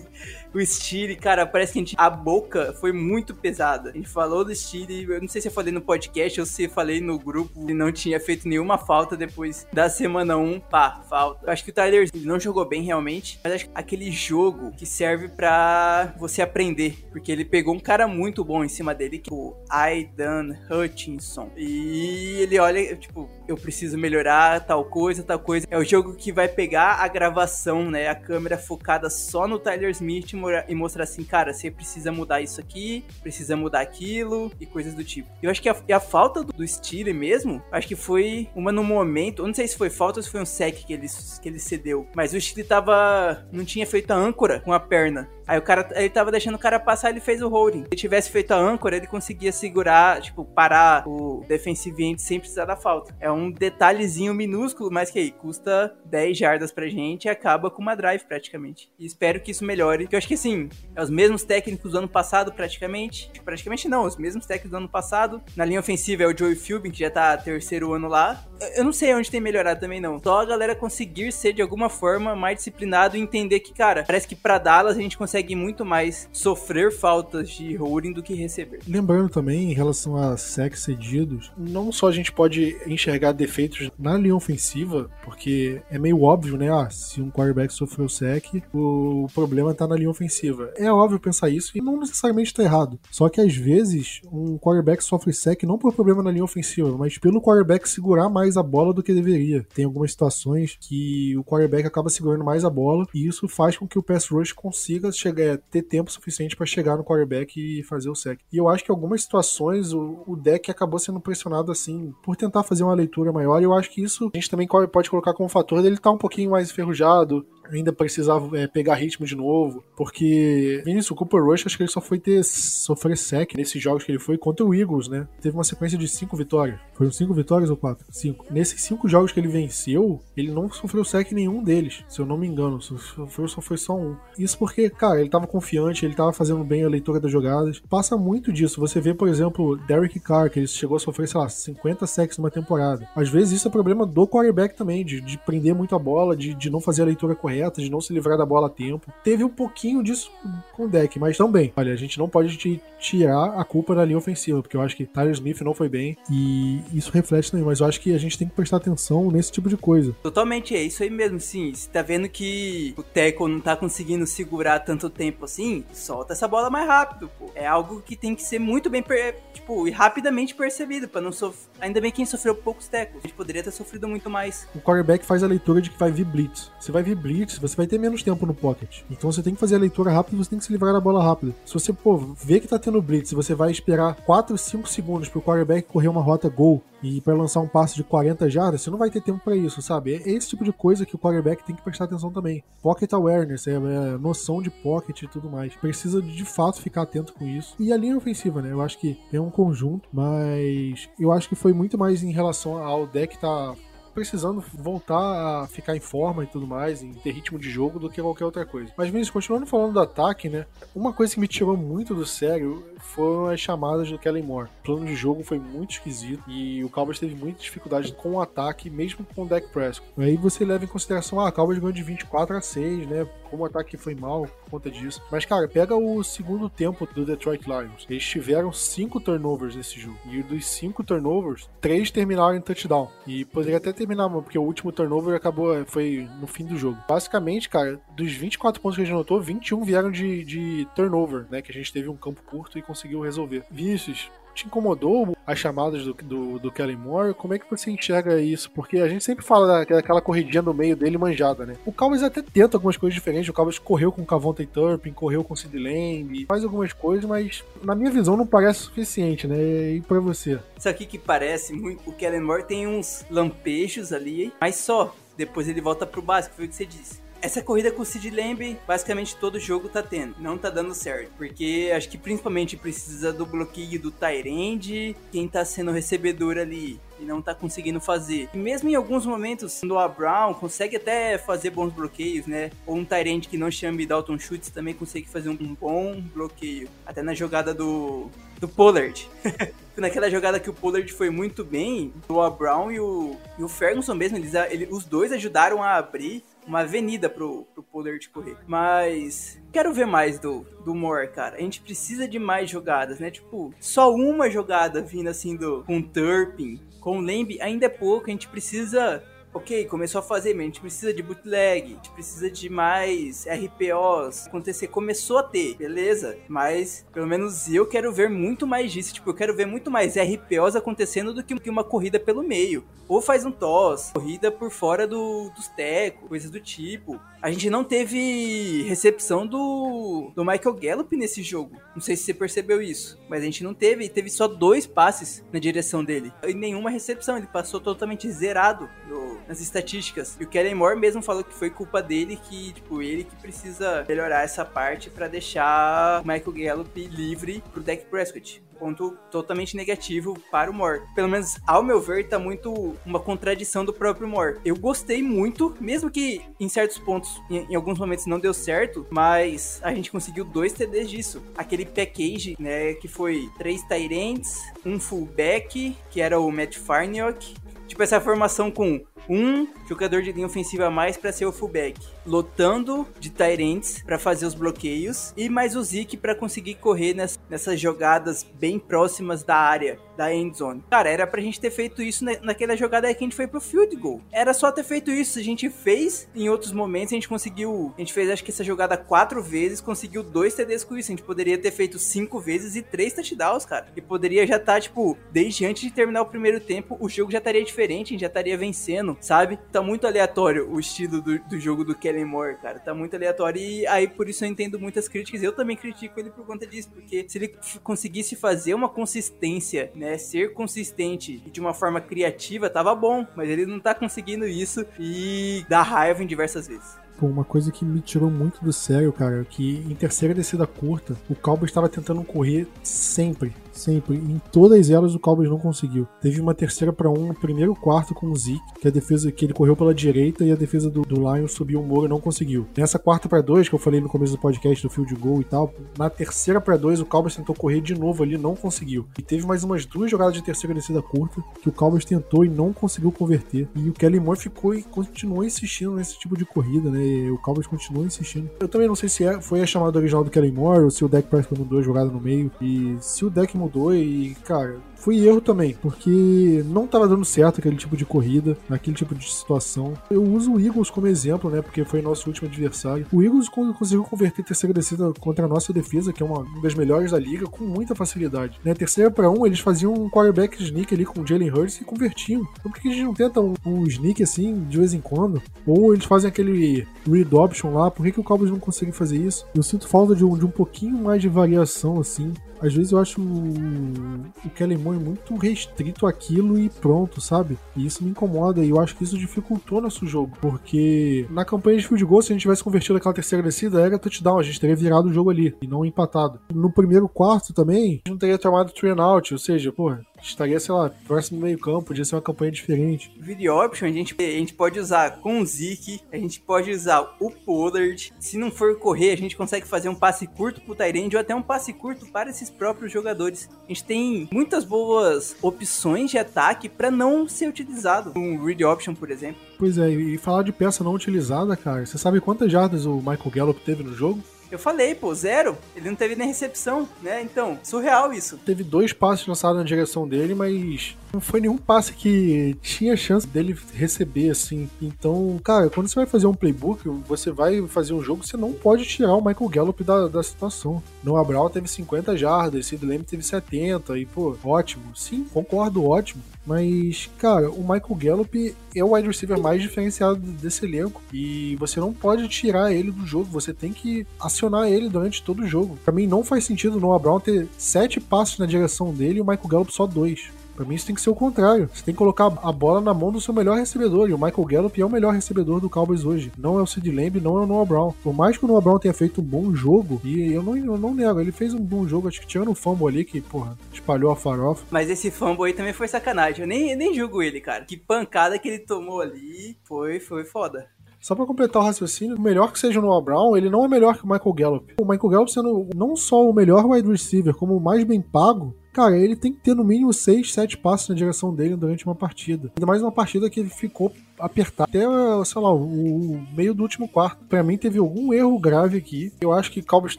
o 0.52 0.64
Steele, 0.64 1.16
cara, 1.16 1.46
parece 1.46 1.72
que 1.72 1.78
a, 1.78 1.82
gente... 1.82 1.94
a 1.96 2.10
boca 2.10 2.72
foi 2.80 2.92
muito 2.92 3.34
pesada. 3.34 3.90
A 3.90 3.92
gente 3.92 4.08
falou 4.08 4.44
do 4.44 4.54
Steele, 4.54 5.04
eu 5.04 5.20
não 5.20 5.28
sei 5.28 5.40
se 5.40 5.48
eu 5.48 5.52
falei 5.52 5.72
no 5.72 5.80
podcast 5.80 6.40
ou 6.40 6.46
se 6.46 6.68
falei 6.68 7.00
no 7.00 7.18
grupo 7.18 7.70
e 7.70 7.74
não 7.74 7.92
tinha 7.92 8.18
feito 8.20 8.48
nenhuma 8.48 8.78
falta 8.78 9.16
depois 9.16 9.66
da 9.72 9.88
semana 9.88 10.36
1. 10.36 10.60
Pá, 10.60 11.02
falta. 11.08 11.46
Eu 11.46 11.52
acho 11.52 11.64
que 11.64 11.70
o 11.70 11.74
Tyler 11.74 12.08
não 12.14 12.38
jogou 12.38 12.64
bem 12.64 12.82
realmente, 12.82 13.38
mas 13.42 13.52
acho 13.54 13.66
que 13.66 13.70
aquele 13.74 14.10
jogo 14.10 14.72
que 14.72 14.86
serve 14.86 15.28
para 15.28 16.14
você 16.18 16.42
aprender. 16.42 16.98
Porque 17.10 17.30
ele 17.30 17.44
pegou 17.44 17.74
um 17.74 17.80
cara 17.80 18.06
muito 18.06 18.44
bom 18.44 18.64
em 18.64 18.68
cima 18.68 18.94
dele, 18.94 19.18
que 19.18 19.30
é 19.30 19.34
o 19.34 19.54
Aidan 19.68 20.56
Hutchinson. 20.70 21.50
E 21.56 22.38
ele 22.40 22.58
olha, 22.58 22.96
tipo, 22.96 23.28
eu 23.46 23.56
preciso 23.56 23.69
melhorar 23.96 24.60
tal 24.60 24.84
coisa, 24.84 25.22
tal 25.22 25.38
coisa. 25.38 25.66
É 25.70 25.78
o 25.78 25.84
jogo 25.84 26.14
que 26.14 26.32
vai 26.32 26.48
pegar 26.48 26.96
a 27.02 27.08
gravação, 27.08 27.90
né? 27.90 28.08
A 28.08 28.14
câmera 28.14 28.58
focada 28.58 29.08
só 29.10 29.46
no 29.46 29.58
Tyler 29.58 29.90
Smith 29.90 30.32
e 30.68 30.74
mostrar 30.74 31.04
assim, 31.04 31.24
cara, 31.24 31.52
você 31.52 31.70
precisa 31.70 32.12
mudar 32.12 32.40
isso 32.40 32.60
aqui, 32.60 33.04
precisa 33.22 33.56
mudar 33.56 33.80
aquilo 33.80 34.50
e 34.60 34.66
coisas 34.66 34.94
do 34.94 35.04
tipo. 35.04 35.28
Eu 35.42 35.50
acho 35.50 35.62
que 35.62 35.68
a, 35.68 35.76
a 35.94 36.00
falta 36.00 36.42
do, 36.42 36.52
do 36.52 36.66
Steele 36.66 37.12
mesmo, 37.12 37.62
acho 37.70 37.88
que 37.88 37.96
foi 37.96 38.48
uma 38.54 38.72
no 38.72 38.84
momento, 38.84 39.42
eu 39.42 39.46
não 39.46 39.54
sei 39.54 39.66
se 39.66 39.76
foi 39.76 39.90
falta 39.90 40.18
ou 40.18 40.22
se 40.22 40.30
foi 40.30 40.40
um 40.40 40.46
sec 40.46 40.84
que 40.84 40.92
ele, 40.92 41.06
que 41.40 41.48
ele 41.48 41.58
cedeu, 41.58 42.06
mas 42.14 42.32
o 42.32 42.40
Steele 42.40 42.66
tava, 42.66 43.46
não 43.52 43.64
tinha 43.64 43.86
feito 43.86 44.10
a 44.10 44.16
âncora 44.16 44.60
com 44.60 44.72
a 44.72 44.80
perna. 44.80 45.28
Aí 45.50 45.58
o 45.58 45.62
cara, 45.62 45.88
ele 45.96 46.08
tava 46.08 46.30
deixando 46.30 46.54
o 46.54 46.58
cara 46.60 46.78
passar, 46.78 47.10
ele 47.10 47.18
fez 47.18 47.42
o 47.42 47.48
holding. 47.48 47.82
Se 47.90 47.96
tivesse 47.96 48.30
feito 48.30 48.52
a 48.52 48.56
âncora, 48.56 48.96
ele 48.96 49.08
conseguia 49.08 49.50
segurar, 49.50 50.20
tipo, 50.20 50.44
parar 50.44 51.02
o 51.08 51.44
defensive 51.48 52.04
end 52.04 52.22
sem 52.22 52.38
precisar 52.38 52.66
da 52.66 52.76
falta. 52.76 53.12
É 53.18 53.28
um 53.32 53.50
detalhezinho 53.50 54.32
minúsculo, 54.32 54.92
mas 54.92 55.10
que 55.10 55.18
aí 55.18 55.32
custa 55.32 55.92
10 56.04 56.38
jardas 56.38 56.70
pra 56.70 56.86
gente 56.86 57.24
e 57.24 57.28
acaba 57.28 57.68
com 57.68 57.82
uma 57.82 57.96
drive 57.96 58.22
praticamente. 58.28 58.92
E 58.96 59.04
espero 59.04 59.40
que 59.40 59.50
isso 59.50 59.64
melhore. 59.64 60.06
Que 60.06 60.14
eu 60.14 60.18
acho 60.18 60.28
que 60.28 60.34
assim, 60.34 60.68
é 60.94 61.02
os 61.02 61.10
mesmos 61.10 61.42
técnicos 61.42 61.90
do 61.90 61.98
ano 61.98 62.08
passado 62.08 62.52
praticamente. 62.52 63.32
Praticamente 63.44 63.88
não, 63.88 64.04
os 64.04 64.16
mesmos 64.16 64.46
técnicos 64.46 64.70
do 64.70 64.76
ano 64.76 64.88
passado. 64.88 65.42
Na 65.56 65.64
linha 65.64 65.80
ofensiva 65.80 66.22
é 66.22 66.26
o 66.28 66.38
Joey 66.38 66.54
Philbin, 66.54 66.92
que 66.92 67.00
já 67.00 67.10
tá 67.10 67.36
terceiro 67.36 67.92
ano 67.92 68.06
lá. 68.06 68.44
Eu 68.76 68.84
não 68.84 68.92
sei 68.92 69.12
onde 69.14 69.28
tem 69.28 69.40
melhorado 69.40 69.80
também 69.80 70.00
não. 70.00 70.20
Só 70.22 70.42
a 70.42 70.44
galera 70.44 70.76
conseguir 70.76 71.32
ser 71.32 71.52
de 71.52 71.60
alguma 71.60 71.88
forma 71.88 72.36
mais 72.36 72.58
disciplinado 72.58 73.16
e 73.16 73.20
entender 73.20 73.58
que, 73.58 73.72
cara, 73.72 74.04
parece 74.06 74.28
que 74.28 74.36
pra 74.36 74.56
Dallas 74.56 74.96
a 74.96 75.00
gente 75.00 75.18
consegue 75.18 75.39
consegue 75.40 75.56
muito 75.56 75.84
mais 75.84 76.28
sofrer 76.32 76.92
faltas 76.92 77.48
de 77.50 77.74
holding 77.74 78.12
do 78.12 78.22
que 78.22 78.34
receber. 78.34 78.80
Lembrando 78.86 79.30
também, 79.30 79.70
em 79.70 79.74
relação 79.74 80.16
a 80.16 80.36
sacks 80.36 80.80
cedidos, 80.80 81.50
não 81.56 81.90
só 81.90 82.08
a 82.08 82.12
gente 82.12 82.30
pode 82.30 82.76
enxergar 82.86 83.32
defeitos 83.32 83.90
na 83.98 84.16
linha 84.18 84.36
ofensiva, 84.36 85.10
porque 85.24 85.80
é 85.90 85.98
meio 85.98 86.22
óbvio, 86.22 86.56
né? 86.56 86.70
Ah, 86.70 86.90
se 86.90 87.22
um 87.22 87.30
quarterback 87.30 87.72
sofreu 87.72 88.08
sec, 88.08 88.44
o 88.72 89.26
problema 89.34 89.72
tá 89.72 89.86
na 89.86 89.96
linha 89.96 90.10
ofensiva. 90.10 90.70
É 90.76 90.92
óbvio 90.92 91.18
pensar 91.18 91.48
isso 91.48 91.76
e 91.76 91.80
não 91.80 91.98
necessariamente 91.98 92.52
tá 92.52 92.62
errado. 92.62 92.98
Só 93.10 93.28
que 93.28 93.40
às 93.40 93.54
vezes 93.54 94.20
um 94.30 94.58
quarterback 94.58 95.02
sofre 95.02 95.32
sec 95.32 95.62
não 95.62 95.78
por 95.78 95.94
problema 95.94 96.22
na 96.22 96.30
linha 96.30 96.44
ofensiva, 96.44 96.96
mas 96.98 97.16
pelo 97.16 97.40
quarterback 97.40 97.88
segurar 97.88 98.28
mais 98.28 98.56
a 98.56 98.62
bola 98.62 98.92
do 98.92 99.02
que 99.02 99.14
deveria. 99.14 99.66
Tem 99.74 99.84
algumas 99.84 100.10
situações 100.10 100.76
que 100.78 101.36
o 101.36 101.44
quarterback 101.44 101.86
acaba 101.86 102.10
segurando 102.10 102.44
mais 102.44 102.64
a 102.64 102.70
bola 102.70 103.06
e 103.14 103.26
isso 103.26 103.48
faz 103.48 103.76
com 103.76 103.86
que 103.86 103.98
o 103.98 104.02
pass 104.02 104.28
rush 104.28 104.52
consiga 104.52 105.10
chegar 105.10 105.29
chegar, 105.30 105.54
é, 105.54 105.56
ter 105.56 105.82
tempo 105.82 106.10
suficiente 106.10 106.56
para 106.56 106.66
chegar 106.66 106.96
no 106.96 107.04
quarterback 107.04 107.58
e 107.58 107.82
fazer 107.82 108.10
o 108.10 108.14
sec. 108.14 108.40
E 108.52 108.56
eu 108.56 108.68
acho 108.68 108.84
que 108.84 108.92
em 108.92 108.94
algumas 108.94 109.22
situações 109.22 109.92
o, 109.92 110.22
o 110.26 110.36
deck 110.36 110.70
acabou 110.70 110.98
sendo 110.98 111.20
pressionado 111.20 111.72
assim 111.72 112.12
por 112.22 112.36
tentar 112.36 112.62
fazer 112.62 112.82
uma 112.82 112.94
leitura 112.94 113.32
maior. 113.32 113.60
E 113.60 113.64
eu 113.64 113.72
acho 113.72 113.90
que 113.90 114.02
isso 114.02 114.30
a 114.32 114.36
gente 114.36 114.50
também 114.50 114.68
pode 114.68 115.10
colocar 115.10 115.34
como 115.34 115.48
fator 115.48 115.82
dele 115.82 115.96
estar 115.96 116.10
tá 116.10 116.14
um 116.14 116.18
pouquinho 116.18 116.50
mais 116.50 116.70
enferrujado, 116.70 117.46
ainda 117.70 117.92
precisava 117.92 118.58
é, 118.58 118.66
pegar 118.66 118.94
ritmo 118.94 119.26
de 119.26 119.36
novo, 119.36 119.82
porque 119.96 120.82
Vinícius, 120.84 121.10
o 121.10 121.14
Cooper 121.14 121.42
Rush, 121.42 121.66
acho 121.66 121.76
que 121.76 121.82
ele 121.82 121.90
só 121.90 122.00
foi 122.00 122.18
ter 122.18 122.42
sofrer 122.44 123.16
sec 123.16 123.54
nesses 123.54 123.82
jogos 123.82 124.04
que 124.04 124.10
ele 124.10 124.18
foi 124.18 124.36
contra 124.36 124.64
o 124.64 124.74
Eagles, 124.74 125.08
né? 125.08 125.26
Teve 125.40 125.56
uma 125.56 125.64
sequência 125.64 125.98
de 125.98 126.08
cinco 126.08 126.36
vitórias. 126.36 126.78
Foram 126.94 127.10
cinco 127.10 127.32
vitórias 127.34 127.70
ou 127.70 127.76
quatro? 127.76 128.04
Cinco. 128.10 128.44
Nesses 128.50 128.80
cinco 128.82 129.08
jogos 129.08 129.32
que 129.32 129.40
ele 129.40 129.48
venceu, 129.48 130.20
ele 130.36 130.50
não 130.50 130.70
sofreu 130.70 131.04
sec 131.04 131.32
nenhum 131.32 131.62
deles, 131.62 132.04
se 132.08 132.20
eu 132.20 132.26
não 132.26 132.36
me 132.36 132.46
engano. 132.46 132.80
Sofreu, 132.80 133.48
só 133.48 133.60
foi 133.60 133.76
só 133.76 133.96
um. 133.96 134.16
Isso 134.38 134.58
porque, 134.58 134.90
cara, 134.90 135.20
ele 135.20 135.30
tava 135.30 135.46
confiante, 135.46 136.04
ele 136.04 136.14
tava 136.14 136.32
fazendo 136.32 136.64
bem 136.64 136.84
a 136.84 136.88
leitura 136.88 137.20
das 137.20 137.30
jogadas. 137.30 137.80
Passa 137.88 138.16
muito 138.16 138.52
disso. 138.52 138.80
Você 138.80 139.00
vê, 139.00 139.14
por 139.14 139.28
exemplo, 139.28 139.76
Derek 139.86 140.18
Carr, 140.20 140.50
que 140.50 140.58
ele 140.58 140.66
chegou 140.66 140.96
a 140.96 141.00
sofrer, 141.00 141.28
sei 141.28 141.40
lá, 141.40 141.48
50 141.48 142.06
sacks 142.06 142.38
numa 142.38 142.50
temporada. 142.50 143.08
Às 143.14 143.28
vezes 143.28 143.58
isso 143.58 143.68
é 143.68 143.70
problema 143.70 144.06
do 144.06 144.26
quarterback 144.26 144.76
também, 144.76 145.04
de, 145.04 145.20
de 145.20 145.38
prender 145.38 145.74
muito 145.74 145.94
a 145.94 145.98
bola, 145.98 146.36
de, 146.36 146.54
de 146.54 146.70
não 146.70 146.80
fazer 146.80 147.02
a 147.02 147.06
leitura 147.06 147.34
correta 147.34 147.59
de 147.68 147.90
não 147.90 148.00
se 148.00 148.12
livrar 148.12 148.38
da 148.38 148.46
bola 148.46 148.66
a 148.68 148.70
tempo. 148.70 149.12
Teve 149.22 149.44
um 149.44 149.48
pouquinho 149.48 150.02
disso 150.02 150.30
com 150.72 150.84
o 150.84 150.88
deck, 150.88 151.18
mas 151.18 151.36
também, 151.36 151.72
olha, 151.76 151.92
a 151.92 151.96
gente 151.96 152.18
não 152.18 152.28
pode 152.28 152.56
tirar 152.98 153.58
a 153.58 153.64
culpa 153.64 153.94
da 153.94 154.04
linha 154.04 154.18
ofensiva, 154.18 154.62
porque 154.62 154.76
eu 154.76 154.80
acho 154.80 154.96
que 154.96 155.06
Tyler 155.06 155.32
Smith 155.32 155.60
não 155.62 155.74
foi 155.74 155.88
bem 155.88 156.16
e 156.30 156.80
isso 156.92 157.10
reflete 157.10 157.50
também, 157.50 157.66
mas 157.66 157.80
eu 157.80 157.86
acho 157.86 158.00
que 158.00 158.14
a 158.14 158.18
gente 158.18 158.38
tem 158.38 158.48
que 158.48 158.54
prestar 158.54 158.76
atenção 158.76 159.30
nesse 159.30 159.50
tipo 159.50 159.68
de 159.68 159.76
coisa. 159.76 160.14
Totalmente, 160.22 160.74
é 160.74 160.82
isso 160.82 161.02
aí 161.02 161.10
mesmo, 161.10 161.40
sim. 161.40 161.74
Você 161.74 161.88
tá 161.88 162.02
vendo 162.02 162.28
que 162.28 162.94
o 162.96 163.02
Teco 163.02 163.48
não 163.48 163.60
tá 163.60 163.76
conseguindo 163.76 164.26
segurar 164.26 164.80
tanto 164.80 165.10
tempo 165.10 165.44
assim, 165.44 165.84
solta 165.92 166.32
essa 166.32 166.46
bola 166.46 166.70
mais 166.70 166.86
rápido, 166.86 167.30
pô. 167.38 167.50
É 167.54 167.66
algo 167.66 168.00
que 168.00 168.16
tem 168.16 168.34
que 168.34 168.42
ser 168.42 168.58
muito 168.58 168.88
bem, 168.88 169.04
tipo, 169.52 169.88
e 169.88 169.90
rapidamente 169.90 170.54
percebido, 170.54 171.08
para 171.08 171.20
não 171.20 171.32
sofrer. 171.32 171.70
Ainda 171.80 172.00
bem 172.00 172.10
quem 172.10 172.26
sofreu 172.26 172.54
poucos 172.54 172.88
tecos. 172.88 173.18
A 173.18 173.26
gente 173.26 173.34
poderia 173.34 173.62
ter 173.62 173.70
sofrido 173.70 174.06
muito 174.06 174.28
mais. 174.28 174.68
O 174.74 174.80
quarterback 174.80 175.24
faz 175.24 175.42
a 175.42 175.46
leitura 175.46 175.80
de 175.80 175.90
que 175.90 175.98
vai 175.98 176.10
vir 176.10 176.24
blitz. 176.24 176.70
Você 176.78 176.92
vai 176.92 177.02
vir 177.02 177.16
blitz, 177.16 177.39
pocket, 177.40 177.58
você 177.60 177.76
vai 177.76 177.86
ter 177.86 177.98
menos 177.98 178.22
tempo 178.22 178.46
no 178.46 178.54
pocket. 178.54 179.02
Então 179.10 179.30
você 179.30 179.42
tem 179.42 179.54
que 179.54 179.60
fazer 179.60 179.76
a 179.76 179.78
leitura 179.78 180.10
rápida 180.10 180.36
e 180.36 180.38
você 180.44 180.50
tem 180.50 180.58
que 180.58 180.64
se 180.64 180.72
livrar 180.72 180.92
da 180.92 181.00
bola 181.00 181.22
rápida. 181.22 181.54
Se 181.64 181.74
você, 181.74 181.92
pô, 181.92 182.16
vê 182.16 182.60
que 182.60 182.68
tá 182.68 182.78
tendo 182.78 183.00
blitz, 183.00 183.32
você 183.32 183.54
vai 183.54 183.70
esperar 183.70 184.16
4, 184.24 184.56
5 184.56 184.88
segundos 184.88 185.28
pro 185.28 185.42
quarterback 185.42 185.88
correr 185.88 186.08
uma 186.08 186.22
rota 186.22 186.48
gol 186.48 186.82
e 187.02 187.20
para 187.20 187.34
lançar 187.34 187.60
um 187.60 187.68
passe 187.68 187.96
de 187.96 188.04
40 188.04 188.50
jardas, 188.50 188.82
você 188.82 188.90
não 188.90 188.98
vai 188.98 189.10
ter 189.10 189.22
tempo 189.22 189.40
para 189.42 189.56
isso, 189.56 189.80
sabe? 189.80 190.14
É 190.14 190.30
esse 190.30 190.48
tipo 190.50 190.64
de 190.64 190.72
coisa 190.72 191.06
que 191.06 191.14
o 191.14 191.18
quarterback 191.18 191.64
tem 191.64 191.74
que 191.74 191.82
prestar 191.82 192.04
atenção 192.04 192.30
também. 192.30 192.62
Pocket 192.82 193.10
awareness, 193.12 193.66
é, 193.66 193.72
é 193.72 194.18
noção 194.18 194.60
de 194.60 194.68
pocket 194.70 195.22
e 195.22 195.28
tudo 195.28 195.48
mais. 195.48 195.74
Precisa 195.76 196.20
de, 196.20 196.36
de 196.36 196.44
fato 196.44 196.80
ficar 196.80 197.02
atento 197.02 197.32
com 197.32 197.46
isso. 197.46 197.74
E 197.78 197.92
a 197.92 197.96
linha 197.96 198.16
ofensiva, 198.16 198.60
né? 198.60 198.70
Eu 198.70 198.82
acho 198.82 198.98
que 198.98 199.18
é 199.32 199.40
um 199.40 199.50
conjunto, 199.50 200.08
mas 200.12 201.08
eu 201.18 201.32
acho 201.32 201.48
que 201.48 201.54
foi 201.54 201.72
muito 201.72 201.96
mais 201.96 202.22
em 202.22 202.32
relação 202.32 202.76
ao 202.76 203.06
deck 203.06 203.38
tá 203.38 203.74
precisando 204.20 204.62
voltar 204.74 205.62
a 205.62 205.66
ficar 205.66 205.96
em 205.96 206.00
forma 206.00 206.44
e 206.44 206.46
tudo 206.46 206.66
mais, 206.66 207.02
em 207.02 207.12
ter 207.14 207.30
ritmo 207.30 207.58
de 207.58 207.70
jogo 207.70 207.98
do 207.98 208.10
que 208.10 208.20
qualquer 208.20 208.44
outra 208.44 208.66
coisa. 208.66 208.92
Mas, 208.96 209.08
Vinícius, 209.08 209.30
continuando 209.30 209.66
falando 209.66 209.94
do 209.94 210.00
ataque, 210.00 210.48
né? 210.48 210.66
Uma 210.94 211.12
coisa 211.12 211.32
que 211.32 211.40
me 211.40 211.48
tirou 211.48 211.76
muito 211.76 212.14
do 212.14 212.26
sério 212.26 212.84
foram 212.98 213.46
as 213.46 213.58
chamadas 213.58 214.10
do 214.10 214.18
Kellen 214.18 214.42
Moore. 214.42 214.68
O 214.80 214.84
plano 214.84 215.06
de 215.06 215.16
jogo 215.16 215.42
foi 215.42 215.58
muito 215.58 215.92
esquisito 215.92 216.42
e 216.48 216.84
o 216.84 216.90
Cowboys 216.90 217.18
teve 217.18 217.34
muita 217.34 217.60
dificuldade 217.60 218.12
com 218.12 218.32
o 218.32 218.40
ataque, 218.40 218.90
mesmo 218.90 219.24
com 219.34 219.42
o 219.42 219.46
Dak 219.46 219.68
Prescott. 219.68 220.10
Aí 220.18 220.36
você 220.36 220.64
leva 220.64 220.84
em 220.84 220.88
consideração, 220.88 221.40
ah, 221.40 221.48
o 221.48 221.52
Cowboys 221.52 221.78
ganhou 221.78 221.92
de 221.92 222.02
24 222.02 222.56
a 222.56 222.60
6, 222.60 223.06
né? 223.06 223.26
Como 223.50 223.62
o 223.62 223.66
ataque 223.66 223.96
foi 223.96 224.14
mal 224.14 224.42
por 224.42 224.70
conta 224.70 224.90
disso. 224.90 225.22
Mas, 225.30 225.44
cara, 225.44 225.66
pega 225.66 225.96
o 225.96 226.22
segundo 226.22 226.68
tempo 226.68 227.08
do 227.12 227.24
Detroit 227.24 227.64
Lions. 227.66 228.06
Eles 228.08 228.24
tiveram 228.24 228.72
cinco 228.72 229.18
turnovers 229.18 229.74
nesse 229.74 229.98
jogo. 229.98 230.18
E 230.26 230.42
dos 230.42 230.66
cinco 230.66 231.02
turnovers, 231.02 231.68
três 231.80 232.10
terminaram 232.10 232.54
em 232.54 232.60
touchdown. 232.60 233.08
E 233.26 233.44
poderia 233.44 233.78
até 233.78 233.92
terminar, 234.10 234.28
porque 234.42 234.58
o 234.58 234.62
último 234.62 234.92
turnover 234.92 235.34
acabou, 235.34 235.84
foi 235.86 236.28
no 236.40 236.46
fim 236.46 236.64
do 236.64 236.76
jogo. 236.76 236.98
Basicamente, 237.08 237.68
cara, 237.68 238.00
dos 238.16 238.32
24 238.32 238.80
pontos 238.80 238.96
que 238.96 239.02
a 239.02 239.04
gente 239.04 239.14
anotou, 239.14 239.40
21 239.40 239.84
vieram 239.84 240.10
de, 240.10 240.44
de 240.44 240.88
turnover, 240.94 241.46
né? 241.50 241.62
Que 241.62 241.70
a 241.70 241.74
gente 241.74 241.92
teve 241.92 242.08
um 242.08 242.16
campo 242.16 242.42
curto 242.42 242.78
e 242.78 242.82
conseguiu 242.82 243.20
resolver. 243.20 243.64
Vinícius, 243.70 244.30
te 244.54 244.66
incomodou 244.66 245.36
as 245.46 245.58
chamadas 245.58 246.04
do, 246.04 246.14
do, 246.14 246.58
do 246.58 246.72
Kellen 246.72 246.96
Moore? 246.96 247.34
Como 247.34 247.54
é 247.54 247.58
que 247.58 247.68
você 247.70 247.90
enxerga 247.90 248.40
isso? 248.40 248.70
Porque 248.70 248.98
a 248.98 249.08
gente 249.08 249.24
sempre 249.24 249.44
fala 249.44 249.84
daquela 249.84 250.20
corridinha 250.20 250.62
no 250.62 250.74
meio 250.74 250.96
dele 250.96 251.18
manjada, 251.18 251.66
né? 251.66 251.76
O 251.84 251.92
Cowboys 251.92 252.22
até 252.22 252.42
tenta 252.42 252.76
algumas 252.76 252.96
coisas 252.96 253.14
diferentes. 253.14 253.48
O 253.48 253.52
Cowboys 253.52 253.78
correu 253.78 254.12
com 254.12 254.22
o 254.22 254.26
Cavonte 254.26 254.66
Turpin, 254.66 255.12
correu 255.12 255.42
com 255.42 255.54
o 255.54 255.56
Sid 255.56 255.76
Lamb, 255.76 256.46
faz 256.46 256.64
algumas 256.64 256.92
coisas, 256.92 257.24
mas 257.24 257.64
na 257.82 257.94
minha 257.94 258.10
visão 258.10 258.36
não 258.36 258.46
parece 258.46 258.80
suficiente, 258.80 259.46
né? 259.46 259.56
E 259.94 260.00
pra 260.00 260.20
você? 260.20 260.58
Isso 260.76 260.88
aqui 260.88 261.06
que 261.06 261.18
parece 261.18 261.72
muito. 261.72 262.08
O 262.08 262.12
Kellen 262.12 262.40
Moore 262.40 262.64
tem 262.64 262.86
uns 262.86 263.24
lampejos 263.30 264.12
ali, 264.12 264.52
mas 264.60 264.76
só. 264.76 265.14
Depois 265.36 265.68
ele 265.68 265.80
volta 265.80 266.04
pro 266.04 266.20
básico, 266.20 266.54
foi 266.54 266.66
o 266.66 266.68
que 266.68 266.74
você 266.74 266.84
disse 266.84 267.29
essa 267.42 267.62
corrida 267.62 267.90
com 267.90 268.02
o 268.02 268.04
Sid 268.04 268.30
Lamb, 268.30 268.78
basicamente 268.86 269.36
todo 269.36 269.58
jogo 269.58 269.88
tá 269.88 270.02
tendo. 270.02 270.34
Não 270.38 270.58
tá 270.58 270.70
dando 270.70 270.94
certo. 270.94 271.30
Porque 271.36 271.90
acho 271.94 272.08
que 272.08 272.18
principalmente 272.18 272.76
precisa 272.76 273.32
do 273.32 273.46
bloqueio 273.46 274.00
do 274.00 274.10
Tyrande, 274.10 275.16
quem 275.32 275.48
tá 275.48 275.64
sendo 275.64 275.90
recebedor 275.90 276.58
ali 276.58 277.00
e 277.18 277.24
não 277.24 277.42
tá 277.42 277.54
conseguindo 277.54 278.00
fazer. 278.00 278.48
E 278.54 278.58
mesmo 278.58 278.88
em 278.88 278.94
alguns 278.94 279.26
momentos, 279.26 279.82
o 279.82 280.08
Brown 280.08 280.54
consegue 280.54 280.96
até 280.96 281.36
fazer 281.36 281.70
bons 281.70 281.92
bloqueios, 281.92 282.46
né? 282.46 282.70
Ou 282.86 282.96
um 282.96 283.04
Tyrande 283.04 283.48
que 283.48 283.58
não 283.58 283.70
chame 283.70 284.06
Dalton 284.06 284.38
Schultz 284.38 284.70
também 284.70 284.94
consegue 284.94 285.28
fazer 285.28 285.50
um 285.50 285.74
bom 285.74 286.20
bloqueio. 286.34 286.88
Até 287.04 287.22
na 287.22 287.34
jogada 287.34 287.74
do, 287.74 288.30
do 288.58 288.66
Pollard. 288.66 289.28
Naquela 289.96 290.30
jogada 290.30 290.58
que 290.58 290.70
o 290.70 290.72
Pollard 290.72 291.12
foi 291.12 291.28
muito 291.28 291.62
bem, 291.62 292.10
o 292.26 292.50
Brown 292.50 292.90
e 292.90 292.98
o, 292.98 293.36
e 293.58 293.62
o 293.62 293.68
Ferguson 293.68 294.14
mesmo, 294.14 294.38
eles, 294.38 294.54
eles, 294.54 294.88
os 294.90 295.04
dois 295.04 295.30
ajudaram 295.30 295.82
a 295.82 295.96
abrir 295.96 296.42
uma 296.66 296.80
avenida 296.80 297.28
pro, 297.28 297.64
pro 297.74 297.82
Pollard 297.82 298.28
correr. 298.28 298.56
Mas 298.66 299.60
quero 299.72 299.92
ver 299.92 300.06
mais 300.06 300.38
do, 300.38 300.66
do 300.84 300.94
Moore, 300.94 301.28
cara. 301.28 301.56
A 301.56 301.60
gente 301.60 301.80
precisa 301.80 302.26
de 302.28 302.38
mais 302.38 302.70
jogadas, 302.70 303.18
né? 303.18 303.30
Tipo, 303.30 303.74
só 303.80 304.14
uma 304.14 304.50
jogada 304.50 305.02
vindo 305.02 305.28
assim 305.28 305.56
do 305.56 305.82
com 305.84 306.00
Turpin, 306.02 306.80
com 307.00 307.20
Lamb 307.20 307.60
ainda 307.60 307.86
é 307.86 307.88
pouco. 307.88 308.26
A 308.26 308.30
gente 308.30 308.48
precisa 308.48 309.22
ok, 309.52 309.84
começou 309.86 310.20
a 310.20 310.22
fazer, 310.22 310.54
mas 310.54 310.62
a 310.62 310.66
gente 310.66 310.80
precisa 310.80 311.12
de 311.12 311.22
bootleg, 311.22 311.84
a 311.84 311.88
gente 311.88 312.10
precisa 312.10 312.50
de 312.50 312.68
mais 312.68 313.46
RPOs 313.46 314.46
acontecer. 314.46 314.88
Começou 314.88 315.38
a 315.38 315.42
ter, 315.42 315.74
beleza, 315.76 316.36
mas 316.48 317.06
pelo 317.12 317.26
menos 317.26 317.68
eu 317.72 317.86
quero 317.86 318.12
ver 318.12 318.28
muito 318.28 318.66
mais 318.66 318.92
disso. 318.92 319.14
Tipo, 319.14 319.30
eu 319.30 319.34
quero 319.34 319.54
ver 319.54 319.66
muito 319.66 319.90
mais 319.90 320.14
RPOs 320.16 320.76
acontecendo 320.76 321.34
do 321.34 321.42
que 321.42 321.70
uma 321.70 321.84
corrida 321.84 322.18
pelo 322.18 322.42
meio. 322.42 322.84
Ou 323.08 323.20
faz 323.20 323.44
um 323.44 323.50
toss, 323.50 324.12
corrida 324.12 324.52
por 324.52 324.70
fora 324.70 325.04
do, 325.04 325.50
dos 325.50 325.66
tecos, 325.68 326.28
coisas 326.28 326.48
do 326.48 326.60
tipo. 326.60 327.20
A 327.42 327.50
gente 327.50 327.68
não 327.68 327.82
teve 327.82 328.82
recepção 328.82 329.46
do, 329.46 330.30
do 330.34 330.44
Michael 330.44 330.74
Gallup 330.74 331.16
nesse 331.16 331.42
jogo. 331.42 331.76
Não 331.94 332.00
sei 332.00 332.16
se 332.16 332.22
você 332.22 332.34
percebeu 332.34 332.80
isso, 332.80 333.18
mas 333.28 333.42
a 333.42 333.44
gente 333.44 333.64
não 333.64 333.74
teve. 333.74 334.08
Teve 334.08 334.30
só 334.30 334.46
dois 334.46 334.86
passes 334.86 335.44
na 335.52 335.58
direção 335.58 336.04
dele. 336.04 336.32
E 336.46 336.54
nenhuma 336.54 336.90
recepção. 336.90 337.36
Ele 337.36 337.48
passou 337.48 337.80
totalmente 337.80 338.30
zerado 338.30 338.88
no, 339.08 339.29
nas 339.50 339.60
estatísticas. 339.60 340.36
E 340.38 340.44
o 340.44 340.46
Kellen 340.46 340.76
Moore 340.76 340.96
mesmo 340.96 341.20
falou 341.20 341.42
que 341.42 341.52
foi 341.52 341.70
culpa 341.70 342.00
dele, 342.00 342.38
que, 342.48 342.72
tipo, 342.72 343.02
ele 343.02 343.24
que 343.24 343.34
precisa 343.34 344.04
melhorar 344.08 344.44
essa 344.44 344.64
parte 344.64 345.10
para 345.10 345.26
deixar 345.26 346.22
o 346.22 346.26
Michael 346.26 346.52
Gallup 346.52 347.06
livre 347.08 347.60
pro 347.72 347.82
Dak 347.82 348.04
Prescott 348.04 348.62
ponto 348.78 349.14
totalmente 349.30 349.76
negativo 349.76 350.40
para 350.50 350.70
o 350.70 350.74
Moore. 350.74 351.02
Pelo 351.14 351.28
menos, 351.28 351.58
ao 351.66 351.82
meu 351.82 352.00
ver, 352.00 352.26
tá 352.26 352.38
muito 352.38 352.96
uma 353.04 353.20
contradição 353.20 353.84
do 353.84 353.92
próprio 353.92 354.26
Moore. 354.26 354.58
Eu 354.64 354.74
gostei 354.74 355.22
muito, 355.22 355.76
mesmo 355.78 356.10
que 356.10 356.40
em 356.58 356.66
certos 356.66 356.96
pontos, 356.96 357.30
em, 357.50 357.58
em 357.70 357.74
alguns 357.74 357.98
momentos 357.98 358.24
não 358.24 358.40
deu 358.40 358.54
certo, 358.54 359.06
mas 359.10 359.80
a 359.82 359.92
gente 359.92 360.10
conseguiu 360.10 360.46
dois 360.46 360.72
TDs 360.72 361.10
disso. 361.10 361.42
Aquele 361.58 361.84
package, 361.84 362.56
né, 362.58 362.94
que 362.94 363.06
foi 363.06 363.50
três 363.58 363.82
Tyrants, 363.82 364.62
um 364.86 364.98
fullback, 364.98 365.94
que 366.10 366.22
era 366.22 366.40
o 366.40 366.50
Matt 366.50 366.78
Farniok, 366.78 367.54
tipo 367.86 368.02
essa 368.02 368.20
formação 368.20 368.70
com 368.70 369.04
um 369.28 369.66
jogador 369.88 370.22
de 370.22 370.32
linha 370.32 370.46
ofensiva 370.46 370.86
a 370.86 370.90
mais 370.90 371.16
para 371.16 371.32
ser 371.32 371.46
o 371.46 371.52
fullback, 371.52 372.00
lotando 372.26 373.06
de 373.18 373.30
Tyrants 373.30 374.02
para 374.02 374.18
fazer 374.18 374.46
os 374.46 374.54
bloqueios 374.54 375.32
e 375.36 375.48
mais 375.48 375.76
o 375.76 375.82
Zeke 375.82 376.16
para 376.16 376.34
conseguir 376.34 376.74
correr 376.76 377.14
ness, 377.14 377.38
nessas 377.48 377.80
jogadas 377.80 378.46
bem 378.58 378.78
próximas 378.78 379.42
da 379.42 379.56
área 379.56 379.98
da 380.20 380.34
end 380.34 380.56
zone. 380.56 380.84
Cara, 380.90 381.08
era 381.08 381.26
pra 381.26 381.40
gente 381.40 381.58
ter 381.58 381.70
feito 381.70 382.02
isso 382.02 382.24
na, 382.26 382.32
naquela 382.42 382.76
jogada 382.76 383.12
que 383.14 383.24
a 383.24 383.26
gente 383.26 383.34
foi 383.34 383.46
pro 383.46 383.58
field 383.58 383.96
goal. 383.96 384.20
Era 384.30 384.52
só 384.52 384.70
ter 384.70 384.84
feito 384.84 385.10
isso. 385.10 385.38
A 385.38 385.42
gente 385.42 385.70
fez 385.70 386.28
em 386.34 386.50
outros 386.50 386.72
momentos, 386.72 387.12
a 387.12 387.16
gente 387.16 387.28
conseguiu. 387.28 387.94
A 387.96 388.00
gente 388.00 388.12
fez 388.12 388.28
acho 388.28 388.44
que 388.44 388.50
essa 388.50 388.62
jogada 388.62 388.98
quatro 388.98 389.42
vezes, 389.42 389.80
conseguiu 389.80 390.22
dois 390.22 390.54
TDs 390.54 390.84
com 390.84 390.98
isso. 390.98 391.10
A 391.10 391.14
gente 391.16 391.24
poderia 391.24 391.56
ter 391.56 391.70
feito 391.70 391.98
cinco 391.98 392.38
vezes 392.38 392.76
e 392.76 392.82
três 392.82 393.14
touchdowns, 393.14 393.64
cara. 393.64 393.86
E 393.96 394.00
poderia 394.02 394.46
já 394.46 394.56
estar, 394.56 394.74
tá, 394.74 394.80
tipo, 394.80 395.16
desde 395.32 395.64
antes 395.64 395.82
de 395.84 395.90
terminar 395.90 396.20
o 396.20 396.26
primeiro 396.26 396.60
tempo, 396.60 396.98
o 397.00 397.08
jogo 397.08 397.32
já 397.32 397.38
estaria 397.38 397.64
diferente, 397.64 398.08
a 398.08 398.12
gente 398.12 398.20
já 398.20 398.26
estaria 398.26 398.58
vencendo, 398.58 399.09
sabe? 399.20 399.58
Tá 399.72 399.82
muito 399.82 400.06
aleatório 400.06 400.70
o 400.70 400.78
estilo 400.78 401.20
do, 401.20 401.38
do 401.38 401.58
jogo 401.58 401.84
do 401.84 401.94
Kellen 401.94 402.24
Moore, 402.24 402.56
cara. 402.56 402.78
Tá 402.78 402.94
muito 402.94 403.14
aleatório. 403.16 403.60
E 403.60 403.86
aí, 403.86 404.06
por 404.06 404.28
isso 404.28 404.44
eu 404.44 404.48
entendo 404.48 404.78
muitas 404.78 405.08
críticas. 405.08 405.42
Eu 405.42 405.52
também 405.52 405.76
critico 405.76 406.18
ele 406.18 406.30
por 406.30 406.46
conta 406.46 406.66
disso, 406.66 406.90
porque 406.90 407.26
se 407.28 407.38
ele 407.38 407.54
conseguisse 407.82 408.36
fazer 408.36 408.74
uma 408.74 408.88
consistência, 408.88 409.90
né? 409.94 410.18
ser 410.18 410.52
consistente 410.52 411.38
de 411.38 411.60
uma 411.60 411.74
forma 411.74 412.00
criativa 412.00 412.70
tava 412.70 412.94
bom, 412.94 413.26
mas 413.34 413.48
ele 413.48 413.66
não 413.66 413.80
tá 413.80 413.94
conseguindo 413.94 414.46
isso 414.46 414.84
e 414.98 415.64
dá 415.68 415.82
raiva 415.82 416.22
em 416.22 416.26
diversas 416.26 416.68
vezes. 416.68 416.99
Pô, 417.20 417.26
uma 417.26 417.44
coisa 417.44 417.70
que 417.70 417.84
me 417.84 418.00
tirou 418.00 418.30
muito 418.30 418.64
do 418.64 418.72
sério, 418.72 419.12
cara, 419.12 419.44
que 419.44 419.84
em 419.86 419.94
terceira 419.94 420.32
descida 420.32 420.66
curta, 420.66 421.14
o 421.28 421.34
Cowboys 421.34 421.70
estava 421.70 421.86
tentando 421.86 422.24
correr 422.24 422.66
sempre, 422.82 423.54
sempre. 423.70 424.16
Em 424.16 424.40
todas 424.50 424.88
elas 424.88 425.14
o 425.14 425.18
Cowboys 425.18 425.50
não 425.50 425.58
conseguiu. 425.58 426.08
Teve 426.18 426.40
uma 426.40 426.54
terceira 426.54 426.94
para 426.94 427.10
um 427.10 427.26
no 427.26 427.34
primeiro 427.34 427.74
quarto 427.74 428.14
com 428.14 428.26
o 428.26 428.34
Zeke, 428.34 428.58
que 428.80 428.88
a 428.88 428.90
defesa 428.90 429.30
que 429.30 429.44
ele 429.44 429.52
correu 429.52 429.76
pela 429.76 429.94
direita 429.94 430.46
e 430.46 430.50
a 430.50 430.56
defesa 430.56 430.88
do, 430.88 431.02
do 431.02 431.16
Lions 431.16 431.52
subiu 431.52 431.82
o 431.82 431.84
muro 431.84 432.06
e 432.06 432.08
não 432.08 432.18
conseguiu. 432.18 432.66
Nessa 432.74 432.98
quarta 432.98 433.28
para 433.28 433.42
dois 433.42 433.68
que 433.68 433.74
eu 433.74 433.78
falei 433.78 434.00
no 434.00 434.08
começo 434.08 434.32
do 434.32 434.40
podcast 434.40 434.82
do 434.82 434.88
field 434.88 435.14
goal 435.16 435.42
e 435.42 435.44
tal, 435.44 435.74
na 435.98 436.08
terceira 436.08 436.58
para 436.58 436.78
dois 436.78 437.00
o 437.00 437.04
Cowboys 437.04 437.36
tentou 437.36 437.54
correr 437.54 437.82
de 437.82 437.94
novo 437.94 438.22
ali, 438.22 438.38
não 438.38 438.56
conseguiu. 438.56 439.06
E 439.18 439.22
teve 439.22 439.46
mais 439.46 439.62
umas 439.62 439.84
duas 439.84 440.10
jogadas 440.10 440.32
de 440.32 440.42
terceira 440.42 440.72
descida 440.72 441.02
curta 441.02 441.42
que 441.60 441.68
o 441.68 441.72
Cowboys 441.72 442.06
tentou 442.06 442.46
e 442.46 442.48
não 442.48 442.72
conseguiu 442.72 443.12
converter. 443.12 443.68
E 443.76 443.90
o 443.90 443.92
Kelly 443.92 444.18
Moore 444.18 444.40
ficou 444.40 444.74
e 444.74 444.82
continuou 444.82 445.44
insistindo 445.44 445.96
nesse 445.96 446.18
tipo 446.18 446.34
de 446.34 446.46
corrida, 446.46 446.90
né? 446.90 447.09
O 447.30 447.38
Cowboys 447.38 447.66
continua 447.66 448.04
insistindo. 448.04 448.50
Eu 448.60 448.68
também 448.68 448.88
não 448.88 448.94
sei 448.94 449.08
se 449.08 449.24
é, 449.24 449.40
foi 449.40 449.60
a 449.62 449.66
chamada 449.66 449.98
original 449.98 450.24
do 450.24 450.30
Kellen 450.30 450.52
Moore 450.52 450.84
ou 450.84 450.90
se 450.90 451.04
o 451.04 451.08
deck 451.08 451.28
parece 451.30 451.48
que 451.48 451.58
mudou 451.58 451.78
a 451.78 451.82
jogada 451.82 452.10
no 452.10 452.20
meio. 452.20 452.50
E 452.60 452.96
se 453.00 453.24
o 453.24 453.30
deck 453.30 453.56
mudou 453.56 453.94
e, 453.94 454.34
cara, 454.44 454.78
foi 455.00 455.18
erro 455.18 455.40
também, 455.40 455.74
porque 455.80 456.62
não 456.66 456.84
estava 456.84 457.08
dando 457.08 457.24
certo 457.24 457.58
aquele 457.58 457.76
tipo 457.76 457.96
de 457.96 458.04
corrida, 458.04 458.56
naquele 458.68 458.96
tipo 458.96 459.14
de 459.14 459.30
situação. 459.30 459.94
Eu 460.10 460.22
uso 460.22 460.52
o 460.52 460.60
Eagles 460.60 460.90
como 460.90 461.06
exemplo, 461.06 461.50
né, 461.50 461.62
porque 461.62 461.84
foi 461.84 462.02
nosso 462.02 462.28
último 462.28 462.48
adversário. 462.48 463.06
O 463.12 463.22
Eagles 463.22 463.48
conseguiu 463.48 464.04
converter 464.04 464.44
terceira 464.44 464.74
descida 464.74 465.12
contra 465.18 465.46
a 465.46 465.48
nossa 465.48 465.72
defesa, 465.72 466.12
que 466.12 466.22
é 466.22 466.26
uma 466.26 466.46
das 466.62 466.74
melhores 466.74 467.10
da 467.12 467.18
liga, 467.18 467.46
com 467.46 467.64
muita 467.64 467.94
facilidade. 467.94 468.60
Né, 468.64 468.74
terceira 468.74 469.10
para 469.10 469.30
um, 469.30 469.46
eles 469.46 469.60
faziam 469.60 469.92
um 469.92 470.08
quarterback 470.08 470.62
sneak 470.62 470.94
ali 470.94 471.04
com 471.04 471.20
o 471.20 471.26
Jalen 471.26 471.50
Hurts 471.50 471.80
e 471.80 471.84
convertiam. 471.84 472.46
Então 472.58 472.70
por 472.70 472.80
que 472.80 472.88
a 472.88 472.92
gente 472.92 473.04
não 473.04 473.14
tenta 473.14 473.40
um, 473.40 473.54
um, 473.64 473.84
sneak 473.84 474.22
assim 474.22 474.64
de 474.68 474.78
vez 474.78 474.92
em 474.92 475.00
quando? 475.00 475.42
Ou 475.66 475.94
eles 475.94 476.04
fazem 476.04 476.28
aquele 476.28 476.86
read 477.08 477.34
option 477.34 477.72
lá, 477.72 477.90
por 477.90 478.04
que, 478.04 478.12
que 478.12 478.20
o 478.20 478.24
Cowboys 478.24 478.50
não 478.50 478.58
consegue 478.58 478.92
fazer 478.92 479.16
isso? 479.16 479.46
Eu 479.54 479.62
sinto 479.62 479.88
falta 479.88 480.14
de 480.14 480.24
um, 480.24 480.36
de 480.36 480.44
um 480.44 480.50
pouquinho 480.50 480.98
mais 480.98 481.22
de 481.22 481.28
variação 481.28 482.00
assim 482.00 482.32
às 482.60 482.74
vezes 482.74 482.92
eu 482.92 482.98
acho 482.98 483.20
o 483.20 484.50
Kellen 484.54 484.78
Moore 484.78 484.98
muito 484.98 485.36
restrito 485.36 486.06
àquilo 486.06 486.58
e 486.58 486.68
pronto, 486.68 487.20
sabe? 487.20 487.58
E 487.76 487.86
isso 487.86 488.04
me 488.04 488.10
incomoda 488.10 488.64
e 488.64 488.70
eu 488.70 488.80
acho 488.80 488.96
que 488.96 489.04
isso 489.04 489.18
dificultou 489.18 489.80
nosso 489.80 490.06
jogo, 490.06 490.36
porque 490.40 491.26
na 491.30 491.44
campanha 491.44 491.78
de 491.78 491.86
field 491.86 492.04
goal, 492.04 492.22
se 492.22 492.32
a 492.32 492.34
gente 492.34 492.42
tivesse 492.42 492.64
convertido 492.64 492.96
aquela 492.96 493.14
terceira 493.14 493.42
descida, 493.42 493.80
era 493.80 493.98
touchdown, 493.98 494.38
a 494.38 494.42
gente 494.42 494.60
teria 494.60 494.76
virado 494.76 495.08
o 495.08 495.12
jogo 495.12 495.30
ali 495.30 495.54
e 495.60 495.66
não 495.66 495.84
empatado. 495.84 496.38
No 496.52 496.70
primeiro 496.70 497.08
quarto 497.08 497.52
também, 497.52 497.84
a 497.84 497.90
gente 497.92 498.10
não 498.10 498.18
teria 498.18 498.38
tomado 498.38 498.72
three 498.72 498.90
and 498.90 499.02
out, 499.02 499.32
ou 499.32 499.38
seja, 499.38 499.72
pô, 499.72 499.94
estaria, 500.22 500.58
sei 500.60 500.74
lá, 500.74 500.90
próximo 501.06 501.38
do 501.38 501.46
meio 501.46 501.58
campo, 501.58 501.86
podia 501.86 502.04
ser 502.04 502.14
uma 502.14 502.22
campanha 502.22 502.50
diferente. 502.50 503.12
Video 503.18 503.54
option 503.54 503.88
a 503.88 503.92
gente, 503.92 504.14
a 504.18 504.22
gente 504.22 504.54
pode 504.54 504.78
usar 504.78 505.18
com 505.20 505.40
o 505.40 505.46
Zeke, 505.46 506.00
a 506.12 506.16
gente 506.16 506.40
pode 506.40 506.70
usar 506.70 507.16
o 507.20 507.30
Pollard. 507.30 508.12
Se 508.18 508.36
não 508.36 508.50
for 508.50 508.78
correr, 508.78 509.12
a 509.12 509.16
gente 509.16 509.36
consegue 509.36 509.66
fazer 509.66 509.88
um 509.88 509.94
passe 509.94 510.26
curto 510.26 510.60
pro 510.60 510.74
Tyrande 510.74 511.16
ou 511.16 511.20
até 511.20 511.34
um 511.34 511.42
passe 511.42 511.72
curto 511.72 512.06
para 512.06 512.30
esses 512.30 512.50
próprios 512.50 512.92
jogadores. 512.92 513.48
A 513.64 513.68
gente 513.68 513.84
tem 513.84 514.28
muitas 514.32 514.64
boas 514.64 515.36
opções 515.42 516.10
de 516.10 516.18
ataque 516.18 516.68
para 516.68 516.90
não 516.90 517.28
ser 517.28 517.48
utilizado. 517.48 518.12
Um 518.16 518.44
read 518.44 518.64
option, 518.64 518.94
por 518.94 519.10
exemplo. 519.10 519.40
Pois 519.58 519.78
é, 519.78 519.90
e 519.90 520.18
falar 520.18 520.42
de 520.42 520.52
peça 520.52 520.84
não 520.84 520.94
utilizada, 520.94 521.56
cara, 521.56 521.84
você 521.84 521.98
sabe 521.98 522.20
quantas 522.20 522.50
jardas 522.50 522.86
o 522.86 522.96
Michael 522.96 523.30
Gallup 523.30 523.60
teve 523.60 523.82
no 523.82 523.94
jogo? 523.94 524.22
Eu 524.50 524.58
falei, 524.58 524.94
pô, 524.94 525.14
zero. 525.14 525.56
Ele 525.76 525.88
não 525.88 525.96
teve 525.96 526.16
nem 526.16 526.28
recepção, 526.28 526.88
né? 527.02 527.22
Então, 527.22 527.58
surreal 527.62 528.12
isso. 528.12 528.38
Teve 528.38 528.64
dois 528.64 528.92
passes 528.92 529.26
lançados 529.26 529.56
na 529.56 529.64
direção 529.64 530.06
dele, 530.06 530.34
mas 530.34 530.96
não 531.12 531.20
foi 531.20 531.40
nenhum 531.40 531.56
passe 531.56 531.92
que 531.92 532.56
tinha 532.62 532.96
chance 532.96 533.26
dele 533.26 533.56
receber, 533.74 534.30
assim. 534.30 534.68
Então, 534.80 535.40
cara, 535.42 535.68
quando 535.70 535.88
você 535.88 535.94
vai 535.94 536.06
fazer 536.06 536.26
um 536.26 536.34
playbook, 536.34 536.88
você 537.06 537.30
vai 537.30 537.66
fazer 537.68 537.92
um 537.92 538.02
jogo, 538.02 538.26
você 538.26 538.36
não 538.36 538.52
pode 538.52 538.84
tirar 538.84 539.14
o 539.14 539.24
Michael 539.24 539.48
Gallup 539.48 539.84
da, 539.84 540.08
da 540.08 540.22
situação. 540.22 540.82
Noah 541.02 541.24
Brown 541.24 541.48
teve 541.48 541.68
50 541.68 542.16
jardas, 542.16 542.66
Sid 542.66 542.84
Lamb 542.84 543.04
teve 543.04 543.22
70, 543.22 543.98
e, 543.98 544.06
pô, 544.06 544.36
ótimo. 544.44 544.96
Sim, 544.96 545.24
concordo, 545.32 545.88
ótimo. 545.88 546.22
Mas, 546.50 547.08
cara, 547.16 547.48
o 547.48 547.60
Michael 547.60 547.94
Gallup 547.94 548.56
é 548.74 548.82
o 548.82 548.94
wide 548.94 549.06
receiver 549.06 549.40
mais 549.40 549.62
diferenciado 549.62 550.16
desse 550.16 550.66
elenco. 550.66 551.00
E 551.12 551.54
você 551.60 551.78
não 551.78 551.92
pode 551.92 552.26
tirar 552.26 552.72
ele 552.72 552.90
do 552.90 553.06
jogo. 553.06 553.26
Você 553.26 553.54
tem 553.54 553.72
que 553.72 554.04
acionar 554.18 554.66
ele 554.66 554.88
durante 554.88 555.22
todo 555.22 555.44
o 555.44 555.46
jogo. 555.46 555.78
Pra 555.84 555.94
mim, 555.94 556.08
não 556.08 556.24
faz 556.24 556.42
sentido 556.42 556.76
o 556.76 556.80
Noah 556.80 557.00
Brown 557.00 557.20
ter 557.20 557.46
sete 557.56 558.00
passos 558.00 558.40
na 558.40 558.46
direção 558.46 558.92
dele 558.92 559.18
e 559.18 559.20
o 559.20 559.24
Michael 559.24 559.48
Gallup 559.48 559.72
só 559.72 559.86
dois. 559.86 560.32
Pra 560.60 560.68
mim 560.68 560.74
isso 560.74 560.84
tem 560.84 560.94
que 560.94 561.00
ser 561.00 561.08
o 561.08 561.14
contrário. 561.14 561.70
Você 561.72 561.82
tem 561.82 561.94
que 561.94 561.98
colocar 561.98 562.26
a 562.26 562.52
bola 562.52 562.82
na 562.82 562.92
mão 562.92 563.10
do 563.10 563.18
seu 563.18 563.32
melhor 563.32 563.56
recebedor. 563.56 564.10
E 564.10 564.12
o 564.12 564.18
Michael 564.18 564.44
Gallup 564.44 564.78
é 564.78 564.84
o 564.84 564.90
melhor 564.90 565.14
recebedor 565.14 565.58
do 565.58 565.70
Cowboys 565.70 566.04
hoje. 566.04 566.30
Não 566.36 566.58
é 566.58 566.62
o 566.62 566.66
Sid 566.66 566.90
Lamb, 566.90 567.18
não 567.18 567.38
é 567.38 567.44
o 567.44 567.46
Noah 567.46 567.64
Brown. 567.64 567.94
Por 568.02 568.12
mais 568.12 568.36
que 568.36 568.44
o 568.44 568.46
Noah 568.46 568.60
Brown 568.60 568.78
tenha 568.78 568.92
feito 568.92 569.22
um 569.22 569.24
bom 569.24 569.54
jogo, 569.54 570.02
e 570.04 570.30
eu 570.30 570.42
não, 570.42 570.54
eu 570.54 570.76
não 570.76 570.94
nego, 570.94 571.18
ele 571.18 571.32
fez 571.32 571.54
um 571.54 571.60
bom 571.64 571.88
jogo, 571.88 572.08
acho 572.08 572.20
que 572.20 572.26
tirando 572.26 572.50
o 572.50 572.54
fumble 572.54 572.88
ali, 572.88 573.06
que, 573.06 573.22
porra, 573.22 573.56
espalhou 573.72 574.10
a 574.10 574.16
farofa. 574.16 574.66
Mas 574.70 574.90
esse 574.90 575.10
fumble 575.10 575.46
aí 575.46 575.54
também 575.54 575.72
foi 575.72 575.88
sacanagem. 575.88 576.42
Eu 576.42 576.46
nem, 576.46 576.76
nem 576.76 576.92
julgo 576.94 577.22
ele, 577.22 577.40
cara. 577.40 577.64
Que 577.64 577.78
pancada 577.78 578.38
que 578.38 578.46
ele 578.46 578.58
tomou 578.58 579.00
ali. 579.00 579.56
Foi, 579.64 579.98
foi 579.98 580.24
foda. 580.24 580.68
Só 581.00 581.14
para 581.14 581.24
completar 581.24 581.62
o 581.62 581.64
raciocínio, 581.64 582.20
melhor 582.20 582.52
que 582.52 582.58
seja 582.58 582.80
o 582.80 582.82
Noah 582.82 583.02
Brown, 583.02 583.34
ele 583.34 583.48
não 583.48 583.64
é 583.64 583.68
melhor 583.68 583.96
que 583.96 584.04
o 584.04 584.06
Michael 584.06 584.34
Gallup. 584.34 584.74
O 584.78 584.84
Michael 584.84 585.08
Gallup 585.08 585.32
sendo 585.32 585.66
não 585.74 585.96
só 585.96 586.28
o 586.28 586.34
melhor 586.34 586.66
wide 586.66 586.86
receiver, 586.86 587.34
como 587.34 587.56
o 587.56 587.60
mais 587.60 587.82
bem 587.84 588.02
pago, 588.02 588.54
cara, 588.72 588.96
ele 588.96 589.16
tem 589.16 589.32
que 589.32 589.40
ter 589.40 589.54
no 589.54 589.64
mínimo 589.64 589.92
6, 589.92 590.32
7 590.32 590.58
passos 590.58 590.88
na 590.88 590.94
direção 590.94 591.34
dele 591.34 591.56
durante 591.56 591.84
uma 591.84 591.94
partida. 591.94 592.52
Ainda 592.56 592.66
mais 592.66 592.82
uma 592.82 592.92
partida 592.92 593.28
que 593.28 593.40
ele 593.40 593.50
ficou 593.50 593.92
apertado 594.18 594.68
até, 594.68 594.80
sei 595.24 595.40
lá, 595.40 595.52
o 595.52 596.26
meio 596.34 596.54
do 596.54 596.62
último 596.62 596.86
quarto. 596.86 597.24
Para 597.24 597.42
mim 597.42 597.56
teve 597.56 597.78
algum 597.78 598.12
erro 598.12 598.38
grave 598.38 598.78
aqui. 598.78 599.12
Eu 599.20 599.32
acho 599.32 599.50
que 599.50 599.62
Cowboys 599.62 599.98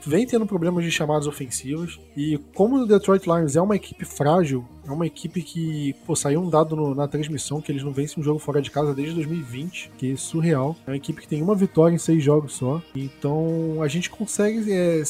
vem 0.06 0.26
tendo 0.26 0.46
problemas 0.46 0.86
de 0.86 0.92
chamadas 0.92 1.28
ofensivas 1.28 2.00
e 2.16 2.40
como 2.56 2.78
o 2.78 2.86
Detroit 2.86 3.26
Lions 3.26 3.56
é 3.56 3.62
uma 3.62 3.76
equipe 3.76 4.06
frágil, 4.06 4.66
é 4.88 4.92
uma 4.92 5.06
equipe 5.06 5.42
que, 5.42 5.94
pô, 6.06 6.16
saiu 6.16 6.42
um 6.42 6.50
dado 6.50 6.76
no, 6.76 6.96
na 6.96 7.08
transmissão 7.08 7.62
que 7.62 7.72
eles 7.72 7.84
não 7.84 7.92
vencem 7.92 8.20
um 8.20 8.24
jogo 8.24 8.40
fora 8.40 8.62
de 8.62 8.72
casa 8.72 8.94
desde 8.94 9.16
2020, 9.16 9.92
que 9.98 10.14
é 10.14 10.16
surreal. 10.16 10.76
É 10.86 10.92
uma 10.92 10.98
equipe 10.98 11.22
que 11.22 11.28
tem 11.28 11.42
uma 11.42 11.56
vitória 11.56 11.96
em 11.96 12.00
seis 12.00 12.24
jogos 12.24 12.54
só. 12.54 12.82
Então 12.96 13.82
a 13.82 13.88
gente 13.88 14.10
consegue 14.10 14.72
é, 14.72 15.02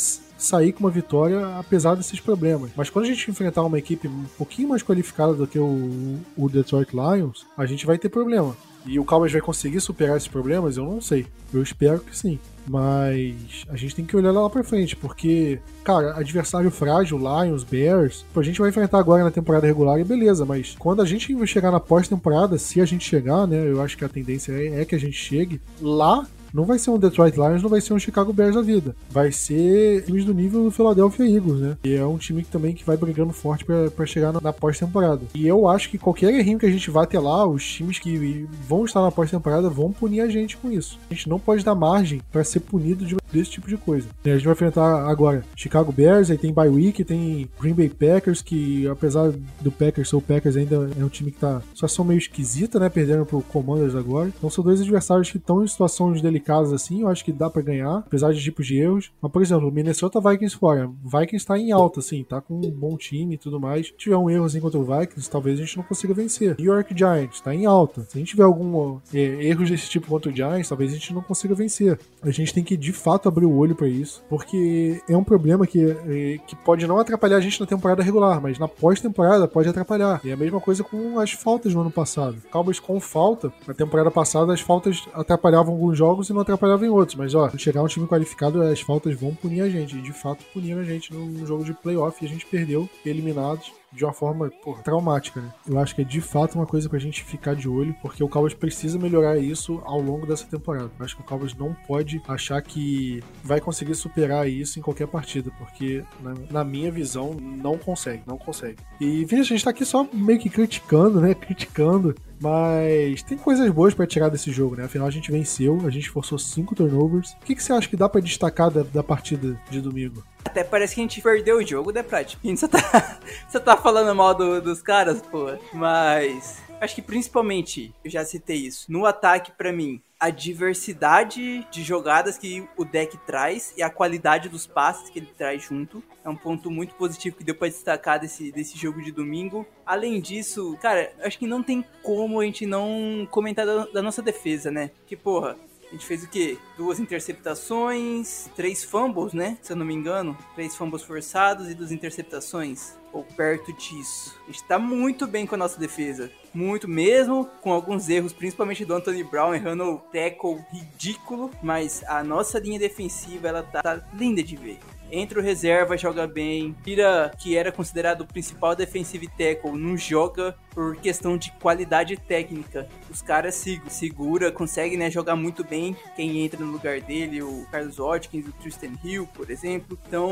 sair 0.43 0.71
com 0.71 0.82
uma 0.82 0.89
vitória 0.89 1.58
apesar 1.58 1.95
desses 1.95 2.19
problemas. 2.19 2.71
Mas 2.75 2.89
quando 2.89 3.06
a 3.06 3.08
gente 3.08 3.30
enfrentar 3.30 3.63
uma 3.63 3.77
equipe 3.77 4.08
um 4.08 4.25
pouquinho 4.38 4.69
mais 4.69 4.84
qualificada 4.84 5.34
do 5.34 5.47
que 5.47 5.60
o, 5.60 6.17
o 6.38 6.49
Detroit 6.49 6.91
Lions, 6.93 7.45
a 7.58 7.65
gente 7.65 7.86
vai 7.86 7.97
ter 7.97 8.10
problema. 8.10 8.56
E 8.86 8.99
o 8.99 9.06
Cowboys 9.06 9.32
vai 9.32 9.41
conseguir 9.41 9.80
superar 9.80 10.17
esses 10.17 10.27
problemas? 10.27 10.77
Eu 10.77 10.86
não 10.86 10.99
sei. 10.99 11.27
Eu 11.54 11.62
espero 11.62 11.99
que 11.99 12.17
sim. 12.17 12.39
Mas 12.67 13.65
a 13.69 13.75
gente 13.75 13.95
tem 13.95 14.06
que 14.06 14.15
olhar 14.15 14.32
lá 14.32 14.49
pra 14.49 14.63
frente, 14.63 14.95
porque, 14.95 15.60
cara, 15.84 16.15
adversário 16.15 16.69
frágil, 16.69 17.17
Lions, 17.17 17.63
Bears, 17.63 18.23
a 18.36 18.41
gente 18.41 18.60
vai 18.60 18.69
enfrentar 18.69 18.99
agora 18.99 19.23
na 19.23 19.32
temporada 19.32 19.65
regular 19.65 19.99
e 19.99 20.04
beleza, 20.04 20.45
mas 20.45 20.75
quando 20.77 21.01
a 21.01 21.06
gente 21.06 21.36
chegar 21.47 21.71
na 21.71 21.80
pós-temporada, 21.80 22.58
se 22.60 22.80
a 22.80 22.86
gente 22.86 23.08
chegar, 23.08 23.47
né, 23.47 23.67
eu 23.67 23.82
acho 23.82 23.97
que 23.97 24.06
a 24.06 24.10
tendência 24.10 24.51
é, 24.51 24.82
é 24.82 24.86
que 24.86 24.93
a 24.93 24.99
gente 24.99 25.15
chegue, 25.15 25.60
lá 25.82 26.27
não 26.53 26.65
vai 26.65 26.77
ser 26.77 26.91
um 26.91 26.99
Detroit 26.99 27.35
Lions, 27.35 27.61
não 27.61 27.69
vai 27.69 27.81
ser 27.81 27.93
um 27.93 27.99
Chicago 27.99 28.33
Bears 28.33 28.55
da 28.55 28.61
vida. 28.61 28.95
Vai 29.09 29.31
ser 29.31 30.03
times 30.05 30.25
do 30.25 30.33
nível 30.33 30.63
do 30.63 30.71
Philadelphia 30.71 31.25
Eagles, 31.25 31.59
né? 31.59 31.77
E 31.83 31.95
é 31.95 32.05
um 32.05 32.17
time 32.17 32.43
que 32.43 32.51
também 32.51 32.73
que 32.73 32.85
vai 32.85 32.97
brigando 32.97 33.33
forte 33.33 33.65
para 33.65 34.05
chegar 34.05 34.31
na, 34.31 34.41
na 34.41 34.53
pós-temporada. 34.53 35.21
E 35.33 35.47
eu 35.47 35.67
acho 35.67 35.89
que 35.89 35.97
qualquer 35.97 36.33
errinho 36.33 36.59
que 36.59 36.65
a 36.65 36.71
gente 36.71 36.91
vá 36.91 37.05
ter 37.05 37.19
lá, 37.19 37.45
os 37.45 37.65
times 37.65 37.99
que 37.99 38.47
vão 38.67 38.85
estar 38.85 39.01
na 39.01 39.11
pós-temporada 39.11 39.69
vão 39.69 39.91
punir 39.91 40.21
a 40.21 40.29
gente 40.29 40.57
com 40.57 40.71
isso. 40.71 40.99
A 41.09 41.13
gente 41.13 41.29
não 41.29 41.39
pode 41.39 41.63
dar 41.63 41.75
margem 41.75 42.21
para 42.31 42.43
ser 42.43 42.59
punido 42.59 43.05
de, 43.05 43.15
desse 43.31 43.51
tipo 43.51 43.67
de 43.67 43.77
coisa. 43.77 44.07
A 44.25 44.29
gente 44.29 44.43
vai 44.43 44.53
enfrentar 44.53 45.09
agora 45.09 45.43
Chicago 45.55 45.91
Bears, 45.91 46.29
aí 46.29 46.37
tem 46.37 46.53
bye 46.53 46.69
week, 46.69 47.03
tem 47.03 47.49
Green 47.59 47.73
Bay 47.73 47.89
Packers, 47.89 48.41
que 48.41 48.87
apesar 48.87 49.31
do 49.61 49.71
Packers 49.71 50.09
ser 50.09 50.15
o 50.15 50.21
Packers 50.21 50.57
ainda 50.57 50.89
é 50.99 51.03
um 51.03 51.09
time 51.09 51.31
que 51.31 51.39
tá 51.39 51.61
situação 51.73 52.03
meio 52.03 52.17
esquisita, 52.17 52.79
né? 52.79 52.89
Perderam 52.89 53.25
pro 53.25 53.41
Commanders 53.41 53.95
agora. 53.95 54.27
Então 54.27 54.49
são 54.49 54.63
dois 54.63 54.81
adversários 54.81 55.31
que 55.31 55.37
estão 55.37 55.63
em 55.63 55.67
situações 55.67 56.21
delicadas 56.21 56.40
casas 56.41 56.73
assim, 56.73 57.01
eu 57.01 57.08
acho 57.08 57.23
que 57.23 57.32
dá 57.32 57.49
para 57.49 57.62
ganhar, 57.62 57.97
apesar 57.97 58.34
de 58.34 58.41
tipos 58.41 58.65
de 58.67 58.77
erros. 58.77 59.12
Mas, 59.21 59.32
por 59.32 59.41
exemplo, 59.41 59.71
Minnesota 59.71 60.19
Vikings 60.19 60.56
fora. 60.56 60.89
Vikings 61.04 61.45
tá 61.45 61.58
em 61.58 61.71
alta, 61.71 61.99
assim, 61.99 62.23
tá 62.23 62.41
com 62.41 62.56
um 62.56 62.71
bom 62.71 62.97
time 62.97 63.36
e 63.36 63.38
tudo 63.38 63.60
mais. 63.60 63.88
Se 63.88 63.93
tiver 63.93 64.17
um 64.17 64.30
erro 64.30 64.45
assim 64.45 64.60
contra 64.60 64.80
o 64.80 64.84
Vikings, 64.84 65.30
talvez 65.30 65.60
a 65.60 65.63
gente 65.63 65.77
não 65.77 65.84
consiga 65.84 66.13
vencer. 66.13 66.56
New 66.58 66.73
York 66.73 66.97
Giants 66.97 67.41
tá 67.41 67.54
em 67.54 67.65
alta. 67.65 68.01
Se 68.01 68.17
a 68.17 68.19
gente 68.19 68.30
tiver 68.30 68.43
algum 68.43 68.99
é, 69.13 69.56
desse 69.56 69.89
tipo 69.89 70.08
contra 70.08 70.32
o 70.32 70.36
Giants, 70.36 70.69
talvez 70.69 70.91
a 70.91 70.95
gente 70.95 71.13
não 71.13 71.21
consiga 71.21 71.56
vencer. 71.56 71.99
A 72.21 72.32
gente 72.32 72.54
tem 72.54 72.63
que 72.63 72.75
de 72.75 72.91
fato 72.91 73.27
abrir 73.27 73.45
o 73.45 73.56
olho 73.56 73.75
para 73.75 73.88
isso, 73.88 74.23
porque 74.30 75.01
é 75.08 75.15
um 75.15 75.23
problema 75.23 75.65
que, 75.67 75.84
é, 75.84 76.39
que 76.45 76.56
pode 76.56 76.86
não 76.88 76.99
atrapalhar 76.99 77.38
a 77.38 77.41
gente 77.41 77.60
na 77.60 77.65
temporada 77.65 78.04
regular, 78.04 78.41
mas 78.41 78.60
na 78.60 78.67
pós-temporada 78.67 79.47
pode 79.47 79.69
atrapalhar. 79.69 80.21
E 80.23 80.30
é 80.30 80.34
a 80.34 80.38
mesma 80.38 80.60
coisa 80.60 80.84
com 80.84 81.19
as 81.19 81.32
faltas 81.32 81.73
no 81.73 81.82
ano 81.82 81.91
passado. 81.91 82.38
Cowboys 82.51 82.80
com 82.80 82.99
falta, 82.99 83.51
na 83.67 83.73
temporada 83.73 84.12
passada 84.12 84.54
as 84.54 84.62
faltas 84.62 85.08
atrapalhavam 85.13 85.73
alguns 85.73 85.97
jogos 85.97 86.30
e 86.31 86.33
não 86.33 86.41
atrapalhava 86.41 86.85
em 86.85 86.89
outros. 86.89 87.15
Mas, 87.15 87.35
ó, 87.35 87.49
chegar 87.57 87.83
um 87.83 87.87
time 87.87 88.07
qualificado, 88.07 88.61
as 88.61 88.81
faltas 88.81 89.15
vão 89.19 89.35
punir 89.35 89.61
a 89.61 89.69
gente. 89.69 89.97
E 89.97 90.01
de 90.01 90.13
fato 90.13 90.43
puniram 90.53 90.81
a 90.81 90.83
gente 90.83 91.13
no 91.13 91.45
jogo 91.45 91.63
de 91.63 91.73
playoff 91.73 92.17
e 92.21 92.27
a 92.27 92.29
gente 92.29 92.45
perdeu, 92.45 92.89
eliminados 93.05 93.71
de 93.91 94.05
uma 94.05 94.13
forma 94.13 94.49
porra, 94.63 94.81
traumática, 94.83 95.41
né? 95.41 95.53
Eu 95.67 95.77
acho 95.77 95.93
que 95.93 96.01
é 96.01 96.05
de 96.05 96.21
fato 96.21 96.55
uma 96.55 96.65
coisa 96.65 96.87
pra 96.87 96.97
gente 96.97 97.23
ficar 97.23 97.55
de 97.55 97.67
olho, 97.67 97.93
porque 98.01 98.23
o 98.23 98.29
Cowboys 98.29 98.53
precisa 98.53 98.97
melhorar 98.97 99.37
isso 99.37 99.81
ao 99.83 99.99
longo 99.99 100.25
dessa 100.25 100.45
temporada. 100.45 100.89
Eu 100.97 101.05
acho 101.05 101.15
que 101.15 101.21
o 101.21 101.25
Cowboys 101.25 101.53
não 101.55 101.73
pode 101.87 102.21
achar 102.27 102.61
que 102.61 103.21
vai 103.43 103.59
conseguir 103.59 103.95
superar 103.95 104.47
isso 104.49 104.79
em 104.79 104.81
qualquer 104.81 105.07
partida, 105.07 105.51
porque 105.57 106.03
na, 106.21 106.33
na 106.49 106.63
minha 106.63 106.91
visão 106.91 107.33
não 107.33 107.77
consegue, 107.77 108.23
não 108.25 108.37
consegue. 108.37 108.77
E, 108.99 109.25
Vinícius, 109.25 109.51
a 109.51 109.55
gente 109.55 109.63
tá 109.65 109.71
aqui 109.71 109.85
só 109.85 110.07
meio 110.13 110.39
que 110.39 110.49
criticando, 110.49 111.19
né? 111.19 111.33
Criticando 111.33 112.15
mas 112.41 113.21
tem 113.21 113.38
coisas 113.38 113.69
boas 113.69 113.93
para 113.93 114.08
tirar 114.08 114.30
desse 114.30 114.51
jogo, 114.51 114.75
né? 114.75 114.86
Afinal, 114.86 115.08
a 115.08 115.12
gente 115.12 115.32
venceu, 115.32 115.80
a 115.86 115.89
gente 115.89 116.10
forçou 116.10 116.39
cinco 116.39 116.73
turnovers. 116.73 117.34
O 117.34 117.45
que, 117.45 117.56
que 117.56 117.63
você 117.63 117.71
acha 117.71 117.88
que 117.88 117.95
dá 117.95 118.10
para 118.10 118.21
destacar 118.21 118.71
da, 118.71 118.82
da 118.82 119.04
partida 119.04 119.60
de 119.69 119.80
domingo? 119.80 120.23
Até 120.43 120.63
parece 120.63 120.95
que 120.95 121.01
a 121.01 121.04
gente 121.04 121.21
perdeu 121.21 121.58
o 121.58 121.65
jogo, 121.65 121.91
né, 121.91 122.01
Prat? 122.01 122.36
A 122.43 122.47
gente 122.47 122.60
só 122.60 122.67
tá, 122.67 123.19
só 123.47 123.60
tá 123.60 123.77
falando 123.77 124.15
mal 124.15 124.34
do, 124.34 124.60
dos 124.60 124.82
caras, 124.82 125.21
pô. 125.21 125.51
Mas 125.73 126.60
acho 126.81 126.95
que 126.95 127.01
principalmente, 127.01 127.93
eu 128.03 128.09
já 128.11 128.25
citei 128.25 128.57
isso, 128.57 128.91
no 128.91 129.05
ataque 129.05 129.51
para 129.51 129.71
mim, 129.71 130.01
a 130.19 130.29
diversidade 130.29 131.65
de 131.71 131.83
jogadas 131.83 132.37
que 132.37 132.67
o 132.77 132.85
deck 132.85 133.17
traz 133.25 133.73
e 133.75 133.81
a 133.81 133.89
qualidade 133.89 134.49
dos 134.49 134.67
passes 134.67 135.09
que 135.09 135.17
ele 135.17 135.31
traz 135.35 135.63
junto. 135.63 136.03
É 136.23 136.29
um 136.29 136.35
ponto 136.35 136.69
muito 136.69 136.93
positivo 136.93 137.37
que 137.37 137.43
deu 137.43 137.55
para 137.55 137.69
destacar 137.69 138.19
desse, 138.19 138.51
desse 138.51 138.77
jogo 138.77 139.01
de 139.01 139.11
domingo. 139.11 139.65
Além 139.83 140.21
disso, 140.21 140.77
cara, 140.79 141.11
acho 141.23 141.39
que 141.39 141.47
não 141.47 141.63
tem 141.63 141.83
como 142.03 142.39
a 142.39 142.45
gente 142.45 142.67
não 142.67 143.27
comentar 143.31 143.65
da, 143.65 143.85
da 143.85 144.01
nossa 144.03 144.21
defesa, 144.21 144.69
né? 144.69 144.91
Que, 145.07 145.15
porra, 145.15 145.57
a 145.87 145.91
gente 145.91 146.05
fez 146.05 146.23
o 146.23 146.29
quê? 146.29 146.59
Duas 146.77 146.99
interceptações, 146.99 148.47
três 148.55 148.83
fumbles, 148.83 149.33
né? 149.33 149.57
Se 149.63 149.73
eu 149.73 149.75
não 149.75 149.85
me 149.85 149.95
engano. 149.95 150.37
Três 150.53 150.75
fumbles 150.75 151.01
forçados 151.03 151.67
e 151.67 151.73
duas 151.73 151.91
interceptações. 151.91 152.95
Ou 153.13 153.24
perto 153.24 153.74
disso. 153.74 154.39
A 154.47 154.52
gente 154.52 154.63
tá 154.63 154.80
muito 154.80 155.28
bem 155.28 155.45
com 155.45 155.56
a 155.56 155.58
nossa 155.58 155.80
defesa. 155.80 156.32
Muito 156.54 156.88
mesmo, 156.88 157.50
com 157.62 157.71
alguns 157.71 158.10
erros, 158.10 158.34
principalmente 158.34 158.86
do 158.86 158.93
Anthony 158.93 159.24
Brown 159.24 159.54
errando 159.54 159.84
o 159.84 159.97
tackle 159.97 160.63
ridículo. 160.71 161.52
Mas 161.62 162.04
a 162.08 162.24
nossa 162.24 162.60
linha 162.60 162.80
defensiva, 162.80 163.47
ela 163.47 163.63
tá, 163.63 163.82
tá 163.82 164.04
linda 164.13 164.41
de 164.41 164.56
ver 164.56 164.80
entra 165.12 165.39
o 165.39 165.43
reserva, 165.43 165.97
joga 165.97 166.26
bem. 166.26 166.76
Tira 166.84 167.32
que 167.38 167.56
era 167.56 167.71
considerado 167.71 168.21
o 168.21 168.26
principal 168.26 168.76
defensive 168.76 169.28
tackle, 169.28 169.78
não 169.78 169.97
joga 169.97 170.56
por 170.71 170.95
questão 170.95 171.38
de 171.38 171.52
qualidade 171.54 172.15
técnica. 172.15 172.88
Os 173.10 173.21
caras 173.21 173.56
se 173.56 173.82
segura, 173.89 174.52
conseguem 174.52 174.97
né, 174.97 175.12
jogar 175.12 175.36
muito 175.36 175.63
bem 175.63 175.95
quem 176.15 176.39
entra 176.39 176.63
no 176.63 176.71
lugar 176.71 177.02
dele, 177.02 177.41
o 177.43 177.65
Carlos 177.71 177.97
Watkins, 177.97 178.47
o 178.47 178.52
Tristan 178.54 178.93
Hill, 179.04 179.28
por 179.34 179.50
exemplo. 179.52 180.00
Então, 180.08 180.32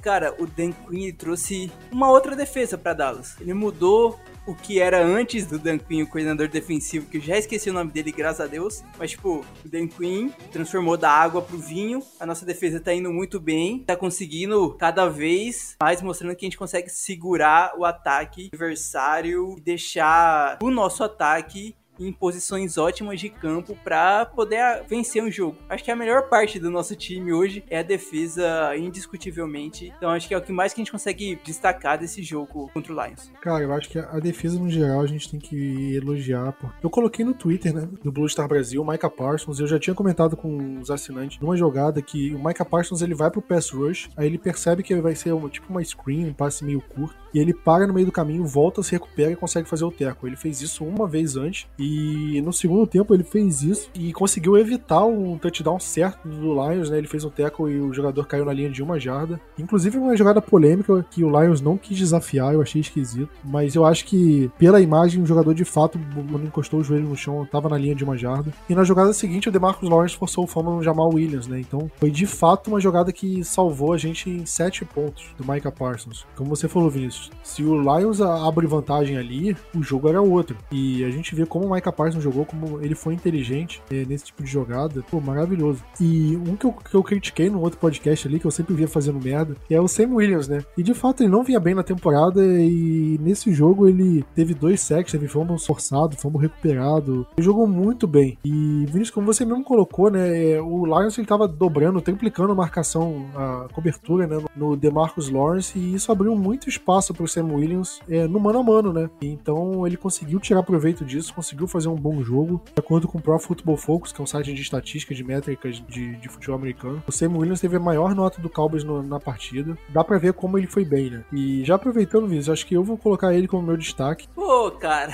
cara, 0.00 0.34
o 0.38 0.46
Dan 0.46 0.72
Quinn 0.72 1.12
trouxe 1.12 1.70
uma 1.90 2.10
outra 2.10 2.36
defesa 2.36 2.78
para 2.78 2.94
Dallas. 2.94 3.36
Ele 3.40 3.52
mudou 3.52 4.18
o 4.46 4.54
que 4.54 4.80
era 4.80 5.04
antes 5.04 5.46
do 5.46 5.58
Dan 5.58 5.78
Quinn, 5.78 6.02
o 6.02 6.06
coordenador 6.06 6.48
defensivo, 6.48 7.06
que 7.06 7.18
eu 7.18 7.20
já 7.20 7.38
esqueci 7.38 7.70
o 7.70 7.72
nome 7.72 7.90
dele, 7.92 8.12
graças 8.12 8.40
a 8.40 8.46
Deus. 8.46 8.82
Mas, 8.98 9.12
tipo, 9.12 9.44
o 9.64 9.68
Dan 9.68 9.86
Quinn 9.86 10.30
transformou 10.50 10.96
da 10.96 11.10
água 11.10 11.42
pro 11.42 11.58
vinho. 11.58 12.02
A 12.18 12.26
nossa 12.26 12.44
defesa 12.44 12.80
tá 12.80 12.92
indo 12.92 13.12
muito 13.12 13.38
bem. 13.38 13.84
Tá 13.84 13.96
conseguindo 13.96 14.74
cada 14.74 15.08
vez 15.08 15.76
mais 15.80 16.02
mostrando 16.02 16.34
que 16.34 16.44
a 16.44 16.48
gente 16.48 16.58
consegue 16.58 16.88
segurar 16.88 17.74
o 17.78 17.84
ataque 17.84 18.50
adversário 18.52 19.56
e 19.58 19.60
deixar 19.60 20.58
o 20.62 20.70
nosso 20.70 21.04
ataque 21.04 21.74
em 21.98 22.12
posições 22.12 22.78
ótimas 22.78 23.20
de 23.20 23.28
campo 23.28 23.76
para 23.82 24.26
poder 24.26 24.84
vencer 24.88 25.22
um 25.22 25.30
jogo. 25.30 25.56
Acho 25.68 25.84
que 25.84 25.90
a 25.90 25.96
melhor 25.96 26.28
parte 26.28 26.58
do 26.58 26.70
nosso 26.70 26.96
time 26.96 27.32
hoje 27.32 27.64
é 27.68 27.78
a 27.78 27.82
defesa, 27.82 28.76
indiscutivelmente. 28.76 29.92
Então 29.96 30.10
acho 30.10 30.28
que 30.28 30.34
é 30.34 30.38
o 30.38 30.42
que 30.42 30.52
mais 30.52 30.72
que 30.72 30.80
a 30.80 30.82
gente 30.82 30.92
consegue 30.92 31.38
destacar 31.44 31.98
desse 31.98 32.22
jogo 32.22 32.70
contra 32.72 32.92
o 32.92 33.04
Lions. 33.04 33.30
Cara, 33.40 33.62
eu 33.62 33.72
acho 33.72 33.88
que 33.88 33.98
a 33.98 34.18
defesa 34.18 34.58
no 34.58 34.70
geral 34.70 35.00
a 35.00 35.06
gente 35.06 35.30
tem 35.30 35.40
que 35.40 35.94
elogiar. 35.94 36.56
Eu 36.82 36.90
coloquei 36.90 37.24
no 37.24 37.34
Twitter, 37.34 37.72
né, 37.74 37.88
do 38.02 38.12
Blue 38.12 38.28
Star 38.28 38.48
Brasil, 38.48 38.82
o 38.82 38.86
Micah 38.86 39.10
Parsons. 39.10 39.60
Eu 39.60 39.66
já 39.66 39.78
tinha 39.78 39.94
comentado 39.94 40.36
com 40.36 40.80
os 40.80 40.90
assinantes 40.90 41.38
numa 41.40 41.56
jogada 41.56 42.00
que 42.02 42.34
o 42.34 42.42
Micah 42.42 42.64
Parsons 42.64 43.02
ele 43.02 43.14
vai 43.14 43.30
pro 43.30 43.42
pass 43.42 43.70
rush, 43.70 44.08
aí 44.16 44.26
ele 44.26 44.38
percebe 44.38 44.82
que 44.82 44.94
vai 44.96 45.14
ser 45.14 45.32
uma, 45.32 45.48
tipo 45.48 45.68
uma 45.70 45.82
screen, 45.82 46.26
um 46.26 46.32
passe 46.32 46.64
meio 46.64 46.80
curto, 46.80 47.16
e 47.34 47.38
ele 47.38 47.54
para 47.54 47.86
no 47.86 47.94
meio 47.94 48.06
do 48.06 48.12
caminho, 48.12 48.44
volta, 48.44 48.82
se 48.82 48.92
recupera 48.92 49.32
e 49.32 49.36
consegue 49.36 49.68
fazer 49.68 49.84
o 49.84 49.90
teco. 49.90 50.26
Ele 50.26 50.36
fez 50.36 50.60
isso 50.60 50.84
uma 50.84 51.08
vez 51.08 51.36
antes 51.36 51.66
e 51.82 52.40
no 52.42 52.52
segundo 52.52 52.86
tempo 52.86 53.12
ele 53.12 53.24
fez 53.24 53.62
isso 53.62 53.90
e 53.94 54.12
conseguiu 54.12 54.56
evitar 54.56 55.04
um 55.04 55.36
touchdown 55.36 55.80
certo 55.80 56.28
do 56.28 56.52
Lions, 56.52 56.88
né? 56.88 56.98
Ele 56.98 57.08
fez 57.08 57.24
um 57.24 57.30
tackle 57.30 57.72
e 57.72 57.80
o 57.80 57.92
jogador 57.92 58.24
caiu 58.26 58.44
na 58.44 58.52
linha 58.52 58.70
de 58.70 58.82
uma 58.82 59.00
jarda. 59.00 59.40
Inclusive 59.58 59.98
uma 59.98 60.16
jogada 60.16 60.40
polêmica 60.40 61.04
que 61.10 61.24
o 61.24 61.40
Lions 61.40 61.60
não 61.60 61.76
quis 61.76 61.98
desafiar, 61.98 62.54
eu 62.54 62.62
achei 62.62 62.80
esquisito. 62.80 63.30
Mas 63.44 63.74
eu 63.74 63.84
acho 63.84 64.04
que, 64.04 64.50
pela 64.58 64.80
imagem, 64.80 65.22
o 65.22 65.26
jogador 65.26 65.54
de 65.54 65.64
fato 65.64 65.98
não 66.14 66.44
encostou 66.44 66.80
o 66.80 66.84
joelho 66.84 67.08
no 67.08 67.16
chão, 67.16 67.46
tava 67.50 67.68
na 67.68 67.78
linha 67.78 67.94
de 67.94 68.04
uma 68.04 68.16
jarda. 68.16 68.52
E 68.68 68.74
na 68.74 68.84
jogada 68.84 69.12
seguinte, 69.12 69.48
o 69.48 69.52
DeMarcus 69.52 69.88
Lawrence 69.88 70.16
forçou 70.16 70.44
o 70.44 70.46
fumble 70.46 70.74
no 70.74 70.82
Jamal 70.82 71.10
Williams, 71.12 71.48
né? 71.48 71.58
Então 71.58 71.90
foi 71.96 72.10
de 72.10 72.26
fato 72.26 72.68
uma 72.68 72.80
jogada 72.80 73.12
que 73.12 73.42
salvou 73.42 73.92
a 73.92 73.98
gente 73.98 74.30
em 74.30 74.46
sete 74.46 74.84
pontos 74.84 75.30
do 75.36 75.50
Micah 75.50 75.72
Parsons. 75.72 76.26
Como 76.36 76.48
você 76.48 76.68
falou, 76.68 76.88
Vinícius, 76.88 77.30
se 77.42 77.64
o 77.64 77.80
Lions 77.80 78.20
abre 78.20 78.66
vantagem 78.66 79.16
ali, 79.16 79.56
o 79.74 79.82
jogo 79.82 80.08
era 80.08 80.22
outro. 80.22 80.56
E 80.70 81.04
a 81.04 81.10
gente 81.10 81.34
vê 81.34 81.44
como 81.44 81.71
o 81.72 81.74
Micah 81.74 81.92
Parsons 81.92 82.22
jogou, 82.22 82.44
como 82.44 82.80
ele 82.80 82.94
foi 82.94 83.14
inteligente 83.14 83.82
é, 83.90 84.04
nesse 84.04 84.26
tipo 84.26 84.42
de 84.42 84.50
jogada. 84.50 85.02
Pô, 85.10 85.20
maravilhoso. 85.20 85.82
E 86.00 86.36
um 86.36 86.56
que 86.56 86.66
eu, 86.66 86.72
que 86.72 86.94
eu 86.94 87.02
critiquei 87.02 87.48
no 87.50 87.60
outro 87.60 87.78
podcast 87.78 88.26
ali, 88.26 88.38
que 88.38 88.46
eu 88.46 88.50
sempre 88.50 88.74
via 88.74 88.88
fazendo 88.88 89.22
merda, 89.22 89.56
é 89.70 89.80
o 89.80 89.88
Sam 89.88 90.14
Williams, 90.14 90.48
né? 90.48 90.62
E 90.76 90.82
de 90.82 90.94
fato 90.94 91.22
ele 91.22 91.30
não 91.30 91.42
vinha 91.42 91.60
bem 91.60 91.74
na 91.74 91.82
temporada 91.82 92.42
e 92.44 93.18
nesse 93.20 93.52
jogo 93.52 93.88
ele 93.88 94.24
teve 94.34 94.54
dois 94.54 94.80
sacks, 94.80 95.12
teve 95.12 95.28
fumble 95.28 95.58
forçado, 95.58 96.16
fumble 96.16 96.40
recuperado. 96.40 97.26
Ele 97.36 97.44
jogou 97.44 97.66
muito 97.66 98.06
bem. 98.06 98.38
E 98.44 98.50
Vinícius, 98.86 99.10
como 99.10 99.26
você 99.26 99.44
mesmo 99.44 99.64
colocou, 99.64 100.10
né? 100.10 100.52
É, 100.52 100.60
o 100.60 100.84
Lions 100.84 101.16
ele 101.18 101.26
tava 101.26 101.46
dobrando, 101.46 102.00
triplicando 102.00 102.52
a 102.52 102.54
marcação, 102.54 103.26
a 103.34 103.68
cobertura, 103.72 104.26
né? 104.26 104.42
No 104.56 104.76
DeMarcus 104.76 105.28
Lawrence 105.28 105.78
e 105.78 105.94
isso 105.94 106.10
abriu 106.10 106.34
muito 106.36 106.68
espaço 106.68 107.14
pro 107.14 107.28
Sam 107.28 107.52
Williams 107.52 108.00
é, 108.08 108.26
no 108.26 108.40
mano 108.40 108.58
a 108.58 108.62
mano, 108.62 108.92
né? 108.92 109.10
Então 109.20 109.86
ele 109.86 109.96
conseguiu 109.96 110.40
tirar 110.40 110.62
proveito 110.62 111.04
disso, 111.04 111.34
conseguiu 111.34 111.61
fazer 111.66 111.88
um 111.88 111.96
bom 111.96 112.22
jogo. 112.22 112.62
De 112.66 112.78
acordo 112.78 113.08
com 113.08 113.18
o 113.18 113.20
Pro 113.20 113.38
Football 113.38 113.76
Focus, 113.76 114.12
que 114.12 114.20
é 114.20 114.24
um 114.24 114.26
site 114.26 114.52
de 114.52 114.62
estatística, 114.62 115.14
de 115.14 115.24
métricas 115.24 115.82
de, 115.88 116.16
de 116.16 116.28
futebol 116.28 116.56
americano, 116.56 117.02
o 117.06 117.12
Sam 117.12 117.36
Williams 117.36 117.60
teve 117.60 117.76
a 117.76 117.80
maior 117.80 118.14
nota 118.14 118.40
do 118.40 118.50
Cowboys 118.50 118.84
no, 118.84 119.02
na 119.02 119.20
partida. 119.20 119.76
Dá 119.88 120.02
pra 120.04 120.18
ver 120.18 120.32
como 120.32 120.58
ele 120.58 120.66
foi 120.66 120.84
bem, 120.84 121.10
né? 121.10 121.24
E 121.32 121.64
já 121.64 121.74
aproveitando, 121.74 122.26
Vinícius, 122.26 122.52
acho 122.52 122.66
que 122.66 122.74
eu 122.74 122.84
vou 122.84 122.96
colocar 122.96 123.34
ele 123.34 123.48
como 123.48 123.66
meu 123.66 123.76
destaque. 123.76 124.28
Pô, 124.34 124.70
cara, 124.72 125.12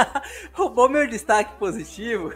roubou 0.52 0.88
meu 0.88 1.08
destaque 1.08 1.54
positivo. 1.58 2.32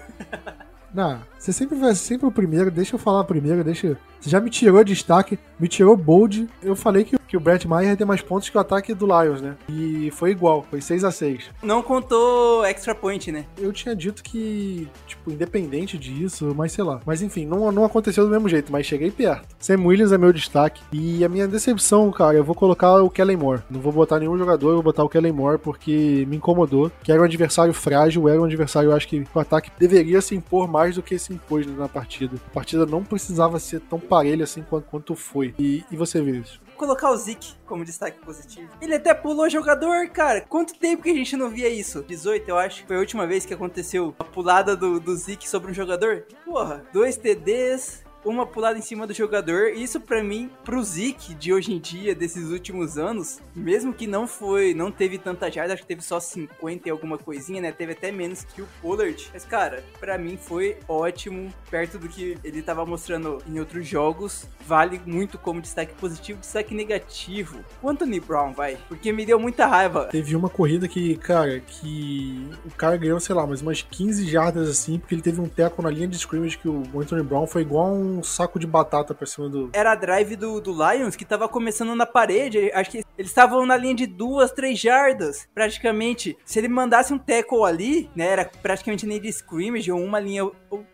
Não, 0.92 1.21
você 1.47 1.53
sempre 1.53 1.79
vai 1.79 1.95
sempre 1.95 2.27
o 2.27 2.33
primeiro, 2.33 2.73
deixa 2.73 2.97
eu 2.97 2.99
falar 2.99 3.23
primeiro, 3.23 3.63
deixa. 3.63 3.97
Você 4.21 4.29
já 4.29 4.41
me 4.41 4.51
tirou 4.51 4.83
destaque, 4.83 5.39
me 5.61 5.69
tirou 5.69 5.97
bold. 5.97 6.49
Eu 6.61 6.75
falei 6.75 7.05
que, 7.05 7.17
que 7.17 7.37
o 7.37 7.41
Brett 7.41 7.69
Maher 7.69 7.91
ia 7.91 7.97
ter 7.97 8.05
mais 8.05 8.21
pontos 8.21 8.49
que 8.49 8.57
o 8.57 8.61
ataque 8.61 8.93
do 8.93 9.07
Lions, 9.07 9.41
né? 9.41 9.57
E 9.69 10.11
foi 10.11 10.33
igual, 10.33 10.67
foi 10.69 10.81
6 10.81 11.05
a 11.05 11.13
6 11.13 11.51
Não 11.63 11.83
contou 11.83 12.65
extra 12.65 12.97
point, 12.97 13.31
né? 13.31 13.45
Eu 13.57 13.73
tinha 13.73 13.95
dito 13.95 14.25
que, 14.25 14.89
tipo, 15.07 15.31
independente 15.31 15.97
disso, 15.97 16.53
mas 16.57 16.73
sei 16.73 16.83
lá. 16.83 17.01
Mas 17.07 17.23
enfim, 17.23 17.47
não, 17.47 17.71
não 17.71 17.85
aconteceu 17.85 18.25
do 18.25 18.31
mesmo 18.31 18.49
jeito, 18.49 18.73
mas 18.73 18.85
cheguei 18.85 19.13
perto. 19.13 19.47
Sam 19.61 19.85
Williams 19.85 20.11
é 20.11 20.19
meu 20.19 20.33
destaque. 20.33 20.83
E 20.93 21.25
a 21.25 21.29
minha 21.29 21.47
decepção, 21.47 22.11
cara, 22.11 22.37
eu 22.37 22.45
vou 22.45 22.57
colocar 22.57 23.01
o 23.03 23.11
Kellen 23.11 23.37
Moore. 23.37 23.63
Não 23.71 23.81
vou 23.81 23.93
botar 23.93 24.19
nenhum 24.19 24.37
jogador, 24.37 24.71
eu 24.71 24.75
vou 24.75 24.83
botar 24.83 25.05
o 25.05 25.09
Kellen 25.09 25.33
Moore 25.33 25.59
porque 25.59 26.27
me 26.29 26.39
incomodou. 26.39 26.91
Que 27.05 27.13
era 27.13 27.21
um 27.21 27.25
adversário 27.25 27.73
frágil, 27.73 28.29
era 28.29 28.41
um 28.41 28.45
adversário, 28.45 28.91
eu 28.91 28.97
acho 28.97 29.07
que 29.07 29.25
o 29.33 29.39
ataque 29.39 29.71
deveria 29.79 30.21
se 30.21 30.35
impor 30.35 30.67
mais 30.67 30.97
do 30.97 31.03
que 31.03 31.17
se 31.19 31.36
impôs 31.37 31.66
na 31.66 31.88
partida. 31.88 32.37
A 32.49 32.51
partida 32.51 32.85
não 32.85 33.05
precisava 33.05 33.59
ser 33.59 33.81
tão 33.81 33.99
parelha 33.99 34.44
assim 34.44 34.62
quanto, 34.62 35.14
foi. 35.14 35.55
E, 35.59 35.85
e 35.90 35.96
você 35.96 36.20
vê 36.20 36.38
isso? 36.38 36.61
colocar 36.77 37.11
o 37.11 37.16
Zik 37.16 37.55
como 37.64 37.85
destaque 37.85 38.18
positivo. 38.18 38.68
Ele 38.81 38.94
até 38.94 39.14
pulou 39.14 39.49
jogador, 39.49 40.09
cara. 40.11 40.42
Quanto 40.42 40.79
tempo 40.79 41.03
que 41.03 41.11
a 41.11 41.14
gente 41.14 41.37
não 41.37 41.49
via 41.49 41.68
isso? 41.68 42.05
18, 42.05 42.49
eu 42.49 42.59
acho. 42.59 42.85
Foi 42.87 42.96
a 42.96 42.99
última 43.01 43.27
vez 43.27 43.46
que 43.46 43.55
aconteceu 43.55 44.14
a 44.18 44.25
pulada 44.25 44.77
do, 44.77 45.01
do 45.01 45.16
Zik 45.16 45.49
sobre 45.49 45.70
um 45.70 45.75
jogador. 45.75 46.27
Porra, 46.44 46.85
dois 46.92 47.16
TDs, 47.16 48.05
uma 48.27 48.45
pulada 48.45 48.79
em 48.79 48.83
cima 48.83 49.07
do 49.07 49.15
jogador. 49.15 49.69
Isso 49.69 50.01
para 50.01 50.23
mim, 50.23 50.51
pro 50.65 50.83
Zeke 50.83 51.33
de 51.35 51.53
hoje 51.53 51.73
em 51.73 51.79
dia, 51.79 52.15
desses 52.15 52.51
últimos 52.51 52.99
anos, 52.99 53.41
mesmo 53.55 53.95
que 53.95 54.07
não 54.07 54.27
foi, 54.27 54.75
não 54.75 54.91
teve 54.91 55.17
tanta 55.17 55.51
jarda, 55.51 55.73
acho 55.75 55.83
que 55.83 55.89
teve 55.89 56.03
só 56.03 56.19
50 56.19 56.89
e 56.89 56.91
alguma 56.91 57.17
coisinha, 57.17 57.61
né? 57.61 57.71
Teve 57.71 57.93
até 57.93 58.11
menos 58.11 58.43
que 58.43 58.61
o 58.61 58.69
Pollard. 58.83 59.31
Mas 59.33 59.45
cara, 59.45 59.85
para 60.01 60.19
mim 60.19 60.37
foi 60.37 60.77
ótimo, 60.89 61.53
perto 61.71 61.99
do 61.99 62.09
que 62.09 62.37
ele 62.43 62.62
tava 62.62 62.85
mostrando 62.85 63.39
em 63.47 63.59
outros 63.61 63.87
jogos. 63.87 64.47
Vale 64.67 65.01
muito 65.07 65.39
como 65.39 65.61
destaque 65.61 65.95
positivo, 65.95 66.41
destaque 66.41 66.75
negativo. 66.75 67.59
O 67.81 67.89
Anthony 67.89 68.19
Brown, 68.19 68.53
vai, 68.53 68.77
porque 68.89 69.12
me 69.12 69.25
deu 69.25 69.39
muita 69.39 69.67
raiva. 69.67 70.07
Teve 70.07 70.35
uma 70.35 70.49
corrida 70.49 70.89
que, 70.89 71.17
cara, 71.17 71.61
que 71.61 72.51
o 72.65 72.71
cara 72.71 72.97
ganhou, 72.97 73.21
sei 73.21 73.35
lá, 73.35 73.47
mais 73.47 73.62
umas 73.62 73.83
15 73.83 74.27
jardas 74.27 74.69
assim, 74.69 74.99
porque 74.99 75.15
ele 75.15 75.23
teve 75.23 75.41
um 75.41 75.49
teco 75.49 75.81
na 75.83 75.91
linha 75.91 76.09
de 76.09 76.17
scrimmage 76.17 76.59
que 76.59 76.69
o 76.69 77.01
Anthony 77.01 77.23
Brown 77.23 77.47
foi 77.47 77.62
igual 77.62 77.95
um 77.95 78.16
um 78.17 78.23
saco 78.23 78.59
de 78.59 78.67
batata 78.67 79.15
pra 79.15 79.27
cima 79.27 79.49
do. 79.49 79.71
Era 79.73 79.93
a 79.93 79.95
drive 79.95 80.37
do, 80.37 80.61
do 80.61 80.73
Lions 80.73 81.17
que 81.17 81.25
tava 81.25 81.49
começando 81.49 81.95
na 81.95 82.07
parede. 82.07 82.71
Acho 82.73 82.91
que 82.91 83.05
eles 83.19 83.31
estavam 83.31 83.65
na 83.67 83.77
linha 83.77 83.95
de 83.95 84.07
duas, 84.07 84.53
três 84.53 84.79
jardas, 84.79 85.49
praticamente. 85.55 86.37
Se 86.45 86.59
ele 86.59 86.69
mandasse 86.69 87.13
um 87.13 87.19
tackle 87.19 87.65
ali, 87.65 88.11
né? 88.15 88.27
Era 88.27 88.45
praticamente 88.45 89.07
nem 89.07 89.21
de 89.21 89.29
scrimmage 89.29 89.91
ou 89.91 90.03
uma 90.03 90.21
linha. 90.21 90.51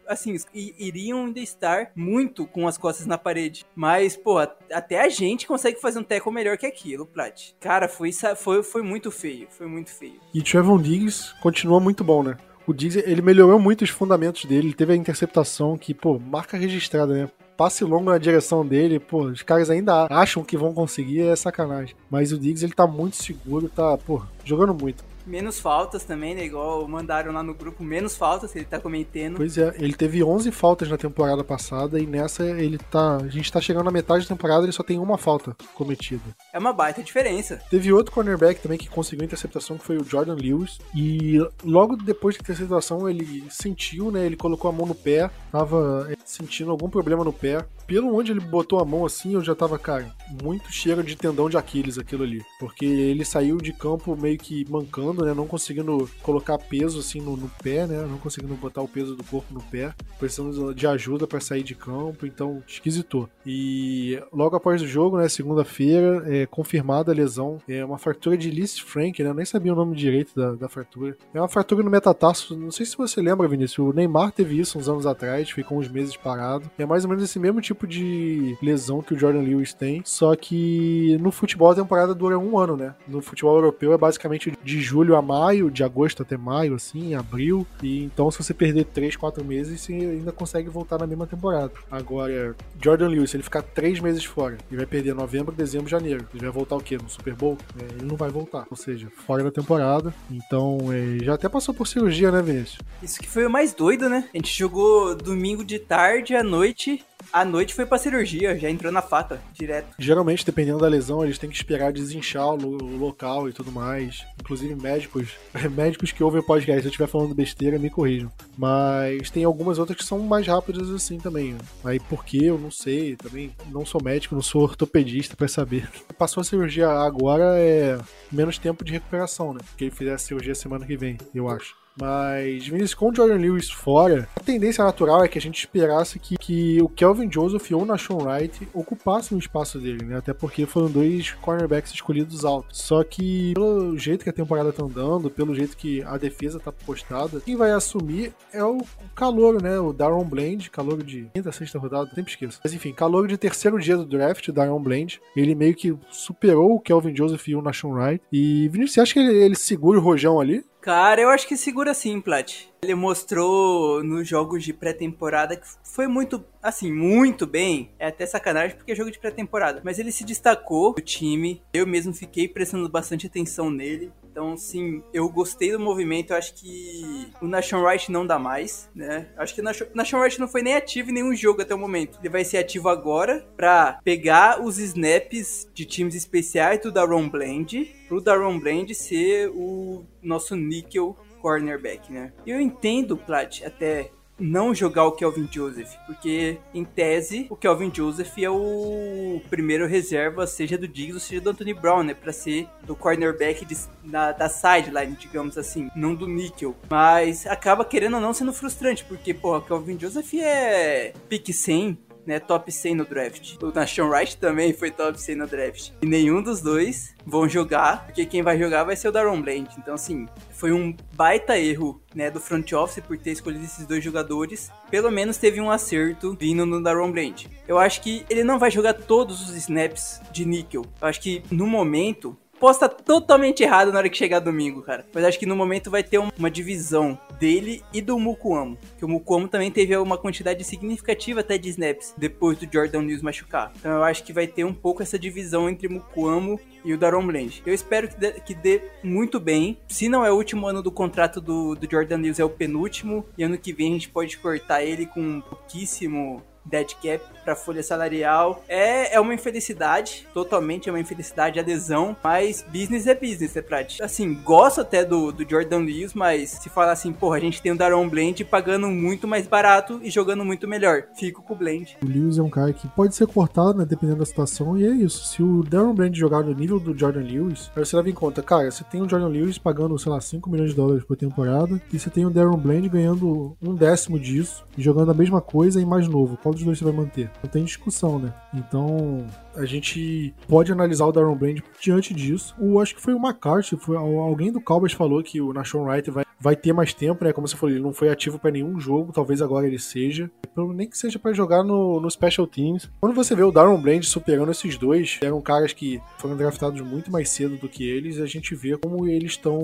Assim, 0.06 0.36
iriam 0.54 1.26
ainda 1.26 1.40
estar 1.40 1.90
muito 1.96 2.46
com 2.46 2.68
as 2.68 2.76
costas 2.76 3.06
na 3.06 3.16
parede. 3.16 3.64
Mas, 3.74 4.16
pô, 4.16 4.38
até 4.38 5.00
a 5.00 5.08
gente 5.08 5.46
consegue 5.46 5.80
fazer 5.80 5.98
um 5.98 6.04
tackle 6.04 6.32
melhor 6.32 6.56
que 6.58 6.66
aquilo, 6.66 7.06
Plat. 7.06 7.52
Cara, 7.58 7.88
foi, 7.88 8.10
foi, 8.36 8.62
foi 8.62 8.82
muito 8.82 9.10
feio. 9.10 9.48
Foi 9.50 9.66
muito 9.66 9.90
feio. 9.90 10.20
E 10.34 10.42
Trevon 10.42 10.78
Diggs 10.78 11.34
continua 11.40 11.80
muito 11.80 12.04
bom, 12.04 12.22
né? 12.22 12.36
O 12.66 12.72
Diggs, 12.72 13.02
ele 13.06 13.22
melhorou 13.22 13.58
muito 13.58 13.82
os 13.82 13.90
fundamentos 13.90 14.44
dele, 14.44 14.68
ele 14.68 14.74
teve 14.74 14.92
a 14.92 14.96
interceptação 14.96 15.76
que, 15.76 15.92
pô, 15.92 16.18
marca 16.18 16.56
registrada, 16.56 17.14
né? 17.14 17.28
Passe 17.56 17.84
longo 17.84 18.10
na 18.10 18.18
direção 18.18 18.66
dele, 18.66 18.98
pô, 18.98 19.24
os 19.24 19.42
caras 19.42 19.70
ainda 19.70 20.06
acham 20.10 20.42
que 20.42 20.56
vão 20.56 20.72
conseguir, 20.72 21.20
é 21.20 21.36
sacanagem. 21.36 21.94
Mas 22.10 22.32
o 22.32 22.38
Diggs, 22.38 22.64
ele 22.64 22.72
tá 22.72 22.86
muito 22.86 23.16
seguro, 23.16 23.68
tá, 23.68 23.96
pô, 23.98 24.22
jogando 24.44 24.74
muito 24.74 25.11
menos 25.26 25.58
faltas 25.60 26.04
também, 26.04 26.34
né? 26.34 26.44
Igual 26.44 26.86
mandaram 26.88 27.32
lá 27.32 27.42
no 27.42 27.54
grupo, 27.54 27.82
menos 27.82 28.16
faltas, 28.16 28.54
ele 28.54 28.64
tá 28.64 28.78
comentando. 28.78 29.36
Pois 29.36 29.56
é, 29.58 29.74
ele 29.78 29.94
teve 29.94 30.22
11 30.22 30.50
faltas 30.50 30.88
na 30.88 30.96
temporada 30.96 31.44
passada 31.44 31.98
e 31.98 32.06
nessa 32.06 32.44
ele 32.44 32.78
tá. 32.78 33.16
A 33.16 33.28
gente 33.28 33.50
tá 33.50 33.60
chegando 33.60 33.84
na 33.84 33.90
metade 33.90 34.24
da 34.24 34.28
temporada 34.28 34.64
ele 34.64 34.72
só 34.72 34.82
tem 34.82 34.98
uma 34.98 35.18
falta 35.18 35.56
cometida. 35.74 36.22
É 36.52 36.58
uma 36.58 36.72
baita 36.72 37.02
diferença. 37.02 37.60
Teve 37.70 37.92
outro 37.92 38.12
cornerback 38.12 38.60
também 38.60 38.78
que 38.78 38.88
conseguiu 38.88 39.24
interceptação, 39.24 39.78
que 39.78 39.84
foi 39.84 39.98
o 39.98 40.04
Jordan 40.04 40.34
Lewis. 40.34 40.78
E 40.94 41.38
logo 41.64 41.96
depois 41.96 42.36
da 42.36 42.40
interceptação 42.42 43.08
ele 43.08 43.44
sentiu, 43.50 44.10
né? 44.10 44.24
Ele 44.26 44.36
colocou 44.36 44.68
a 44.68 44.72
mão 44.72 44.86
no 44.86 44.94
pé, 44.94 45.30
tava 45.50 46.08
é, 46.10 46.16
sentindo 46.24 46.70
algum 46.70 46.88
problema 46.88 47.24
no 47.24 47.32
pé. 47.32 47.64
Pelo 47.86 48.14
onde 48.14 48.32
ele 48.32 48.40
botou 48.40 48.80
a 48.80 48.84
mão 48.84 49.04
assim, 49.04 49.34
eu 49.34 49.42
já 49.42 49.54
tava, 49.54 49.78
cara, 49.78 50.12
muito 50.42 50.72
cheiro 50.72 51.02
de 51.02 51.16
tendão 51.16 51.48
de 51.48 51.56
Aquiles 51.56 51.98
aquilo 51.98 52.22
ali. 52.22 52.42
Porque 52.58 52.84
ele 52.84 53.24
saiu 53.24 53.58
de 53.58 53.72
campo 53.72 54.16
meio 54.16 54.38
que 54.38 54.64
mancando, 54.70 55.24
né? 55.24 55.34
Não 55.34 55.46
conseguindo 55.46 56.08
colocar 56.22 56.58
peso 56.58 57.00
assim 57.00 57.20
no, 57.20 57.36
no 57.36 57.50
pé, 57.62 57.86
né? 57.86 58.06
Não 58.08 58.18
conseguindo 58.18 58.54
botar 58.54 58.82
o 58.82 58.88
peso 58.88 59.16
do 59.16 59.24
corpo 59.24 59.52
no 59.52 59.62
pé. 59.62 59.94
Precisando 60.18 60.74
de 60.74 60.86
ajuda 60.86 61.26
para 61.26 61.40
sair 61.40 61.62
de 61.62 61.74
campo, 61.74 62.26
então 62.26 62.62
esquisitou. 62.66 63.28
E 63.44 64.20
logo 64.32 64.56
após 64.56 64.80
o 64.82 64.86
jogo, 64.86 65.18
né? 65.18 65.28
Segunda-feira, 65.28 66.22
é 66.26 66.46
confirmada 66.46 67.12
a 67.12 67.14
lesão. 67.14 67.58
É 67.68 67.84
uma 67.84 67.98
fratura 67.98 68.36
de 68.36 68.50
Liz 68.50 68.78
Frank, 68.78 69.22
né? 69.22 69.30
Eu 69.30 69.34
nem 69.34 69.44
sabia 69.44 69.72
o 69.72 69.76
nome 69.76 69.96
direito 69.96 70.34
da, 70.34 70.52
da 70.52 70.68
fratura. 70.68 71.16
É 71.34 71.40
uma 71.40 71.48
fratura 71.48 71.82
no 71.82 71.90
metatarso. 71.90 72.56
Não 72.56 72.70
sei 72.70 72.86
se 72.86 72.96
você 72.96 73.20
lembra, 73.20 73.48
Vinícius. 73.48 73.86
O 73.88 73.92
Neymar 73.92 74.32
teve 74.32 74.58
isso 74.58 74.78
uns 74.78 74.88
anos 74.88 75.06
atrás, 75.06 75.50
ficou 75.50 75.78
uns 75.78 75.88
meses 75.88 76.16
parado. 76.16 76.70
É 76.78 76.86
mais 76.86 77.04
ou 77.04 77.10
menos 77.10 77.24
esse 77.24 77.38
mesmo 77.38 77.60
tipo 77.60 77.71
de 77.86 78.56
lesão 78.62 79.02
que 79.02 79.14
o 79.14 79.18
Jordan 79.18 79.40
Lewis 79.40 79.74
tem. 79.74 80.02
Só 80.04 80.34
que 80.36 81.16
no 81.20 81.30
futebol 81.30 81.70
a 81.70 81.74
temporada 81.74 82.14
dura 82.14 82.38
um 82.38 82.58
ano, 82.58 82.76
né? 82.76 82.94
No 83.06 83.20
futebol 83.20 83.56
europeu 83.56 83.92
é 83.92 83.98
basicamente 83.98 84.52
de 84.62 84.80
julho 84.80 85.16
a 85.16 85.22
maio, 85.22 85.70
de 85.70 85.82
agosto 85.82 86.22
até 86.22 86.36
maio, 86.36 86.74
assim, 86.74 87.14
abril. 87.14 87.66
E 87.82 88.04
então, 88.04 88.30
se 88.30 88.38
você 88.38 88.54
perder 88.54 88.84
3, 88.84 89.16
4 89.16 89.44
meses, 89.44 89.80
você 89.80 89.92
ainda 89.92 90.32
consegue 90.32 90.68
voltar 90.68 90.98
na 90.98 91.06
mesma 91.06 91.26
temporada. 91.26 91.72
Agora, 91.90 92.54
Jordan 92.80 93.08
Lewis, 93.08 93.30
se 93.30 93.36
ele 93.36 93.42
ficar 93.42 93.62
3 93.62 94.00
meses 94.00 94.24
fora 94.24 94.58
e 94.70 94.76
vai 94.76 94.86
perder 94.86 95.14
novembro, 95.14 95.54
dezembro, 95.54 95.88
janeiro, 95.88 96.26
ele 96.34 96.42
vai 96.42 96.52
voltar 96.52 96.76
o 96.76 96.80
quê? 96.80 96.96
No 96.96 97.08
Super 97.08 97.34
Bowl? 97.34 97.56
É, 97.78 97.94
ele 97.94 98.04
não 98.04 98.16
vai 98.16 98.30
voltar. 98.30 98.66
Ou 98.70 98.76
seja, 98.76 99.08
fora 99.26 99.42
da 99.42 99.50
temporada. 99.50 100.14
Então, 100.30 100.78
é, 100.92 101.24
já 101.24 101.34
até 101.34 101.48
passou 101.48 101.74
por 101.74 101.86
cirurgia, 101.86 102.30
né, 102.30 102.42
Vinícius? 102.42 102.78
Isso 103.02 103.20
que 103.20 103.28
foi 103.28 103.46
o 103.46 103.50
mais 103.50 103.72
doido, 103.72 104.08
né? 104.08 104.28
A 104.32 104.36
gente 104.36 104.56
jogou 104.56 105.14
domingo 105.14 105.64
de 105.64 105.78
tarde 105.78 106.34
à 106.34 106.42
noite 106.42 107.04
à 107.32 107.44
noite 107.44 107.74
foi 107.74 107.86
pra 107.86 107.98
cirurgia, 107.98 108.58
já 108.58 108.68
entrou 108.68 108.92
na 108.92 109.02
faca, 109.02 109.40
direto. 109.52 109.94
Geralmente, 109.98 110.44
dependendo 110.44 110.78
da 110.78 110.88
lesão, 110.88 111.24
eles 111.24 111.38
têm 111.38 111.50
que 111.50 111.56
esperar 111.56 111.92
desinchar 111.92 112.48
o, 112.48 112.96
local 112.96 113.48
e 113.48 113.52
tudo 113.52 113.72
mais. 113.72 114.24
Inclusive 114.40 114.74
médicos, 114.74 115.30
médicos 115.72 116.12
que 116.12 116.22
ouvem 116.22 116.40
o 116.40 116.46
podcast, 116.46 116.82
se 116.82 116.86
eu 116.86 116.90
estiver 116.90 117.06
falando 117.06 117.34
besteira, 117.34 117.78
me 117.78 117.90
corrijam. 117.90 118.30
Mas 118.56 119.30
tem 119.30 119.44
algumas 119.44 119.78
outras 119.78 119.98
que 119.98 120.04
são 120.04 120.18
mais 120.20 120.46
rápidas 120.46 120.90
assim 120.90 121.18
também. 121.18 121.56
Aí 121.84 121.98
por 121.98 122.24
que 122.24 122.44
eu 122.44 122.58
não 122.58 122.70
sei, 122.70 123.16
também 123.16 123.52
não 123.70 123.86
sou 123.86 124.02
médico, 124.02 124.34
não 124.34 124.42
sou 124.42 124.62
ortopedista 124.62 125.36
para 125.36 125.48
saber. 125.48 125.88
Passou 126.18 126.40
a 126.40 126.44
cirurgia 126.44 126.88
agora 126.88 127.58
é 127.58 127.98
menos 128.30 128.58
tempo 128.58 128.84
de 128.84 128.92
recuperação, 128.92 129.52
né? 129.54 129.60
Porque 129.70 129.84
ele 129.84 129.90
fizer 129.90 130.12
a 130.12 130.18
cirurgia 130.18 130.54
semana 130.54 130.86
que 130.86 130.96
vem, 130.96 131.18
eu 131.34 131.48
acho. 131.48 131.81
Mas, 131.98 132.66
Vinícius, 132.66 132.94
com 132.94 133.10
o 133.10 133.14
Jordan 133.14 133.36
Lewis 133.36 133.70
fora, 133.70 134.28
a 134.36 134.40
tendência 134.40 134.84
natural 134.84 135.24
é 135.24 135.28
que 135.28 135.38
a 135.38 135.40
gente 135.40 135.58
esperasse 135.58 136.18
que, 136.18 136.36
que 136.36 136.80
o 136.80 136.88
Kelvin 136.88 137.30
Joseph 137.30 137.70
ou 137.72 137.82
o 137.82 137.86
Nashon 137.86 138.18
Wright 138.22 138.68
ocupassem 138.72 139.36
o 139.36 139.40
espaço 139.40 139.78
dele, 139.78 140.04
né? 140.04 140.16
Até 140.16 140.32
porque 140.32 140.66
foram 140.66 140.90
dois 140.90 141.32
cornerbacks 141.32 141.92
escolhidos 141.92 142.44
altos. 142.44 142.78
Só 142.78 143.04
que, 143.04 143.52
pelo 143.54 143.96
jeito 143.98 144.24
que 144.24 144.30
a 144.30 144.32
temporada 144.32 144.72
tá 144.72 144.82
andando, 144.82 145.30
pelo 145.30 145.54
jeito 145.54 145.76
que 145.76 146.02
a 146.02 146.16
defesa 146.16 146.58
tá 146.58 146.72
postada, 146.72 147.40
quem 147.40 147.56
vai 147.56 147.72
assumir 147.72 148.32
é 148.52 148.64
o 148.64 148.82
calor, 149.14 149.62
né? 149.62 149.78
O 149.78 149.92
Daron 149.92 150.24
Bland, 150.24 150.70
calor 150.70 151.02
de 151.02 151.28
quinta, 151.34 151.52
sexta 151.52 151.78
rodada, 151.78 152.10
sempre 152.14 152.32
esqueço. 152.32 152.60
Mas 152.62 152.72
enfim, 152.72 152.92
calor 152.92 153.28
de 153.28 153.36
terceiro 153.36 153.78
dia 153.78 153.96
do 153.96 154.06
draft, 154.06 154.48
o 154.48 154.52
Daron 154.52 154.80
Bland. 154.80 155.20
Ele 155.36 155.54
meio 155.54 155.74
que 155.74 155.94
superou 156.10 156.74
o 156.74 156.80
Kelvin 156.80 157.14
Joseph 157.14 157.46
e 157.48 157.54
o 157.54 157.62
Nashon 157.62 157.92
Wright. 157.92 158.24
E, 158.32 158.68
Vinícius, 158.68 158.94
você 158.94 159.00
acha 159.00 159.12
que 159.12 159.20
ele, 159.20 159.34
ele 159.34 159.54
segura 159.54 159.98
o 159.98 160.02
Rojão 160.02 160.40
ali? 160.40 160.64
Cara, 160.82 161.20
eu 161.20 161.30
acho 161.30 161.46
que 161.46 161.56
segura 161.56 161.94
sim, 161.94 162.20
Plat. 162.20 162.64
Ele 162.82 162.96
mostrou 162.96 164.02
nos 164.02 164.26
jogos 164.26 164.64
de 164.64 164.72
pré-temporada 164.72 165.54
que 165.54 165.64
foi 165.84 166.08
muito, 166.08 166.44
assim, 166.60 166.92
muito 166.92 167.46
bem. 167.46 167.92
É 168.00 168.08
até 168.08 168.26
sacanagem 168.26 168.76
porque 168.76 168.90
é 168.90 168.94
jogo 168.96 169.12
de 169.12 169.20
pré-temporada. 169.20 169.80
Mas 169.84 170.00
ele 170.00 170.10
se 170.10 170.24
destacou 170.24 170.92
do 170.92 171.00
time. 171.00 171.62
Eu 171.72 171.86
mesmo 171.86 172.12
fiquei 172.12 172.48
prestando 172.48 172.88
bastante 172.88 173.28
atenção 173.28 173.70
nele. 173.70 174.10
Então, 174.32 174.56
sim, 174.56 175.02
eu 175.12 175.28
gostei 175.28 175.72
do 175.72 175.78
movimento. 175.78 176.30
Eu 176.30 176.38
acho 176.38 176.54
que 176.54 177.30
o 177.40 177.46
Nation 177.46 177.82
Wright 177.82 178.10
não 178.10 178.26
dá 178.26 178.38
mais, 178.38 178.90
né? 178.94 179.28
Acho 179.36 179.54
que 179.54 179.60
o 179.60 179.64
Nation 179.94 180.18
Wright 180.18 180.40
não 180.40 180.48
foi 180.48 180.62
nem 180.62 180.74
ativo 180.74 181.10
em 181.10 181.12
nenhum 181.12 181.36
jogo 181.36 181.60
até 181.60 181.74
o 181.74 181.78
momento. 181.78 182.18
Ele 182.18 182.30
vai 182.30 182.42
ser 182.42 182.56
ativo 182.56 182.88
agora 182.88 183.46
para 183.54 184.00
pegar 184.02 184.62
os 184.62 184.78
snaps 184.78 185.68
de 185.74 185.84
times 185.84 186.14
especiais 186.14 186.80
do 186.80 186.90
Daron 186.90 187.28
Blend, 187.28 187.94
pro 188.08 188.22
Daron 188.22 188.58
Blend 188.58 188.94
ser 188.94 189.50
o 189.50 190.06
nosso 190.22 190.56
níquel 190.56 191.14
cornerback, 191.42 192.10
né? 192.10 192.32
Eu 192.46 192.58
entendo, 192.58 193.18
Plat, 193.18 193.62
até 193.62 194.12
não 194.42 194.74
jogar 194.74 195.06
o 195.06 195.12
Kelvin 195.12 195.48
Joseph, 195.50 195.94
porque 196.06 196.58
em 196.74 196.84
tese 196.84 197.46
o 197.48 197.56
Kelvin 197.56 197.92
Joseph 197.94 198.36
é 198.38 198.50
o 198.50 199.40
primeiro 199.48 199.86
reserva, 199.86 200.46
seja 200.46 200.76
do 200.76 200.88
Diggs 200.88 201.14
ou 201.14 201.20
seja 201.20 201.40
do 201.40 201.50
Anthony 201.50 201.72
Brown, 201.72 202.02
né, 202.02 202.14
para 202.14 202.32
ser 202.32 202.68
do 202.82 202.96
cornerback 202.96 203.64
de, 203.64 203.76
na, 204.04 204.32
da 204.32 204.48
sideline, 204.48 205.16
digamos 205.16 205.56
assim, 205.56 205.88
não 205.94 206.14
do 206.14 206.26
níquel. 206.26 206.74
Mas 206.90 207.46
acaba 207.46 207.84
querendo 207.84 208.14
ou 208.14 208.20
não 208.20 208.34
sendo 208.34 208.52
frustrante, 208.52 209.04
porque 209.04 209.32
pô, 209.32 209.56
o 209.56 209.62
Kelvin 209.62 209.98
Joseph 209.98 210.34
é 210.34 211.12
pick 211.28 211.52
100 211.52 211.98
né, 212.26 212.38
top 212.38 212.70
100 212.70 212.94
no 212.94 213.04
draft. 213.04 213.56
O 213.62 213.72
Nashon 213.72 214.08
Wright 214.08 214.36
também 214.36 214.72
foi 214.72 214.90
top 214.90 215.20
100 215.20 215.36
no 215.36 215.46
draft. 215.46 215.90
E 216.02 216.06
nenhum 216.06 216.42
dos 216.42 216.60
dois 216.60 217.14
vão 217.24 217.48
jogar, 217.48 218.06
porque 218.06 218.26
quem 218.26 218.42
vai 218.42 218.58
jogar 218.58 218.84
vai 218.84 218.96
ser 218.96 219.08
o 219.08 219.12
Daron 219.12 219.40
Bland. 219.40 219.68
Então, 219.78 219.94
assim, 219.94 220.26
foi 220.50 220.72
um 220.72 220.94
baita 221.14 221.58
erro, 221.58 222.02
né, 222.14 222.30
do 222.30 222.40
front 222.40 222.72
office 222.72 223.02
por 223.04 223.16
ter 223.18 223.32
escolhido 223.32 223.64
esses 223.64 223.86
dois 223.86 224.02
jogadores. 224.02 224.70
Pelo 224.90 225.10
menos 225.10 225.36
teve 225.36 225.60
um 225.60 225.70
acerto 225.70 226.36
vindo 226.38 226.66
no 226.66 226.82
Daron 226.82 227.10
Bland. 227.10 227.48
Eu 227.66 227.78
acho 227.78 228.00
que 228.00 228.24
ele 228.28 228.44
não 228.44 228.58
vai 228.58 228.70
jogar 228.70 228.94
todos 228.94 229.48
os 229.48 229.56
snaps 229.56 230.20
de 230.32 230.44
níquel. 230.44 230.84
Eu 231.00 231.08
acho 231.08 231.20
que 231.20 231.42
no 231.50 231.66
momento 231.66 232.36
posso 232.62 232.84
estar 232.84 232.88
totalmente 232.90 233.60
errado 233.60 233.90
na 233.90 233.98
hora 233.98 234.08
que 234.08 234.16
chegar 234.16 234.38
domingo, 234.38 234.82
cara. 234.82 235.04
Mas 235.12 235.24
acho 235.24 235.36
que 235.36 235.46
no 235.46 235.56
momento 235.56 235.90
vai 235.90 236.04
ter 236.04 236.18
uma 236.18 236.48
divisão 236.48 237.18
dele 237.40 237.82
e 237.92 238.00
do 238.00 238.16
Mukuamo. 238.20 238.78
Que 238.96 239.04
o 239.04 239.08
Mukuamo 239.08 239.48
também 239.48 239.68
teve 239.68 239.96
uma 239.96 240.16
quantidade 240.16 240.62
significativa 240.62 241.40
até 241.40 241.58
de 241.58 241.70
snaps 241.70 242.14
depois 242.16 242.56
do 242.56 242.72
Jordan 242.72 243.02
News 243.02 243.20
machucar. 243.20 243.72
Então 243.74 243.90
eu 243.90 244.04
acho 244.04 244.22
que 244.22 244.32
vai 244.32 244.46
ter 244.46 244.62
um 244.62 244.72
pouco 244.72 245.02
essa 245.02 245.18
divisão 245.18 245.68
entre 245.68 245.88
Mukuamo 245.88 246.60
e 246.84 246.94
o 246.94 246.98
Daron 246.98 247.26
Bland. 247.26 247.64
Eu 247.66 247.74
espero 247.74 248.06
que 248.06 248.16
dê, 248.16 248.30
que 248.32 248.54
dê, 248.54 248.80
muito 249.02 249.40
bem. 249.40 249.76
Se 249.88 250.08
não 250.08 250.24
é 250.24 250.30
o 250.30 250.36
último 250.36 250.68
ano 250.68 250.84
do 250.84 250.92
contrato 250.92 251.40
do, 251.40 251.74
do 251.74 251.90
Jordan 251.90 252.18
News, 252.18 252.38
é 252.38 252.44
o 252.44 252.50
penúltimo. 252.50 253.26
E 253.36 253.42
ano 253.42 253.58
que 253.58 253.72
vem 253.72 253.88
a 253.88 253.94
gente 253.94 254.08
pode 254.08 254.38
cortar 254.38 254.84
ele 254.84 255.06
com 255.06 255.40
pouquíssimo 255.40 256.40
dead 256.64 256.94
cap 257.02 257.22
para 257.44 257.56
folha 257.56 257.82
salarial. 257.82 258.62
É, 258.68 259.14
é 259.14 259.20
uma 259.20 259.34
infelicidade, 259.34 260.26
totalmente 260.32 260.88
é 260.88 260.92
uma 260.92 261.00
infelicidade, 261.00 261.58
adesão, 261.58 262.16
mas 262.22 262.64
business 262.72 263.06
é 263.06 263.14
business, 263.14 263.56
é 263.56 263.62
prático. 263.62 264.04
Assim, 264.04 264.34
gosto 264.34 264.80
até 264.80 265.04
do, 265.04 265.32
do 265.32 265.48
Jordan 265.48 265.80
Lewis, 265.80 266.14
mas 266.14 266.50
se 266.50 266.68
falar 266.68 266.92
assim, 266.92 267.12
porra, 267.12 267.36
a 267.36 267.40
gente 267.40 267.60
tem 267.60 267.72
o 267.72 267.76
Daron 267.76 268.08
Blend 268.08 268.44
pagando 268.44 268.88
muito 268.88 269.26
mais 269.26 269.46
barato 269.46 270.00
e 270.02 270.10
jogando 270.10 270.44
muito 270.44 270.68
melhor. 270.68 271.04
Fico 271.14 271.42
com 271.42 271.54
o 271.54 271.56
Blend. 271.56 271.96
O 272.02 272.06
Lewis 272.06 272.38
é 272.38 272.42
um 272.42 272.50
cara 272.50 272.72
que 272.72 272.88
pode 272.88 273.14
ser 273.14 273.26
cortado, 273.26 273.78
né, 273.78 273.84
dependendo 273.84 274.20
da 274.20 274.26
situação, 274.26 274.78
e 274.78 274.86
é 274.86 274.90
isso. 274.90 275.24
Se 275.26 275.42
o 275.42 275.62
Daron 275.62 275.94
Blend 275.94 276.18
jogar 276.18 276.42
no 276.42 276.54
nível 276.54 276.78
do 276.78 276.96
Jordan 276.96 277.22
Lewis, 277.22 277.70
aí 277.74 277.84
você 277.84 277.96
leva 277.96 278.08
em 278.08 278.14
conta, 278.14 278.42
cara, 278.42 278.70
você 278.70 278.84
tem 278.84 279.02
o 279.02 279.08
Jordan 279.08 279.28
Lewis 279.28 279.58
pagando, 279.58 279.98
sei 279.98 280.12
lá, 280.12 280.20
5 280.20 280.48
milhões 280.50 280.70
de 280.70 280.76
dólares 280.76 281.04
por 281.04 281.16
temporada, 281.16 281.80
e 281.92 281.98
você 281.98 282.10
tem 282.10 282.24
o 282.24 282.30
Daron 282.30 282.56
Blend 282.56 282.88
ganhando 282.88 283.56
um 283.62 283.74
décimo 283.74 284.18
disso, 284.18 284.64
e 284.76 284.82
jogando 284.82 285.10
a 285.10 285.14
mesma 285.14 285.40
coisa 285.40 285.80
e 285.80 285.84
mais 285.84 286.06
novo. 286.06 286.38
Qual 286.42 286.51
dos 286.52 286.62
dois 286.62 286.78
você 286.78 286.84
vai 286.84 286.92
manter? 286.92 287.30
Não 287.42 287.50
tem 287.50 287.64
discussão, 287.64 288.18
né? 288.18 288.32
Então, 288.54 289.26
a 289.54 289.64
gente 289.64 290.34
pode 290.48 290.72
analisar 290.72 291.06
o 291.06 291.12
Darren 291.12 291.36
Brand 291.36 291.58
diante 291.80 292.14
disso. 292.14 292.54
O, 292.58 292.80
acho 292.80 292.94
que 292.94 293.02
foi 293.02 293.14
o 293.14 293.18
McCarthy, 293.18 293.76
foi, 293.76 293.96
alguém 293.96 294.52
do 294.52 294.60
Cowboys 294.60 294.92
falou 294.92 295.22
que 295.22 295.40
o 295.40 295.52
Nashon 295.52 295.84
Wright 295.84 296.10
vai, 296.10 296.24
vai 296.42 296.56
ter 296.56 296.72
mais 296.72 296.92
tempo, 296.92 297.24
né? 297.24 297.32
Como 297.32 297.46
você 297.46 297.56
falou, 297.56 297.72
ele 297.72 297.82
não 297.82 297.92
foi 297.92 298.08
ativo 298.08 298.38
para 298.38 298.50
nenhum 298.50 298.80
jogo, 298.80 299.12
talvez 299.12 299.40
agora 299.40 299.66
ele 299.66 299.78
seja. 299.78 300.28
Nem 300.74 300.88
que 300.88 300.98
seja 300.98 301.18
para 301.18 301.32
jogar 301.32 301.62
no, 301.62 302.00
no 302.00 302.10
Special 302.10 302.46
Teams. 302.46 302.90
Quando 303.00 303.14
você 303.14 303.34
vê 303.34 303.42
o 303.42 303.52
Darren 303.52 303.80
Brand 303.80 304.02
superando 304.02 304.50
esses 304.50 304.76
dois, 304.76 305.18
eram 305.22 305.40
caras 305.40 305.72
que 305.72 306.00
foram 306.18 306.36
draftados 306.36 306.80
muito 306.80 307.10
mais 307.10 307.30
cedo 307.30 307.56
do 307.56 307.68
que 307.68 307.88
eles, 307.88 308.18
a 308.18 308.26
gente 308.26 308.54
vê 308.54 308.76
como 308.76 309.06
eles 309.06 309.32
estão 309.32 309.62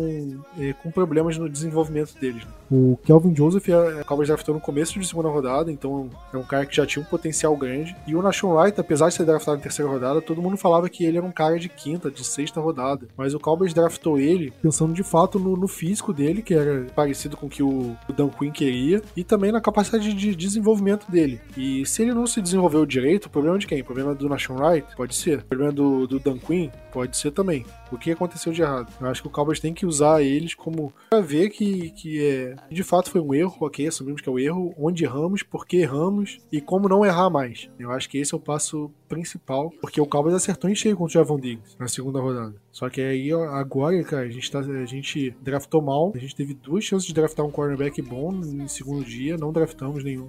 é, 0.59 0.73
com 0.73 0.91
problemas 0.91 1.37
no 1.37 1.49
desenvolvimento 1.49 2.15
deles. 2.19 2.45
Né? 2.45 2.51
O 2.71 2.99
Kelvin 3.05 3.35
Joseph, 3.35 3.69
é, 3.69 4.01
o 4.01 4.05
Cowboys 4.05 4.29
draftou 4.29 4.55
no 4.55 4.61
começo 4.61 4.99
de 4.99 5.07
segunda 5.07 5.29
rodada, 5.29 5.73
então 5.73 6.09
é 6.33 6.37
um 6.37 6.45
cara 6.45 6.65
que 6.65 6.77
já 6.77 6.87
tinha 6.87 7.03
um 7.03 7.07
potencial 7.07 7.57
grande. 7.57 7.97
E 8.07 8.15
o 8.15 8.23
Nashon 8.23 8.55
Wright, 8.55 8.81
apesar 8.81 9.09
de 9.09 9.15
ser 9.15 9.25
draftado 9.25 9.59
em 9.59 9.63
terceira 9.63 9.91
rodada, 9.91 10.23
todo 10.23 10.41
mundo 10.41 10.57
falava 10.57 10.89
que 10.89 11.05
ele 11.05 11.19
era 11.19 11.27
um 11.27 11.33
cara 11.33 11.59
de 11.59 11.69
quinta, 11.69 12.11
de 12.11 12.25
sexta 12.25 12.61
rodada. 12.61 13.09
Mas 13.17 13.35
o 13.35 13.41
Cowboys 13.41 13.75
draftou 13.75 14.19
ele 14.19 14.53
pensando 14.63 14.93
de 14.93 15.03
fato 15.03 15.39
no, 15.39 15.57
no 15.57 15.67
físico 15.67 16.13
dele, 16.13 16.43
que 16.43 16.55
era 16.55 16.68
parecido 16.95 17.37
com 17.37 17.47
o 17.47 17.51
que 17.51 17.63
o, 17.63 17.97
Dan 18.17 18.29
Quinn 18.29 18.51
queria, 18.51 19.03
e 19.17 19.25
também 19.25 19.53
na 19.53 19.61
capacidade 19.61 20.13
de 20.13 20.35
desenvolvimento 20.35 21.11
dele. 21.11 21.41
E 21.57 21.85
se 21.87 22.03
ele 22.03 22.15
não 22.15 22.27
se 22.27 22.41
desenvolveu 22.41 22.85
direito, 22.87 23.27
o 23.27 23.31
problema 23.31 23.57
é 23.57 23.59
de 23.59 23.67
quem? 23.67 23.81
O 23.81 23.85
problema 23.85 24.15
do 24.15 24.29
Nation 24.29 24.55
Wright? 24.55 24.97
Pode 24.97 25.15
ser. 25.15 25.41
O 25.41 25.45
problema 25.45 25.73
do, 25.73 26.07
do 26.07 26.19
Dan 26.19 26.39
Quinn? 26.39 26.71
Pode 26.93 27.17
ser 27.17 27.31
também. 27.31 27.65
O 27.91 27.99
que 27.99 28.11
aconteceu 28.11 28.53
de 28.53 28.63
errado? 28.63 28.93
Eu 29.01 29.07
acho 29.07 29.23
que 29.23 29.29
o 29.29 29.31
Cowboys 29.31 29.61
tem 29.61 29.73
que 29.73 29.87
usar 29.87 30.23
eles 30.23 30.55
como 30.55 30.93
pra 31.11 31.21
ver 31.21 31.51
que, 31.51 31.91
que 31.91 32.27
é, 32.27 32.57
de 32.71 32.83
fato 32.83 33.11
foi 33.11 33.21
um 33.21 33.35
erro, 33.35 33.57
ok, 33.61 33.87
assumimos 33.87 34.21
que 34.21 34.29
é 34.29 34.33
o 34.33 34.35
um 34.35 34.39
erro, 34.39 34.75
onde 34.79 35.05
erramos, 35.05 35.43
por 35.43 35.67
que 35.67 35.79
erramos 35.79 36.39
e 36.53 36.61
como 36.61 36.89
não 36.89 37.05
errar 37.05 37.31
mais. 37.31 37.69
Eu 37.79 37.91
acho 37.91 38.09
que 38.09 38.19
esse 38.19 38.35
é 38.35 38.37
o 38.37 38.41
passo 38.41 38.91
principal, 39.09 39.71
porque 39.81 40.01
o 40.01 40.07
Cowboys 40.07 40.35
acertou 40.35 40.69
em 40.69 40.75
cheio 40.75 40.97
contra 40.97 41.19
o 41.19 41.25
Javon 41.25 41.41
Diggs 41.41 41.77
na 41.79 41.89
segunda 41.89 42.21
rodada. 42.21 42.55
Só 42.71 42.89
que 42.89 43.01
aí 43.01 43.33
agora, 43.33 44.01
cara, 44.05 44.23
a 44.23 44.31
gente, 44.31 44.51
tá, 44.51 44.61
a 44.61 44.85
gente 44.85 45.35
draftou 45.41 45.83
mal, 45.83 46.13
a 46.15 46.19
gente 46.19 46.37
teve 46.37 46.55
duas 46.63 46.85
chances 46.85 47.07
de 47.07 47.15
draftar 47.15 47.45
um 47.45 47.51
cornerback 47.51 48.01
bom 48.03 48.33
no 48.33 48.69
segundo 48.69 49.05
dia, 49.05 49.37
não 49.37 49.53
draftamos 49.53 50.05
nenhum, 50.05 50.29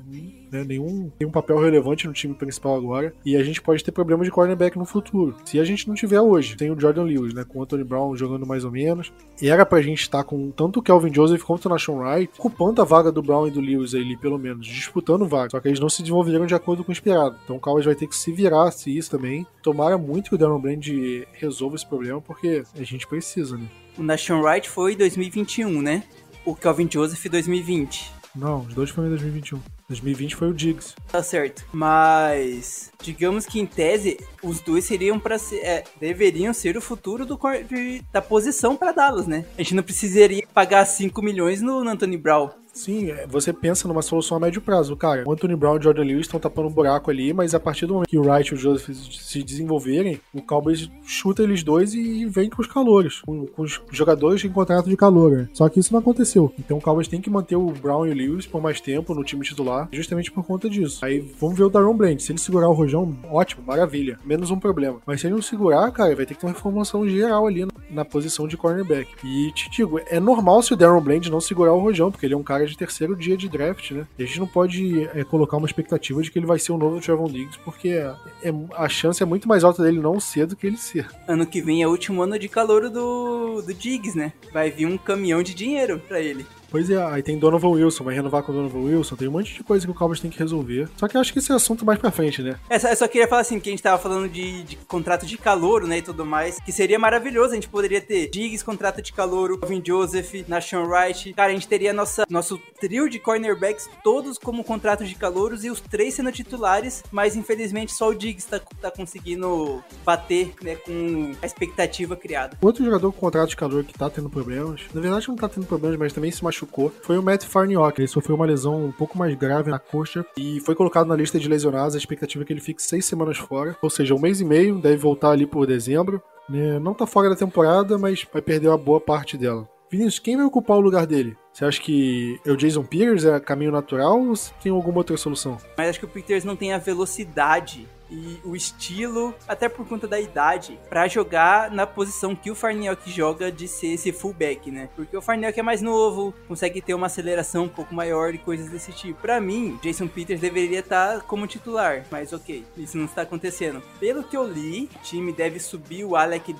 né, 0.51 0.63
nenhum, 0.63 1.11
nenhum 1.19 1.31
papel 1.31 1.59
relevante 1.59 2.07
no 2.07 2.13
time 2.13 2.33
principal 2.33 2.75
agora, 2.75 3.13
e 3.25 3.35
a 3.35 3.43
gente 3.43 3.61
pode 3.61 3.83
ter 3.83 3.91
problemas 3.91 4.25
de 4.25 4.31
cornerback 4.31 4.77
no 4.77 4.85
futuro. 4.85 5.35
Se 5.45 5.59
a 5.59 5.63
gente 5.63 5.87
não 5.87 5.95
tiver 5.95 6.21
hoje, 6.21 6.55
tem 6.55 6.71
o 6.71 6.79
Jordan 6.79 7.03
Lewis, 7.03 7.33
né, 7.33 7.43
com 7.43 7.59
o 7.59 7.63
Anthony 7.63 7.83
Brown 7.83 8.15
jogando 8.15 8.45
mais 8.45 8.63
ou 8.63 8.71
menos, 8.71 9.11
e 9.41 9.49
era 9.49 9.65
pra 9.65 9.81
gente 9.81 10.01
estar 10.01 10.23
com 10.23 10.51
tanto 10.51 10.79
o 10.79 10.83
Kelvin 10.83 11.13
Joseph 11.13 11.43
quanto 11.43 11.65
o 11.65 11.69
Nashon 11.69 11.99
Wright, 11.99 12.31
ocupando 12.37 12.81
a 12.81 12.85
vaga 12.85 13.11
do 13.11 13.21
Brown 13.21 13.47
e 13.47 13.51
do 13.51 13.61
Lewis 13.61 13.93
ali, 13.93 14.17
pelo 14.17 14.37
menos, 14.37 14.65
disputando 14.65 15.27
vaga. 15.27 15.49
Só 15.51 15.59
que 15.59 15.67
eles 15.67 15.79
não 15.79 15.89
se 15.89 16.01
desenvolveram 16.01 16.45
de 16.45 16.55
acordo 16.55 16.83
com 16.83 16.91
o 16.91 16.93
esperado. 16.93 17.37
Então 17.43 17.55
o 17.55 17.59
Cowboys 17.59 17.85
vai 17.85 17.95
ter 17.95 18.07
que 18.07 18.15
se 18.15 18.31
virar 18.31 18.71
se 18.71 18.95
isso 18.95 19.11
também. 19.11 19.45
Tomara 19.61 19.97
muito 19.97 20.29
que 20.29 20.35
o 20.35 20.37
Darren 20.37 20.59
Brand 20.59 20.85
resolva 21.33 21.75
esse 21.75 21.85
problema, 21.85 22.21
porque 22.21 22.63
a 22.75 22.83
gente 22.83 23.07
precisa, 23.07 23.57
né? 23.57 23.67
O 23.99 24.03
Nashon 24.03 24.39
Wright 24.39 24.69
foi 24.69 24.95
2021, 24.95 25.81
né? 25.81 26.03
O 26.45 26.55
Kelvin 26.55 26.87
Joseph 26.89 27.21
2020. 27.25 28.13
Não, 28.33 28.61
os 28.61 28.73
dois 28.73 28.89
foram 28.89 29.07
em 29.07 29.11
2021. 29.11 29.59
2020 29.89 30.35
foi 30.37 30.49
o 30.49 30.53
Diggs. 30.53 30.95
Tá 31.11 31.21
certo. 31.21 31.65
Mas 31.73 32.93
digamos 33.03 33.45
que 33.45 33.59
em 33.59 33.65
tese 33.65 34.17
os 34.41 34.61
dois 34.61 34.85
seriam 34.85 35.19
para 35.19 35.37
ser, 35.37 35.57
é, 35.57 35.83
deveriam 35.99 36.53
ser 36.53 36.77
o 36.77 36.81
futuro 36.81 37.25
do 37.25 37.37
de, 37.67 38.01
da 38.09 38.21
posição 38.21 38.77
para 38.77 38.93
Dallas, 38.93 39.27
né? 39.27 39.43
A 39.57 39.61
gente 39.61 39.75
não 39.75 39.83
precisaria 39.83 40.47
pagar 40.53 40.85
5 40.85 41.21
milhões 41.21 41.61
no, 41.61 41.83
no 41.83 41.89
Anthony 41.89 42.15
Brown. 42.15 42.51
Sim, 42.79 43.11
é, 43.11 43.27
você 43.27 43.51
pensa 43.51 43.89
numa 43.89 44.01
solução 44.01 44.37
a 44.37 44.39
médio 44.39 44.61
prazo. 44.61 44.95
Cara, 44.95 45.23
o 45.27 45.33
Anthony 45.33 45.53
Brown 45.53 45.77
e 45.77 45.83
Jordan 45.83 46.03
Lewis 46.03 46.21
estão 46.21 46.39
tapando 46.39 46.69
um 46.69 46.71
buraco 46.71 47.11
ali, 47.11 47.33
mas 47.33 47.53
a 47.53 47.59
partir 47.59 47.85
do 47.85 47.93
momento 47.95 48.07
que 48.07 48.17
o 48.17 48.21
Wright 48.21 48.51
e 48.51 48.55
o 48.55 48.57
Joseph 48.57 48.95
se 48.95 49.43
desenvolverem, 49.43 50.21
o 50.33 50.41
Cowboys 50.41 50.89
chuta 51.03 51.43
eles 51.43 51.61
dois 51.61 51.93
e 51.93 52.25
vem 52.25 52.49
com 52.49 52.61
os 52.61 52.67
calores, 52.69 53.19
com, 53.25 53.45
os 53.57 53.81
jogadores 53.91 54.45
em 54.45 54.49
contrato 54.49 54.87
de 54.87 54.95
calor. 54.95 55.31
Né? 55.31 55.49
Só 55.51 55.67
que 55.67 55.77
isso 55.77 55.91
não 55.91 55.99
aconteceu. 55.99 56.53
Então 56.57 56.77
o 56.77 56.81
Cowboys 56.81 57.09
tem 57.09 57.19
que 57.19 57.29
manter 57.29 57.57
o 57.57 57.65
Brown 57.69 58.07
e 58.07 58.11
o 58.11 58.15
Lewis 58.15 58.47
por 58.47 58.61
mais 58.61 58.79
tempo 58.79 59.13
no 59.13 59.25
time 59.25 59.43
titular, 59.43 59.89
justamente 59.91 60.31
por 60.31 60.45
conta 60.45 60.69
disso. 60.69 61.03
Aí 61.03 61.19
vamos 61.37 61.57
ver 61.57 61.65
o 61.65 61.69
Daron 61.69 61.97
Brand. 61.97 62.19
Se 62.21 62.31
ele 62.31 62.39
segurar 62.39 62.69
o 62.69 62.73
Rojão, 62.73 63.13
ótimo, 63.29 63.61
maravilha. 63.67 64.17
Menos 64.23 64.51
um 64.51 64.59
problema. 64.59 65.01
Mas 65.05 65.19
se 65.19 65.27
ele 65.27 65.35
não 65.35 65.41
segurar, 65.41 65.91
cara, 65.91 66.15
vai 66.15 66.25
ter 66.25 66.33
que 66.33 66.39
ter 66.39 66.45
uma 66.45 66.53
reformulação 66.53 67.05
geral 67.09 67.45
ali 67.45 67.67
na, 67.91 68.05
posição 68.05 68.47
de 68.47 68.55
cornerback. 68.55 69.09
E 69.21 69.51
te 69.51 69.69
digo, 69.69 69.99
é 70.07 70.19
normal 70.19 70.63
se 70.63 70.73
o 70.73 70.77
Darren 70.77 71.01
Bland 71.01 71.29
não 71.29 71.41
segurar 71.41 71.73
o 71.73 71.79
Rojão, 71.79 72.09
porque 72.09 72.25
ele 72.25 72.33
é 72.33 72.37
um 72.37 72.43
cara 72.43 72.68
de 72.69 72.77
terceiro 72.77 73.15
dia 73.15 73.35
de 73.35 73.49
draft, 73.49 73.91
né? 73.91 74.07
E 74.17 74.23
a 74.23 74.25
gente 74.25 74.39
não 74.39 74.47
pode 74.47 75.03
é, 75.13 75.23
colocar 75.23 75.57
uma 75.57 75.67
expectativa 75.67 76.21
de 76.21 76.31
que 76.31 76.39
ele 76.39 76.45
vai 76.45 76.59
ser 76.59 76.71
o 76.71 76.77
novo 76.77 77.01
Trevon 77.01 77.27
Diggs, 77.27 77.59
porque 77.63 77.89
é, 77.89 78.13
é, 78.43 78.53
a 78.75 78.87
chance 78.87 79.21
é 79.21 79.25
muito 79.25 79.47
mais 79.47 79.63
alta 79.63 79.83
dele 79.83 79.99
não 79.99 80.19
ser 80.19 80.45
do 80.45 80.55
que 80.55 80.67
ele 80.67 80.77
ser. 80.77 81.07
Ano 81.27 81.45
que 81.45 81.61
vem 81.61 81.81
é 81.81 81.87
o 81.87 81.91
último 81.91 82.21
ano 82.21 82.37
de 82.37 82.47
calor 82.47 82.89
do, 82.89 83.61
do 83.61 83.73
Diggs, 83.73 84.17
né? 84.17 84.33
Vai 84.53 84.69
vir 84.69 84.85
um 84.85 84.97
caminhão 84.97 85.43
de 85.43 85.53
dinheiro 85.53 86.01
para 86.07 86.19
ele. 86.19 86.45
Pois 86.69 86.89
é, 86.89 87.01
aí 87.01 87.23
tem 87.23 87.37
Donovan 87.37 87.69
Wilson, 87.69 88.03
vai 88.03 88.15
renovar 88.15 88.43
com 88.43 88.53
Donovan 88.53 88.79
Wilson, 88.79 89.15
tem 89.15 89.27
um 89.27 89.31
monte 89.31 89.53
de 89.55 89.63
coisa 89.63 89.85
que 89.85 89.91
o 89.91 89.95
Cowboys 89.95 90.19
tem 90.19 90.29
que 90.29 90.37
resolver. 90.37 90.87
Só 90.97 91.07
que 91.07 91.17
eu 91.17 91.21
acho 91.21 91.33
que 91.33 91.39
esse 91.39 91.51
é 91.51 91.55
assunto 91.55 91.85
mais 91.85 91.97
pra 91.99 92.11
frente, 92.11 92.41
né? 92.41 92.59
É, 92.69 92.75
eu 92.75 92.95
só 92.95 93.07
queria 93.07 93.27
falar 93.27 93.41
assim, 93.41 93.59
que 93.59 93.69
a 93.69 93.71
gente 93.71 93.81
tava 93.81 94.01
falando 94.01 94.29
de, 94.29 94.63
de 94.63 94.75
contrato 94.77 95.25
de 95.25 95.37
calouro, 95.37 95.87
né, 95.87 95.97
e 95.97 96.01
tudo 96.01 96.25
mais, 96.25 96.59
que 96.59 96.71
seria 96.71 96.99
maravilhoso, 96.99 97.51
a 97.51 97.55
gente 97.55 97.67
poderia 97.67 97.99
ter 97.99 98.29
Diggs, 98.29 98.63
contrato 98.63 99.01
de 99.01 99.11
calouro, 99.11 99.57
Calvin 99.57 99.81
Joseph, 99.85 100.47
Nashon 100.47 100.85
Wright, 100.85 101.33
cara, 101.33 101.51
a 101.51 101.53
gente 101.53 101.67
teria 101.67 101.91
nossa, 101.91 102.25
nosso 102.29 102.59
trio 102.79 103.09
de 103.09 103.19
cornerbacks 103.19 103.89
todos 104.03 104.37
como 104.37 104.63
contrato 104.63 105.03
de 105.03 105.15
calouros 105.15 105.65
e 105.65 105.71
os 105.71 105.81
três 105.81 106.13
sendo 106.13 106.31
titulares, 106.31 107.03
mas 107.11 107.35
infelizmente 107.35 107.93
só 107.93 108.09
o 108.09 108.15
Diggs 108.15 108.47
tá, 108.47 108.59
tá 108.81 108.91
conseguindo 108.91 109.83
bater, 110.05 110.53
né, 110.61 110.75
com 110.75 111.31
a 111.41 111.45
expectativa 111.45 112.15
criada. 112.15 112.57
Outro 112.61 112.85
jogador 112.85 113.11
com 113.11 113.19
contrato 113.19 113.49
de 113.49 113.55
calor 113.55 113.83
que 113.83 113.93
tá 113.93 114.09
tendo 114.09 114.29
problemas, 114.29 114.81
na 114.93 115.01
verdade 115.01 115.27
não 115.27 115.35
tá 115.35 115.49
tendo 115.49 115.65
problemas, 115.65 115.97
mas 115.97 116.13
também 116.13 116.31
se 116.31 116.43
machucou 116.43 116.58
machucou 116.59 116.91
foi 117.01 117.17
o 117.17 117.23
Matt 117.23 117.45
Farniok. 117.45 117.99
Ele 117.99 118.07
sofreu 118.07 118.35
uma 118.35 118.45
lesão 118.45 118.85
um 118.85 118.91
pouco 118.91 119.17
mais 119.17 119.33
grave 119.35 119.71
na 119.71 119.79
coxa 119.79 120.25
e 120.37 120.59
foi 120.61 120.75
colocado 120.75 121.07
na 121.07 121.15
lista 121.15 121.39
de 121.39 121.47
lesionados. 121.47 121.95
A 121.95 121.97
expectativa 121.97 122.43
é 122.43 122.45
que 122.45 122.53
ele 122.53 122.61
fique 122.61 122.81
seis 122.81 123.05
semanas 123.05 123.37
fora, 123.37 123.75
ou 123.81 123.89
seja, 123.89 124.13
um 124.13 124.19
mês 124.19 124.41
e 124.41 124.45
meio. 124.45 124.79
Deve 124.79 124.97
voltar 124.97 125.31
ali 125.31 125.45
por 125.45 125.65
dezembro. 125.65 126.21
Né? 126.49 126.79
Não 126.79 126.93
tá 126.93 127.05
fora 127.05 127.29
da 127.29 127.35
temporada, 127.35 127.97
mas 127.97 128.25
vai 128.31 128.41
perder 128.41 128.67
uma 128.67 128.77
boa 128.77 128.99
parte 128.99 129.37
dela. 129.37 129.67
Vinícius, 129.91 130.19
quem 130.19 130.37
vai 130.37 130.45
ocupar 130.45 130.77
o 130.77 130.81
lugar 130.81 131.07
dele? 131.07 131.35
Você 131.51 131.65
acha 131.65 131.81
que 131.81 132.39
é 132.45 132.51
o 132.51 132.57
Jason 132.57 132.83
Peters 132.83 133.25
é 133.25 133.39
caminho 133.39 133.71
natural 133.71 134.19
ou 134.19 134.33
tem 134.61 134.71
alguma 134.71 134.99
outra 134.99 135.17
solução? 135.17 135.57
Mas 135.75 135.89
acho 135.89 135.99
que 135.99 136.05
o 136.05 136.09
Peters 136.09 136.43
não 136.43 136.55
tem 136.55 136.73
a 136.73 136.77
velocidade 136.77 137.87
e 138.09 138.39
o 138.43 138.55
estilo, 138.55 139.33
até 139.47 139.69
por 139.69 139.87
conta 139.87 140.07
da 140.07 140.19
idade, 140.19 140.79
para 140.89 141.07
jogar 141.07 141.71
na 141.71 141.85
posição 141.85 142.35
que 142.35 142.49
o 142.49 142.55
Farniok 142.55 143.09
joga 143.11 143.51
de 143.51 143.67
ser 143.67 143.93
esse 143.93 144.11
fullback, 144.11 144.71
né? 144.71 144.89
Porque 144.95 145.15
o 145.15 145.21
Farniok 145.21 145.59
é 145.59 145.63
mais 145.63 145.81
novo, 145.81 146.33
consegue 146.47 146.81
ter 146.81 146.93
uma 146.93 147.07
aceleração 147.07 147.65
um 147.65 147.69
pouco 147.69 147.93
maior 147.93 148.33
e 148.33 148.37
coisas 148.37 148.69
desse 148.69 148.91
tipo. 148.91 149.21
Para 149.21 149.39
mim, 149.39 149.77
Jason 149.81 150.07
Peters 150.07 150.41
deveria 150.41 150.79
estar 150.79 151.15
tá 151.15 151.21
como 151.21 151.47
titular, 151.47 152.05
mas 152.09 152.33
ok, 152.33 152.65
isso 152.77 152.97
não 152.97 153.05
está 153.05 153.21
acontecendo. 153.21 153.81
Pelo 153.99 154.23
que 154.23 154.35
eu 154.35 154.47
li, 154.47 154.89
o 154.95 155.03
time 155.03 155.31
deve 155.31 155.59
subir 155.59 156.03
o 156.03 156.15
Alec 156.15 156.55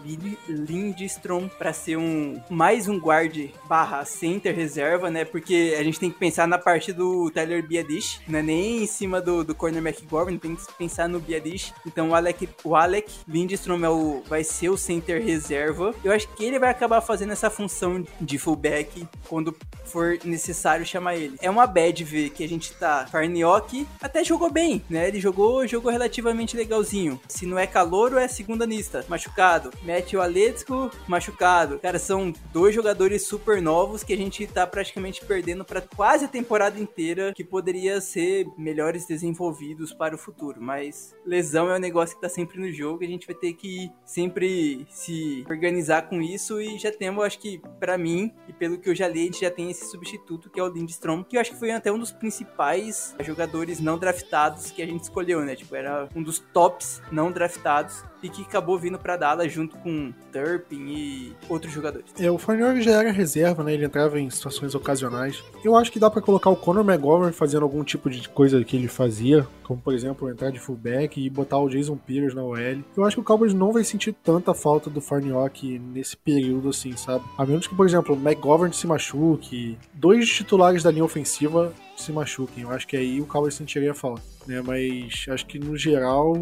Lindstrom 0.47 1.47
para 1.47 1.73
ser 1.73 1.97
um 1.97 2.41
mais 2.49 2.87
um 2.87 2.97
guard 2.97 3.49
barra 3.67 4.05
center 4.05 4.55
reserva, 4.55 5.09
né? 5.09 5.25
Porque 5.25 5.75
a 5.79 5.83
gente 5.83 5.99
tem 5.99 6.11
que 6.11 6.19
pensar 6.19 6.47
na 6.47 6.57
parte 6.57 6.93
do 6.93 7.31
Tyler 7.31 7.65
Biadish, 7.65 8.21
né? 8.27 8.41
Nem 8.41 8.83
em 8.83 8.87
cima 8.87 9.21
do, 9.21 9.43
do 9.43 9.55
corner 9.55 9.85
McGovern, 9.85 10.37
tem 10.37 10.55
que 10.55 10.73
pensar 10.73 11.07
no 11.07 11.19
Biadish 11.19 11.38
então 11.85 12.09
o 12.09 12.15
Alec, 12.15 12.49
o 12.63 12.75
Alec 12.75 13.11
Lindstrom 13.27 13.83
é 13.83 13.89
o, 13.89 14.21
vai 14.27 14.43
ser 14.43 14.69
o 14.69 14.77
center 14.77 15.23
reserva. 15.23 15.93
Eu 16.03 16.11
acho 16.11 16.27
que 16.29 16.43
ele 16.43 16.59
vai 16.59 16.69
acabar 16.69 17.01
fazendo 17.01 17.31
essa 17.31 17.49
função 17.49 18.05
de 18.19 18.37
fullback 18.37 19.07
quando 19.27 19.55
for 19.85 20.17
necessário 20.23 20.85
chamar 20.85 21.15
ele. 21.15 21.37
É 21.41 21.49
uma 21.49 21.65
bad 21.65 22.03
ver 22.03 22.29
que 22.29 22.43
a 22.43 22.47
gente 22.47 22.73
tá. 22.73 23.07
Farniok 23.11 23.87
até 24.01 24.23
jogou 24.23 24.51
bem, 24.51 24.83
né? 24.89 25.07
Ele 25.07 25.19
jogou, 25.19 25.67
jogou 25.67 25.91
relativamente 25.91 26.55
legalzinho. 26.55 27.19
Se 27.27 27.45
não 27.45 27.57
é 27.57 27.67
calor, 27.67 28.17
é 28.17 28.27
segunda 28.27 28.65
lista, 28.65 29.05
machucado. 29.07 29.71
Matthew 29.83 30.21
Aletsko, 30.21 30.91
machucado. 31.07 31.79
Cara, 31.79 31.99
são 31.99 32.33
dois 32.53 32.73
jogadores 32.73 33.25
super 33.25 33.61
novos 33.61 34.03
que 34.03 34.13
a 34.13 34.17
gente 34.17 34.45
tá 34.47 34.65
praticamente 34.65 35.23
perdendo 35.25 35.65
para 35.65 35.81
quase 35.81 36.25
a 36.25 36.27
temporada 36.27 36.79
inteira, 36.79 37.33
que 37.33 37.43
poderia 37.43 37.99
ser 38.01 38.47
melhores 38.57 39.05
desenvolvidos 39.05 39.93
para 39.93 40.15
o 40.15 40.17
futuro. 40.17 40.61
Mas 40.61 41.15
lesão 41.30 41.69
é 41.69 41.75
um 41.75 41.80
negócio 41.80 42.15
que 42.15 42.21
tá 42.21 42.27
sempre 42.27 42.59
no 42.59 42.71
jogo, 42.71 43.03
a 43.03 43.07
gente 43.07 43.27
vai 43.27 43.36
ter 43.36 43.53
que 43.53 43.91
sempre 44.03 44.86
se 44.89 45.45
organizar 45.47 46.09
com 46.09 46.21
isso 46.21 46.59
e 46.59 46.77
já 46.80 46.91
temos, 46.91 47.23
acho 47.23 47.39
que 47.39 47.61
para 47.80 47.97
mim 47.97 48.34
e 48.47 48.53
pelo 48.53 48.80
que 48.80 48.89
eu 48.89 48.95
já 48.95 49.07
li, 49.07 49.21
a 49.21 49.25
gente 49.25 49.41
já 49.41 49.51
tem 49.51 49.69
esse 49.69 49.89
substituto 49.89 50.49
que 50.49 50.59
é 50.59 50.63
o 50.63 50.67
Lindstrom, 50.67 51.23
que 51.23 51.38
eu 51.38 51.41
acho 51.41 51.51
que 51.51 51.59
foi 51.59 51.71
até 51.71 51.91
um 51.91 51.99
dos 51.99 52.11
principais 52.11 53.15
jogadores 53.21 53.80
não 53.80 53.97
draftados 53.97 54.71
que 54.71 54.82
a 54.82 54.86
gente 54.86 55.03
escolheu, 55.03 55.41
né? 55.45 55.55
Tipo, 55.55 55.75
era 55.75 56.09
um 56.15 56.23
dos 56.23 56.39
tops 56.39 57.01
não 57.11 57.32
draftados 57.32 58.03
e 58.22 58.30
que 58.30 58.41
acabou 58.41 58.78
vindo 58.78 58.97
para 58.97 59.17
Dallas 59.17 59.51
junto 59.51 59.78
com 59.78 60.13
Turpin 60.32 60.88
e 60.88 61.34
outros 61.47 61.74
jogadores. 61.74 62.05
É, 62.20 62.30
o 62.30 62.38
Farniok 62.38 62.82
já 62.82 62.91
era 62.91 63.11
reserva, 63.11 63.63
né? 63.63 63.74
Ele 63.74 63.86
entrava 63.86 64.20
em 64.20 64.30
situações 64.30 64.76
ocasionais. 64.76 65.43
Eu 65.63 65.76
acho 65.76 65.91
que 65.91 65.99
dá 65.99 66.09
para 66.09 66.22
colocar 66.22 66.49
o 66.49 66.55
Conor 66.55 66.84
McGovern 66.84 67.34
fazendo 67.34 67.63
algum 67.63 67.84
tipo 67.84 68.09
de 68.09 68.28
coisa 68.30 68.63
que 68.63 68.76
ele 68.76 68.88
fazia, 68.88 69.47
como 69.63 69.82
por 69.82 69.93
exemplo 69.93 70.30
entrar 70.30 70.51
de 70.51 70.59
fullback 70.59 71.24
e 71.24 71.30
botar 71.30 71.57
o 71.57 71.70
Jason 71.70 71.95
Peters 71.95 72.34
na 72.34 72.43
OL. 72.43 72.84
Eu 72.95 73.05
acho 73.05 73.15
que 73.15 73.22
o 73.22 73.26
Cowboys 73.26 73.53
não 73.53 73.72
vai 73.72 73.84
sentir 73.84 74.13
tanta 74.13 74.53
falta 74.53 74.89
do 74.89 75.01
Farniok 75.01 75.80
nesse 75.80 76.17
período 76.17 76.70
assim, 76.70 76.95
sabe? 76.95 77.24
A 77.38 77.45
menos 77.45 77.67
que, 77.67 77.76
por 77.76 77.86
exemplo, 77.86 78.15
McGovern 78.15 78.74
se 78.74 78.88
machuque, 78.88 79.78
dois 79.93 80.28
titulares 80.30 80.84
da 80.84 80.91
linha 80.91 81.05
ofensiva 81.05 81.74
se 82.01 82.11
machuquem. 82.11 82.63
Eu 82.63 82.71
acho 82.71 82.87
que 82.87 82.97
aí 82.97 83.21
o 83.21 83.25
Cowboys 83.25 83.55
sentiria 83.55 83.93
falta 83.93 84.21
né? 84.49 84.61
Mas 84.65 85.25
acho 85.29 85.45
que 85.45 85.59
no 85.59 85.77
geral 85.77 86.33